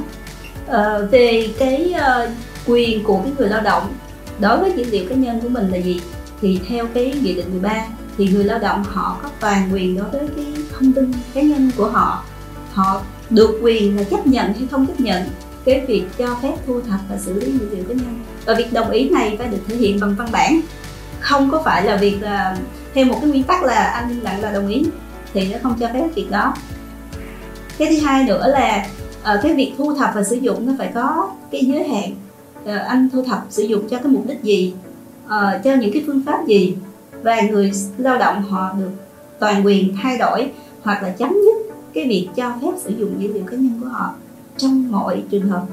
À, 0.67 0.97
về 1.11 1.49
cái 1.59 1.93
uh, 1.95 2.29
quyền 2.67 3.03
của 3.03 3.21
cái 3.23 3.31
người 3.37 3.49
lao 3.49 3.61
động 3.61 3.93
đối 4.39 4.59
với 4.59 4.73
dữ 4.75 4.83
liệu 4.91 5.05
cá 5.09 5.15
nhân 5.15 5.41
của 5.41 5.49
mình 5.49 5.69
là 5.71 5.77
gì 5.77 6.01
thì 6.41 6.59
theo 6.67 6.87
cái 6.93 7.13
nghị 7.23 7.35
định 7.35 7.51
13 7.51 7.85
thì 8.17 8.27
người 8.27 8.43
lao 8.43 8.59
động 8.59 8.83
họ 8.83 9.19
có 9.23 9.29
toàn 9.39 9.69
quyền 9.73 9.97
đối 9.97 10.09
với 10.09 10.27
cái 10.35 10.45
thông 10.83 10.93
tin 10.93 11.11
cá 11.33 11.41
nhân 11.41 11.71
của 11.77 11.89
họ. 11.89 12.23
Họ 12.73 13.01
được 13.29 13.59
quyền 13.61 13.97
là 13.97 14.03
chấp 14.03 14.27
nhận 14.27 14.53
hay 14.53 14.67
không 14.71 14.87
chấp 14.87 14.99
nhận 14.99 15.23
cái 15.65 15.85
việc 15.87 16.03
cho 16.17 16.37
phép 16.41 16.53
thu 16.67 16.81
thập 16.81 16.99
và 17.09 17.17
xử 17.17 17.33
lý 17.33 17.51
dữ 17.51 17.69
liệu 17.71 17.83
cá 17.83 17.93
nhân. 17.93 18.19
Và 18.45 18.53
việc 18.53 18.73
đồng 18.73 18.89
ý 18.89 19.09
này 19.09 19.35
phải 19.39 19.47
được 19.47 19.57
thể 19.67 19.75
hiện 19.75 19.99
bằng 19.99 20.15
văn 20.17 20.27
bản. 20.31 20.59
Không 21.19 21.51
có 21.51 21.61
phải 21.65 21.83
là 21.83 21.95
việc 21.95 22.17
là 22.21 22.57
theo 22.93 23.05
một 23.05 23.17
cái 23.21 23.29
nguyên 23.29 23.43
tắc 23.43 23.63
là 23.63 23.83
anh 23.83 24.19
lặng 24.19 24.41
là 24.41 24.51
đồng 24.51 24.67
ý 24.67 24.83
thì 25.33 25.53
nó 25.53 25.57
không 25.63 25.75
cho 25.79 25.89
phép 25.93 26.07
việc 26.15 26.31
đó. 26.31 26.53
Cái 27.77 27.87
thứ 27.89 28.05
hai 28.05 28.23
nữa 28.23 28.47
là 28.47 28.85
à, 29.23 29.39
cái 29.43 29.53
việc 29.53 29.73
thu 29.77 29.95
thập 29.95 30.11
và 30.15 30.23
sử 30.23 30.35
dụng 30.35 30.67
nó 30.67 30.73
phải 30.77 30.91
có 30.95 31.31
cái 31.51 31.65
giới 31.65 31.87
hạn 31.87 32.11
à, 32.65 32.85
anh 32.87 33.09
thu 33.13 33.23
thập 33.23 33.45
sử 33.49 33.63
dụng 33.63 33.89
cho 33.89 33.97
cái 33.97 34.07
mục 34.07 34.25
đích 34.27 34.43
gì 34.43 34.73
à, 35.27 35.61
cho 35.63 35.75
những 35.75 35.93
cái 35.93 36.03
phương 36.07 36.21
pháp 36.25 36.47
gì. 36.47 36.75
Và 37.23 37.41
người 37.41 37.71
lao 37.97 38.17
động 38.17 38.43
họ 38.43 38.73
được 38.79 38.91
toàn 39.39 39.65
quyền 39.65 39.95
thay 40.03 40.17
đổi 40.17 40.51
hoặc 40.83 41.03
là 41.03 41.09
chấm 41.09 41.29
dứt 41.29 41.75
cái 41.93 42.07
việc 42.07 42.27
cho 42.35 42.53
phép 42.61 42.71
sử 42.83 42.93
dụng 42.97 43.21
dữ 43.21 43.33
liệu 43.33 43.43
cá 43.43 43.57
nhân 43.57 43.79
của 43.81 43.87
họ 43.87 44.13
trong 44.57 44.91
mọi 44.91 45.23
trường 45.31 45.49
hợp. 45.49 45.63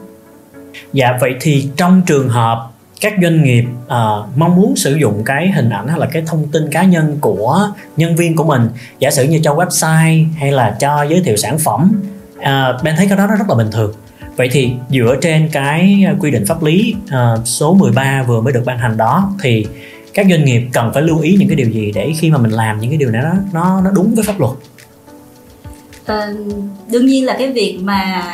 Dạ 0.93 1.19
vậy 1.21 1.35
thì 1.41 1.69
trong 1.77 2.03
trường 2.07 2.29
hợp 2.29 2.71
các 3.01 3.15
doanh 3.23 3.43
nghiệp 3.43 3.65
uh, 3.87 4.39
mong 4.39 4.57
muốn 4.57 4.77
sử 4.77 4.95
dụng 4.95 5.23
cái 5.25 5.51
hình 5.51 5.71
ảnh 5.71 5.89
hay 5.89 5.99
là 5.99 6.07
cái 6.13 6.23
thông 6.27 6.49
tin 6.53 6.71
cá 6.71 6.85
nhân 6.85 7.19
của 7.21 7.69
nhân 7.97 8.17
viên 8.17 8.37
của 8.37 8.45
mình 8.45 8.69
giả 8.99 9.11
sử 9.11 9.25
như 9.25 9.41
cho 9.43 9.55
website 9.55 10.27
hay 10.37 10.53
là 10.53 10.77
cho 10.81 11.03
giới 11.03 11.21
thiệu 11.25 11.37
sản 11.37 11.59
phẩm 11.59 12.03
uh, 12.39 12.85
bên 12.85 12.97
thấy 12.97 13.07
cái 13.09 13.19
đó 13.19 13.27
nó 13.27 13.37
rất 13.37 13.45
là 13.49 13.55
bình 13.55 13.71
thường. 13.73 13.95
Vậy 14.37 14.49
thì 14.53 14.73
dựa 14.91 15.17
trên 15.21 15.49
cái 15.53 16.07
quy 16.21 16.31
định 16.31 16.47
pháp 16.47 16.63
lý 16.63 16.95
uh, 17.05 17.47
số 17.47 17.75
13 17.75 18.23
vừa 18.23 18.41
mới 18.41 18.53
được 18.53 18.63
ban 18.67 18.79
hành 18.79 18.97
đó 18.97 19.33
thì 19.43 19.67
các 20.15 20.27
doanh 20.31 20.45
nghiệp 20.45 20.63
cần 20.73 20.91
phải 20.95 21.03
lưu 21.03 21.21
ý 21.21 21.37
những 21.39 21.49
cái 21.49 21.57
điều 21.57 21.71
gì 21.71 21.93
để 21.95 22.13
khi 22.19 22.31
mà 22.31 22.39
mình 22.39 22.51
làm 22.51 22.81
những 22.81 22.91
cái 22.91 22.99
điều 22.99 23.11
này 23.11 23.23
nó 23.23 23.33
nó 23.53 23.81
nó 23.85 23.91
đúng 23.91 24.15
với 24.15 24.25
pháp 24.25 24.41
luật? 24.41 24.53
À, 26.07 26.33
đương 26.91 27.07
nhiên 27.07 27.27
là 27.27 27.37
cái 27.39 27.53
việc 27.53 27.79
mà 27.83 28.25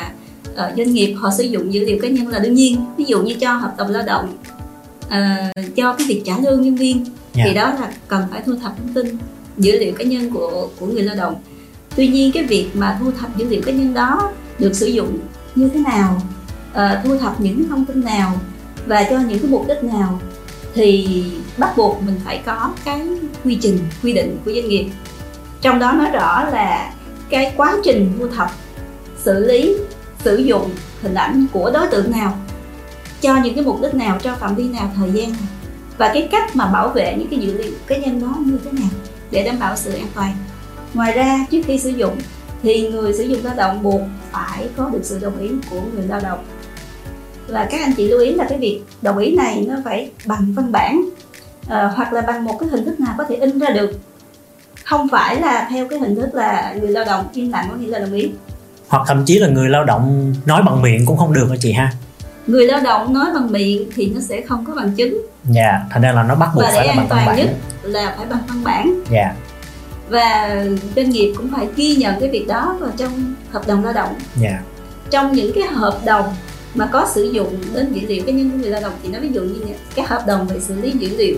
uh, 0.53 0.77
doanh 0.77 0.93
nghiệp 0.93 1.15
họ 1.15 1.31
sử 1.39 1.45
dụng 1.45 1.75
dữ 1.75 1.85
liệu 1.85 1.99
cá 2.03 2.09
nhân 2.09 2.29
là 2.29 2.39
đương 2.39 2.55
nhiên 2.55 2.85
ví 2.97 3.05
dụ 3.05 3.23
như 3.23 3.35
cho 3.35 3.53
hợp 3.53 3.75
đồng 3.79 3.91
lao 3.91 4.03
động 4.03 4.37
uh, 5.07 5.77
cho 5.77 5.93
cái 5.93 6.07
việc 6.07 6.23
trả 6.25 6.39
lương 6.39 6.63
nhân 6.63 6.75
viên 6.75 6.97
yeah. 6.97 7.09
thì 7.35 7.55
dạ. 7.55 7.63
đó 7.63 7.75
là 7.81 7.93
cần 8.09 8.25
phải 8.31 8.43
thu 8.47 8.53
thập 8.63 8.79
thông 8.79 8.93
tin 8.95 9.19
dữ 9.59 9.79
liệu 9.79 9.93
cá 9.93 10.05
nhân 10.05 10.31
của 10.31 10.69
của 10.81 10.87
người 10.87 11.03
lao 11.03 11.17
động 11.17 11.35
tuy 11.97 12.09
nhiên 12.09 12.33
cái 12.33 12.45
việc 12.45 12.69
mà 12.75 12.97
thu 13.01 13.11
thập 13.21 13.37
dữ 13.37 13.49
liệu 13.49 13.63
cá 13.63 13.73
nhân 13.73 13.95
đó 13.95 14.33
được 14.59 14.73
sử 14.75 14.87
dụng 14.87 15.19
như 15.55 15.69
thế 15.69 15.81
nào 15.81 16.23
uh, 16.73 17.05
thu 17.05 17.19
thập 17.19 17.41
những 17.41 17.69
thông 17.69 17.85
tin 17.85 18.05
nào 18.05 18.33
và 18.87 19.07
cho 19.11 19.19
những 19.19 19.39
cái 19.39 19.51
mục 19.51 19.69
đích 19.69 19.85
nào 19.85 20.21
thì 20.75 21.25
bắt 21.59 21.77
buộc 21.77 22.03
mình 22.03 22.21
phải 22.25 22.43
có 22.47 22.71
cái 22.85 23.01
quy 23.45 23.59
trình 23.61 23.79
quy 24.03 24.13
định 24.13 24.39
của 24.45 24.53
doanh 24.53 24.69
nghiệp 24.69 24.87
trong 25.61 25.79
đó 25.79 25.93
nói 25.93 26.11
rõ 26.11 26.45
là 26.45 26.93
cái 27.31 27.53
quá 27.57 27.77
trình 27.85 28.13
thu 28.19 28.27
thập 28.29 28.51
xử 29.19 29.47
lý 29.47 29.77
sử 30.25 30.37
dụng 30.37 30.71
hình 31.03 31.15
ảnh 31.15 31.47
của 31.53 31.71
đối 31.75 31.87
tượng 31.87 32.11
nào 32.11 32.39
cho 33.21 33.37
những 33.37 33.55
cái 33.55 33.65
mục 33.65 33.83
đích 33.83 33.95
nào 33.95 34.19
cho 34.23 34.35
phạm 34.35 34.55
vi 34.55 34.69
nào 34.69 34.93
thời 34.97 35.11
gian 35.13 35.31
nào 35.31 35.49
và 35.99 36.11
cái 36.15 36.29
cách 36.31 36.57
mà 36.57 36.67
bảo 36.67 36.89
vệ 36.89 37.15
những 37.19 37.29
cái 37.29 37.39
dữ 37.39 37.59
liệu 37.59 37.73
cá 37.87 37.97
nhân 37.97 38.21
đó 38.21 38.37
như 38.45 38.59
thế 38.65 38.73
nào 38.73 38.91
để 39.31 39.43
đảm 39.45 39.59
bảo 39.59 39.77
sự 39.77 39.93
an 39.93 40.07
toàn. 40.15 40.33
Ngoài 40.95 41.13
ra 41.13 41.47
trước 41.51 41.61
khi 41.67 41.79
sử 41.79 41.91
dụng 41.91 42.17
thì 42.63 42.89
người 42.89 43.13
sử 43.13 43.25
dụng 43.25 43.45
lao 43.45 43.55
động 43.57 43.83
buộc 43.83 44.01
phải 44.33 44.69
có 44.77 44.89
được 44.89 45.01
sự 45.03 45.19
đồng 45.19 45.41
ý 45.41 45.51
của 45.71 45.81
người 45.95 46.07
lao 46.09 46.21
động. 46.21 46.45
Và 47.49 47.69
các 47.71 47.81
anh 47.81 47.93
chị 47.97 48.09
lưu 48.09 48.21
ý 48.21 48.35
là 48.35 48.47
cái 48.49 48.59
việc 48.59 48.83
đồng 49.03 49.19
ý 49.19 49.37
này 49.37 49.65
nó 49.69 49.77
phải 49.85 50.11
bằng 50.27 50.53
văn 50.53 50.73
bản 50.73 51.09
uh, 51.63 51.69
hoặc 51.69 52.13
là 52.13 52.21
bằng 52.21 52.45
một 52.45 52.59
cái 52.61 52.69
hình 52.69 52.85
thức 52.85 53.01
nào 53.01 53.15
có 53.19 53.25
thể 53.25 53.37
in 53.37 53.59
ra 53.59 53.71
được 53.71 53.91
không 54.87 55.09
phải 55.09 55.41
là 55.41 55.69
theo 55.71 55.89
cái 55.89 55.99
hình 55.99 56.17
thức 56.17 56.35
là 56.35 56.75
người 56.81 56.91
lao 56.91 57.05
động 57.05 57.27
im 57.33 57.53
lặng 57.53 57.67
có 57.71 57.77
nghĩa 57.77 57.87
là 57.87 57.99
đồng 57.99 58.13
ý. 58.13 58.31
Hoặc 58.89 59.03
thậm 59.07 59.25
chí 59.25 59.39
là 59.39 59.49
người 59.49 59.69
lao 59.69 59.85
động 59.85 60.35
nói 60.45 60.63
bằng 60.63 60.83
miệng 60.83 61.07
cũng 61.07 61.17
không 61.17 61.33
được 61.33 61.47
hả 61.51 61.57
chị 61.61 61.73
ha? 61.73 61.93
Người 62.47 62.67
lao 62.67 62.81
động 62.81 63.15
nói 63.15 63.27
bằng 63.35 63.53
miệng 63.53 63.91
thì 63.95 64.13
nó 64.15 64.21
sẽ 64.21 64.41
không 64.41 64.65
có 64.65 64.75
bằng 64.75 64.93
chứng. 64.93 65.27
Dạ 65.51 65.63
yeah, 65.63 65.81
thành 65.91 66.03
ra 66.03 66.13
là 66.13 66.23
nó 66.23 66.35
bắt 66.35 66.49
buộc 66.55 66.65
và 66.65 66.71
phải 66.75 66.87
là 66.87 66.95
bằng 66.95 67.09
văn 67.09 67.27
bản. 67.27 67.37
nhất 67.37 67.51
là 67.83 68.15
phải 68.17 68.27
bằng 68.27 68.39
văn 68.49 68.65
bản. 68.65 69.03
Dạ. 69.11 69.21
Yeah. 69.21 69.35
và 70.09 70.57
doanh 70.97 71.11
nghiệp 71.11 71.35
cũng 71.37 71.51
phải 71.57 71.67
ghi 71.77 71.97
nhận 71.97 72.21
cái 72.21 72.29
việc 72.29 72.47
đó 72.49 72.77
vào 72.81 72.91
trong 72.97 73.35
hợp 73.51 73.67
đồng 73.67 73.85
lao 73.85 73.93
động. 73.93 74.15
Dạ. 74.37 74.49
Yeah. 74.49 74.63
trong 75.11 75.33
những 75.33 75.53
cái 75.55 75.65
hợp 75.65 75.99
đồng 76.05 76.35
mà 76.75 76.87
có 76.93 77.09
sử 77.15 77.25
dụng 77.25 77.57
đến 77.75 77.93
dữ 77.93 78.07
liệu 78.09 78.23
cá 78.27 78.33
nhân 78.33 78.51
của 78.51 78.59
người 78.59 78.71
lao 78.71 78.83
động 78.83 78.93
thì 79.03 79.09
nó 79.09 79.19
ví 79.21 79.29
dụ 79.33 79.41
như 79.43 79.61
các 79.95 80.09
hợp 80.09 80.25
đồng 80.27 80.47
về 80.47 80.61
xử 80.61 80.81
lý 80.81 80.91
dữ 80.91 81.17
liệu 81.17 81.37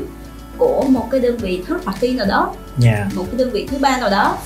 của 0.59 0.85
một 0.89 1.09
cái 1.11 1.21
đơn 1.21 1.37
vị 1.37 1.63
third 1.69 1.85
party 1.85 2.13
nào 2.13 2.27
đó 2.27 2.55
yeah. 2.85 3.17
một 3.17 3.25
cái 3.31 3.39
đơn 3.39 3.51
vị 3.51 3.67
thứ 3.71 3.79
ba 3.79 3.99
nào 3.99 4.11
đó 4.11 4.39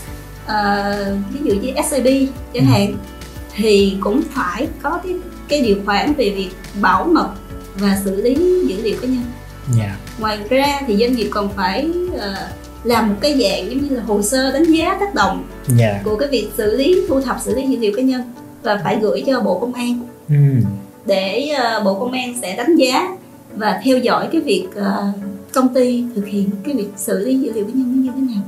à, 0.47 0.95
ví 1.33 1.41
dụ 1.45 1.55
như 1.55 1.73
SCB 1.89 2.07
chẳng 2.55 2.67
ừ. 2.67 2.73
hạn 2.73 2.95
thì 3.55 3.97
cũng 4.01 4.23
phải 4.31 4.69
có 4.83 5.01
cái 5.05 5.15
cái 5.49 5.61
điều 5.61 5.77
khoản 5.85 6.13
về 6.15 6.31
việc 6.31 6.51
bảo 6.81 7.05
mật 7.05 7.31
và 7.75 7.99
xử 8.05 8.23
lý 8.23 8.35
dữ 8.67 8.83
liệu 8.83 8.97
cá 9.03 9.09
nhân 9.09 9.25
yeah. 9.79 9.93
ngoài 10.19 10.39
ra 10.49 10.81
thì 10.87 10.97
doanh 10.97 11.13
nghiệp 11.13 11.29
còn 11.31 11.49
phải 11.57 11.91
uh, 12.15 12.21
làm 12.85 13.09
một 13.09 13.15
cái 13.21 13.33
dạng 13.33 13.71
giống 13.71 13.89
như 13.89 13.97
là 13.97 14.03
hồ 14.03 14.23
sơ 14.23 14.53
đánh 14.53 14.65
giá 14.65 14.97
tác 15.01 15.15
động 15.15 15.45
yeah. 15.79 15.97
của 16.05 16.17
cái 16.17 16.29
việc 16.29 16.49
xử 16.57 16.77
lý 16.77 17.01
thu 17.09 17.21
thập 17.21 17.37
xử 17.41 17.55
lý 17.55 17.67
dữ 17.67 17.79
liệu 17.79 17.93
cá 17.97 18.03
nhân 18.03 18.23
và 18.63 18.81
phải 18.85 18.99
gửi 19.01 19.25
cho 19.27 19.41
bộ 19.41 19.59
công 19.59 19.73
an 19.75 20.01
ừ. 20.29 20.35
để 21.07 21.53
uh, 21.79 21.85
bộ 21.85 21.99
công 22.01 22.13
an 22.13 22.35
sẽ 22.43 22.57
đánh 22.57 22.77
giá 22.77 23.17
và 23.57 23.81
theo 23.85 23.99
dõi 23.99 24.29
cái 24.33 24.41
việc 24.41 24.69
uh, 24.79 25.15
công 25.55 25.75
ty 25.75 26.05
thực 26.15 26.27
hiện 26.27 26.51
cái 26.65 26.75
việc 26.75 26.89
xử 26.97 27.19
lý 27.19 27.39
dữ 27.39 27.53
liệu 27.53 27.65
cá 27.65 27.71
nhân 27.73 28.03
như 28.03 28.11
thế 28.15 28.21
nào 28.21 28.43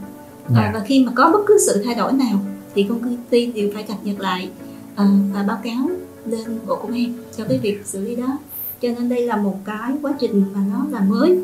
yeah. 0.54 0.66
à, 0.66 0.70
và 0.74 0.80
khi 0.86 1.04
mà 1.04 1.12
có 1.14 1.30
bất 1.32 1.40
cứ 1.46 1.58
sự 1.66 1.82
thay 1.84 1.94
đổi 1.94 2.12
nào 2.12 2.38
thì 2.74 2.86
công 2.88 3.16
ty 3.30 3.46
đều 3.46 3.70
phải 3.74 3.82
cập 3.82 3.96
nhật 4.04 4.20
lại 4.20 4.50
uh, 4.92 5.08
và 5.34 5.42
báo 5.48 5.58
cáo 5.64 5.90
lên 6.26 6.58
bộ 6.66 6.76
công 6.76 6.92
an 6.92 7.12
cho 7.36 7.44
cái 7.48 7.58
việc 7.58 7.80
xử 7.84 8.00
lý 8.00 8.16
đó 8.16 8.38
cho 8.82 8.88
nên 8.88 9.08
đây 9.08 9.26
là 9.26 9.36
một 9.36 9.56
cái 9.64 9.92
quá 10.02 10.14
trình 10.20 10.44
mà 10.54 10.60
nó 10.72 10.86
là 10.90 11.00
mới 11.00 11.38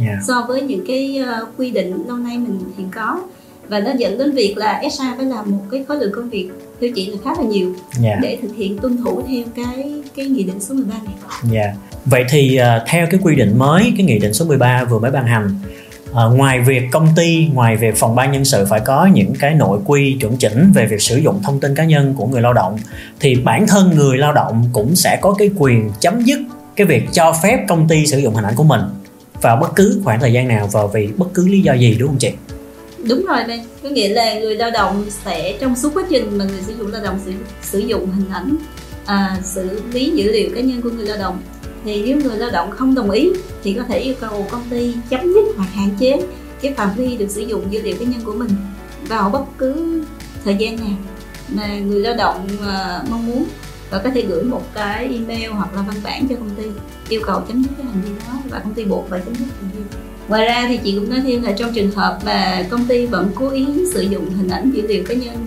yeah. 0.00 0.18
so 0.26 0.44
với 0.48 0.62
những 0.62 0.84
cái 0.86 1.22
uh, 1.42 1.48
quy 1.56 1.70
định 1.70 2.04
lâu 2.06 2.16
nay 2.16 2.38
mình 2.38 2.60
hiện 2.76 2.88
có 2.94 3.20
và 3.68 3.80
nó 3.80 3.90
dẫn 3.98 4.18
đến 4.18 4.32
việc 4.32 4.54
là 4.56 4.82
SA 4.90 5.14
phải 5.16 5.26
làm 5.26 5.50
một 5.50 5.62
cái 5.70 5.84
khối 5.88 5.96
lượng 5.96 6.12
công 6.14 6.30
việc 6.30 6.50
theo 6.82 6.90
chị 6.94 7.06
là 7.06 7.16
khá 7.24 7.30
là 7.38 7.42
nhiều 7.42 7.74
yeah. 8.02 8.18
để 8.22 8.38
thực 8.42 8.54
hiện 8.56 8.78
tuân 8.78 8.96
thủ 8.96 9.22
theo 9.28 9.44
cái 9.56 9.92
cái 10.16 10.26
nghị 10.26 10.42
định 10.42 10.60
số 10.60 10.74
13 10.74 10.94
này. 11.04 11.14
Yeah. 11.52 11.76
Vậy 12.04 12.24
thì 12.28 12.58
uh, 12.60 12.82
theo 12.88 13.06
cái 13.10 13.20
quy 13.22 13.34
định 13.34 13.58
mới, 13.58 13.92
cái 13.96 14.06
nghị 14.06 14.18
định 14.18 14.34
số 14.34 14.44
13 14.44 14.84
vừa 14.84 14.98
mới 14.98 15.10
ban 15.10 15.26
hành, 15.26 15.58
uh, 16.10 16.16
ngoài 16.36 16.60
việc 16.60 16.82
công 16.92 17.08
ty, 17.16 17.46
ngoài 17.54 17.76
việc 17.76 17.96
phòng 17.96 18.14
ban 18.14 18.32
nhân 18.32 18.44
sự 18.44 18.66
phải 18.70 18.80
có 18.80 19.06
những 19.06 19.32
cái 19.40 19.54
nội 19.54 19.78
quy 19.86 20.16
chuẩn 20.20 20.36
chỉnh 20.36 20.72
về 20.74 20.86
việc 20.86 21.02
sử 21.02 21.16
dụng 21.16 21.40
thông 21.42 21.60
tin 21.60 21.74
cá 21.74 21.84
nhân 21.84 22.14
của 22.16 22.26
người 22.26 22.42
lao 22.42 22.52
động, 22.52 22.78
thì 23.20 23.34
bản 23.34 23.66
thân 23.66 23.90
người 23.96 24.18
lao 24.18 24.32
động 24.32 24.64
cũng 24.72 24.96
sẽ 24.96 25.18
có 25.22 25.34
cái 25.34 25.50
quyền 25.58 25.90
chấm 26.00 26.20
dứt 26.20 26.40
cái 26.76 26.86
việc 26.86 27.08
cho 27.12 27.32
phép 27.42 27.64
công 27.68 27.88
ty 27.88 28.06
sử 28.06 28.18
dụng 28.18 28.34
hình 28.34 28.44
ảnh 28.44 28.54
của 28.56 28.64
mình 28.64 28.80
vào 29.40 29.56
bất 29.56 29.76
cứ 29.76 30.00
khoảng 30.04 30.20
thời 30.20 30.32
gian 30.32 30.48
nào 30.48 30.68
và 30.72 30.86
vì 30.86 31.08
bất 31.16 31.26
cứ 31.34 31.48
lý 31.48 31.60
do 31.60 31.72
gì 31.72 31.96
đúng 31.98 32.08
không 32.08 32.18
chị? 32.18 32.32
Đúng 33.08 33.24
rồi 33.26 33.44
đây. 33.44 33.62
Có 33.82 33.88
nghĩa 33.88 34.08
là 34.08 34.40
người 34.40 34.56
lao 34.56 34.70
động 34.70 35.04
sẽ 35.08 35.56
trong 35.60 35.76
suốt 35.76 35.90
quá 35.94 36.04
trình 36.10 36.38
mà 36.38 36.44
người 36.44 36.62
sử 36.66 36.72
dụng 36.78 36.92
lao 36.92 37.02
động 37.02 37.18
sử, 37.24 37.32
sử 37.62 37.78
dụng 37.78 38.10
hình 38.12 38.30
ảnh 38.30 38.56
à, 39.06 39.36
xử 39.44 39.82
lý 39.92 40.10
dữ 40.10 40.32
liệu 40.32 40.50
cá 40.54 40.60
nhân 40.60 40.82
của 40.82 40.90
người 40.90 41.06
lao 41.06 41.18
động 41.18 41.42
thì 41.84 42.02
nếu 42.02 42.16
người 42.16 42.38
lao 42.38 42.50
động 42.50 42.70
không 42.70 42.94
đồng 42.94 43.10
ý 43.10 43.30
thì 43.62 43.74
có 43.74 43.82
thể 43.88 43.98
yêu 43.98 44.14
cầu 44.20 44.46
công 44.50 44.62
ty 44.70 44.94
chấm 45.10 45.20
dứt 45.34 45.44
hoặc 45.56 45.68
hạn 45.74 45.88
chế 45.98 46.22
cái 46.60 46.74
phạm 46.74 46.90
vi 46.96 47.16
được 47.16 47.30
sử 47.30 47.40
dụng 47.40 47.72
dữ 47.72 47.82
liệu 47.82 47.96
cá 47.96 48.04
nhân 48.04 48.20
của 48.24 48.32
mình 48.32 48.50
vào 49.08 49.30
bất 49.30 49.44
cứ 49.58 50.02
thời 50.44 50.56
gian 50.56 50.76
nào 50.76 50.96
mà 51.48 51.78
người 51.78 52.00
lao 52.00 52.14
động 52.14 52.48
à, 52.66 53.02
mong 53.10 53.26
muốn. 53.26 53.44
Và 53.90 53.98
có 53.98 54.10
thể 54.10 54.22
gửi 54.22 54.42
một 54.42 54.62
cái 54.74 55.04
email 55.04 55.50
hoặc 55.50 55.74
là 55.74 55.82
văn 55.82 55.96
bản 56.04 56.28
cho 56.28 56.36
công 56.36 56.50
ty 56.50 56.62
yêu 57.08 57.20
cầu 57.24 57.40
chấm 57.48 57.62
dứt 57.62 57.70
cái 57.76 57.86
hành 57.86 58.02
vi 58.04 58.10
đó 58.26 58.34
và 58.50 58.58
công 58.58 58.74
ty 58.74 58.84
buộc 58.84 59.06
phải 59.10 59.20
chấm 59.24 59.34
dứt 59.34 59.46
hành 59.60 59.70
vi 59.76 60.01
ngoài 60.28 60.44
ra 60.44 60.64
thì 60.68 60.80
chị 60.84 60.94
cũng 60.94 61.10
nói 61.10 61.20
thêm 61.20 61.42
là 61.42 61.52
trong 61.52 61.72
trường 61.74 61.90
hợp 61.90 62.18
mà 62.24 62.64
công 62.70 62.86
ty 62.86 63.06
vẫn 63.06 63.30
cố 63.34 63.50
ý 63.50 63.66
sử 63.94 64.00
dụng 64.00 64.30
hình 64.30 64.48
ảnh 64.48 64.70
dữ 64.70 64.86
liệu 64.86 65.04
cá 65.08 65.14
nhân 65.14 65.46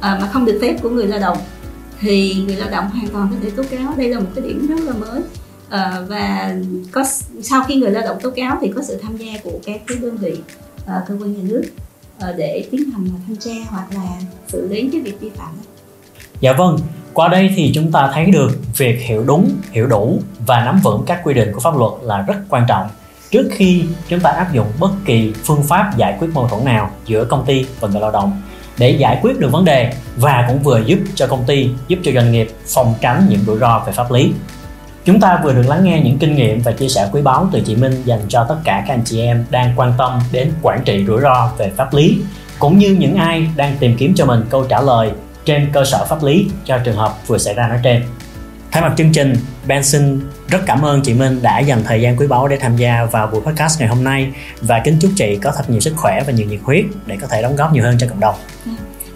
à, 0.00 0.18
mà 0.20 0.28
không 0.32 0.44
được 0.44 0.58
phép 0.62 0.76
của 0.82 0.90
người 0.90 1.06
lao 1.06 1.20
động 1.20 1.38
thì 2.00 2.34
người 2.46 2.56
lao 2.56 2.70
động 2.70 2.90
hoàn 2.90 3.08
toàn 3.08 3.28
có 3.30 3.36
thể 3.42 3.50
tố 3.50 3.62
cáo. 3.70 3.94
Đây 3.96 4.08
là 4.08 4.20
một 4.20 4.26
cái 4.34 4.44
điểm 4.44 4.66
rất 4.66 4.80
là 4.80 4.92
mới. 4.92 5.20
À, 5.68 6.00
và 6.08 6.54
có 6.92 7.04
sau 7.42 7.64
khi 7.64 7.76
người 7.76 7.90
lao 7.90 8.02
động 8.02 8.16
tố 8.22 8.30
cáo 8.30 8.58
thì 8.60 8.72
có 8.76 8.82
sự 8.82 8.98
tham 9.02 9.16
gia 9.16 9.32
của 9.42 9.58
các 9.64 9.80
cái 9.86 9.98
đơn 10.02 10.16
vị 10.16 10.34
à, 10.86 11.02
cơ 11.08 11.14
quan 11.20 11.32
nhà 11.32 11.42
nước 11.42 11.62
à, 12.18 12.32
để 12.36 12.68
tiến 12.70 12.90
hành 12.90 13.08
thanh 13.26 13.36
tra 13.36 13.52
hoặc 13.68 13.86
là 13.94 14.08
xử 14.48 14.68
lý 14.68 14.88
cái 14.92 15.00
việc 15.00 15.20
vi 15.20 15.30
phạm 15.36 15.50
dạ 16.40 16.52
vâng 16.52 16.78
qua 17.12 17.28
đây 17.28 17.50
thì 17.56 17.72
chúng 17.74 17.92
ta 17.92 18.10
thấy 18.14 18.26
được 18.26 18.50
việc 18.76 18.98
hiểu 19.00 19.24
đúng 19.26 19.50
hiểu 19.70 19.86
đủ 19.86 20.20
và 20.46 20.64
nắm 20.64 20.80
vững 20.82 21.02
các 21.06 21.20
quy 21.24 21.34
định 21.34 21.52
của 21.54 21.60
pháp 21.60 21.78
luật 21.78 21.92
là 22.02 22.22
rất 22.22 22.36
quan 22.48 22.64
trọng 22.68 22.88
trước 23.32 23.48
khi 23.52 23.84
chúng 24.08 24.20
ta 24.20 24.30
áp 24.30 24.52
dụng 24.52 24.66
bất 24.80 24.90
kỳ 25.04 25.32
phương 25.44 25.62
pháp 25.62 25.96
giải 25.96 26.16
quyết 26.20 26.28
mâu 26.34 26.48
thuẫn 26.48 26.64
nào 26.64 26.90
giữa 27.06 27.24
công 27.24 27.44
ty 27.44 27.66
và 27.80 27.88
người 27.88 28.00
lao 28.00 28.10
động 28.10 28.42
để 28.78 28.90
giải 28.90 29.18
quyết 29.22 29.38
được 29.38 29.52
vấn 29.52 29.64
đề 29.64 29.92
và 30.16 30.44
cũng 30.48 30.62
vừa 30.62 30.80
giúp 30.86 30.98
cho 31.14 31.26
công 31.26 31.44
ty, 31.44 31.68
giúp 31.88 31.98
cho 32.02 32.12
doanh 32.12 32.32
nghiệp 32.32 32.48
phòng 32.66 32.94
tránh 33.00 33.26
những 33.28 33.40
rủi 33.46 33.58
ro 33.58 33.82
về 33.86 33.92
pháp 33.92 34.12
lý. 34.12 34.32
Chúng 35.04 35.20
ta 35.20 35.40
vừa 35.44 35.52
được 35.52 35.68
lắng 35.68 35.84
nghe 35.84 36.00
những 36.04 36.18
kinh 36.18 36.34
nghiệm 36.34 36.60
và 36.60 36.72
chia 36.72 36.88
sẻ 36.88 37.08
quý 37.12 37.22
báu 37.22 37.48
từ 37.52 37.60
chị 37.60 37.76
Minh 37.76 38.02
dành 38.04 38.20
cho 38.28 38.44
tất 38.48 38.56
cả 38.64 38.84
các 38.86 38.94
anh 38.94 39.02
chị 39.04 39.20
em 39.20 39.44
đang 39.50 39.72
quan 39.76 39.92
tâm 39.98 40.20
đến 40.32 40.52
quản 40.62 40.82
trị 40.84 41.04
rủi 41.06 41.20
ro 41.20 41.50
về 41.58 41.70
pháp 41.76 41.94
lý, 41.94 42.18
cũng 42.58 42.78
như 42.78 42.96
những 42.98 43.16
ai 43.16 43.48
đang 43.56 43.76
tìm 43.80 43.96
kiếm 43.96 44.14
cho 44.16 44.26
mình 44.26 44.44
câu 44.50 44.64
trả 44.64 44.80
lời 44.80 45.10
trên 45.44 45.70
cơ 45.72 45.84
sở 45.84 46.04
pháp 46.04 46.22
lý 46.22 46.46
cho 46.64 46.78
trường 46.78 46.96
hợp 46.96 47.14
vừa 47.26 47.38
xảy 47.38 47.54
ra 47.54 47.68
nói 47.68 47.78
trên. 47.82 48.02
Thay 48.72 48.82
mặt 48.82 48.94
chương 48.96 49.12
trình, 49.12 49.32
Ben 49.68 49.84
xin 49.84 50.20
rất 50.48 50.58
cảm 50.66 50.82
ơn 50.82 51.00
chị 51.02 51.14
Minh 51.14 51.38
đã 51.42 51.58
dành 51.58 51.82
thời 51.84 52.00
gian 52.00 52.16
quý 52.16 52.26
báu 52.26 52.48
để 52.48 52.56
tham 52.56 52.76
gia 52.76 53.04
vào 53.12 53.26
buổi 53.26 53.40
podcast 53.40 53.80
ngày 53.80 53.88
hôm 53.88 54.04
nay 54.04 54.32
và 54.60 54.80
kính 54.84 54.96
chúc 55.00 55.10
chị 55.16 55.38
có 55.42 55.52
thật 55.56 55.64
nhiều 55.70 55.80
sức 55.80 55.92
khỏe 55.96 56.22
và 56.26 56.32
nhiều 56.32 56.46
nhiệt 56.46 56.60
huyết 56.62 56.84
để 57.06 57.18
có 57.20 57.26
thể 57.26 57.42
đóng 57.42 57.56
góp 57.56 57.72
nhiều 57.72 57.84
hơn 57.84 57.96
cho 57.98 58.06
cộng 58.10 58.20
đồng. 58.20 58.34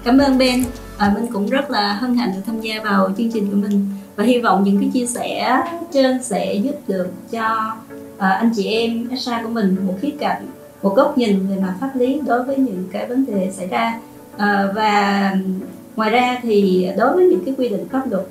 Cảm 0.04 0.18
ơn 0.18 0.38
Ben. 0.38 0.64
À, 0.98 1.12
Minh 1.14 1.26
cũng 1.32 1.46
rất 1.46 1.70
là 1.70 1.92
hân 1.92 2.14
hạnh 2.14 2.32
được 2.34 2.40
tham 2.46 2.60
gia 2.60 2.82
vào 2.84 3.10
chương 3.18 3.32
trình 3.32 3.50
của 3.50 3.56
mình 3.56 3.86
và 4.16 4.24
hy 4.24 4.40
vọng 4.40 4.64
những 4.64 4.80
cái 4.80 4.90
chia 4.94 5.06
sẻ 5.06 5.60
trên 5.92 6.22
sẽ 6.22 6.54
giúp 6.54 6.74
được 6.88 7.08
cho 7.30 7.76
à, 8.18 8.30
anh 8.30 8.50
chị 8.56 8.66
em 8.66 9.08
SA 9.18 9.42
của 9.42 9.48
mình 9.48 9.76
một 9.86 9.94
khía 10.02 10.12
cạnh, 10.20 10.46
một 10.82 10.94
góc 10.96 11.18
nhìn 11.18 11.46
về 11.48 11.56
mặt 11.62 11.74
pháp 11.80 11.90
lý 11.94 12.20
đối 12.26 12.44
với 12.44 12.56
những 12.56 12.84
cái 12.92 13.06
vấn 13.06 13.26
đề 13.26 13.50
xảy 13.56 13.66
ra 13.66 13.98
à, 14.36 14.66
và 14.74 15.32
ngoài 15.96 16.10
ra 16.10 16.38
thì 16.42 16.88
đối 16.98 17.12
với 17.12 17.26
những 17.26 17.44
cái 17.44 17.54
quy 17.58 17.68
định 17.68 17.88
pháp 17.92 18.10
luật 18.10 18.26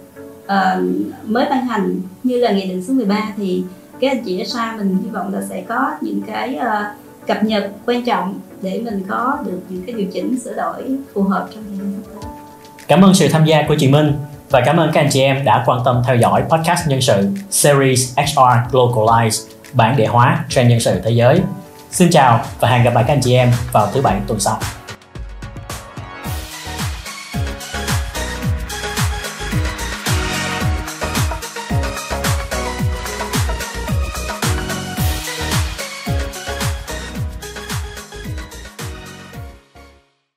uh, 0.45 0.84
mới 1.25 1.45
ban 1.49 1.65
hành 1.65 2.01
như 2.23 2.38
là 2.38 2.51
nghị 2.51 2.67
định 2.67 2.84
số 2.88 2.93
13 2.93 3.21
thì 3.38 3.63
các 3.99 4.12
anh 4.12 4.23
chị 4.25 4.39
ở 4.39 4.45
xa 4.45 4.73
mình 4.77 4.97
hy 5.03 5.10
vọng 5.10 5.34
là 5.34 5.41
sẽ 5.49 5.62
có 5.62 5.91
những 6.01 6.21
cái 6.21 6.60
uh, 6.60 7.27
cập 7.27 7.43
nhật 7.43 7.71
quan 7.86 8.05
trọng 8.05 8.39
để 8.62 8.81
mình 8.84 9.03
có 9.10 9.38
được 9.45 9.60
những 9.69 9.84
cái 9.86 9.95
điều 9.95 10.08
chỉnh 10.13 10.39
sửa 10.39 10.53
đổi 10.55 10.84
phù 11.13 11.23
hợp 11.23 11.47
trong 11.55 11.63
thời 11.67 11.77
gian 11.77 11.93
sắp 12.03 12.12
tới. 12.13 12.31
Cảm 12.88 13.01
ơn 13.01 13.13
sự 13.13 13.27
tham 13.31 13.45
gia 13.45 13.63
của 13.67 13.75
chị 13.79 13.88
Minh 13.88 14.13
và 14.49 14.62
cảm 14.65 14.77
ơn 14.77 14.91
các 14.93 15.01
anh 15.01 15.10
chị 15.12 15.21
em 15.21 15.45
đã 15.45 15.63
quan 15.65 15.81
tâm 15.86 16.01
theo 16.08 16.15
dõi 16.15 16.43
podcast 16.49 16.88
nhân 16.88 17.01
sự 17.01 17.27
series 17.49 18.17
HR 18.17 18.71
Globalize 18.71 19.47
bản 19.73 19.97
địa 19.97 20.08
hóa 20.08 20.45
trend 20.49 20.69
nhân 20.69 20.79
sự 20.79 21.01
thế 21.03 21.12
giới. 21.12 21.41
Xin 21.91 22.10
chào 22.12 22.41
và 22.60 22.69
hẹn 22.69 22.84
gặp 22.84 22.93
lại 22.93 23.03
các 23.08 23.13
anh 23.13 23.21
chị 23.21 23.34
em 23.34 23.51
vào 23.71 23.88
thứ 23.93 24.01
bảy 24.01 24.19
tuần 24.27 24.39
sau. 24.39 24.60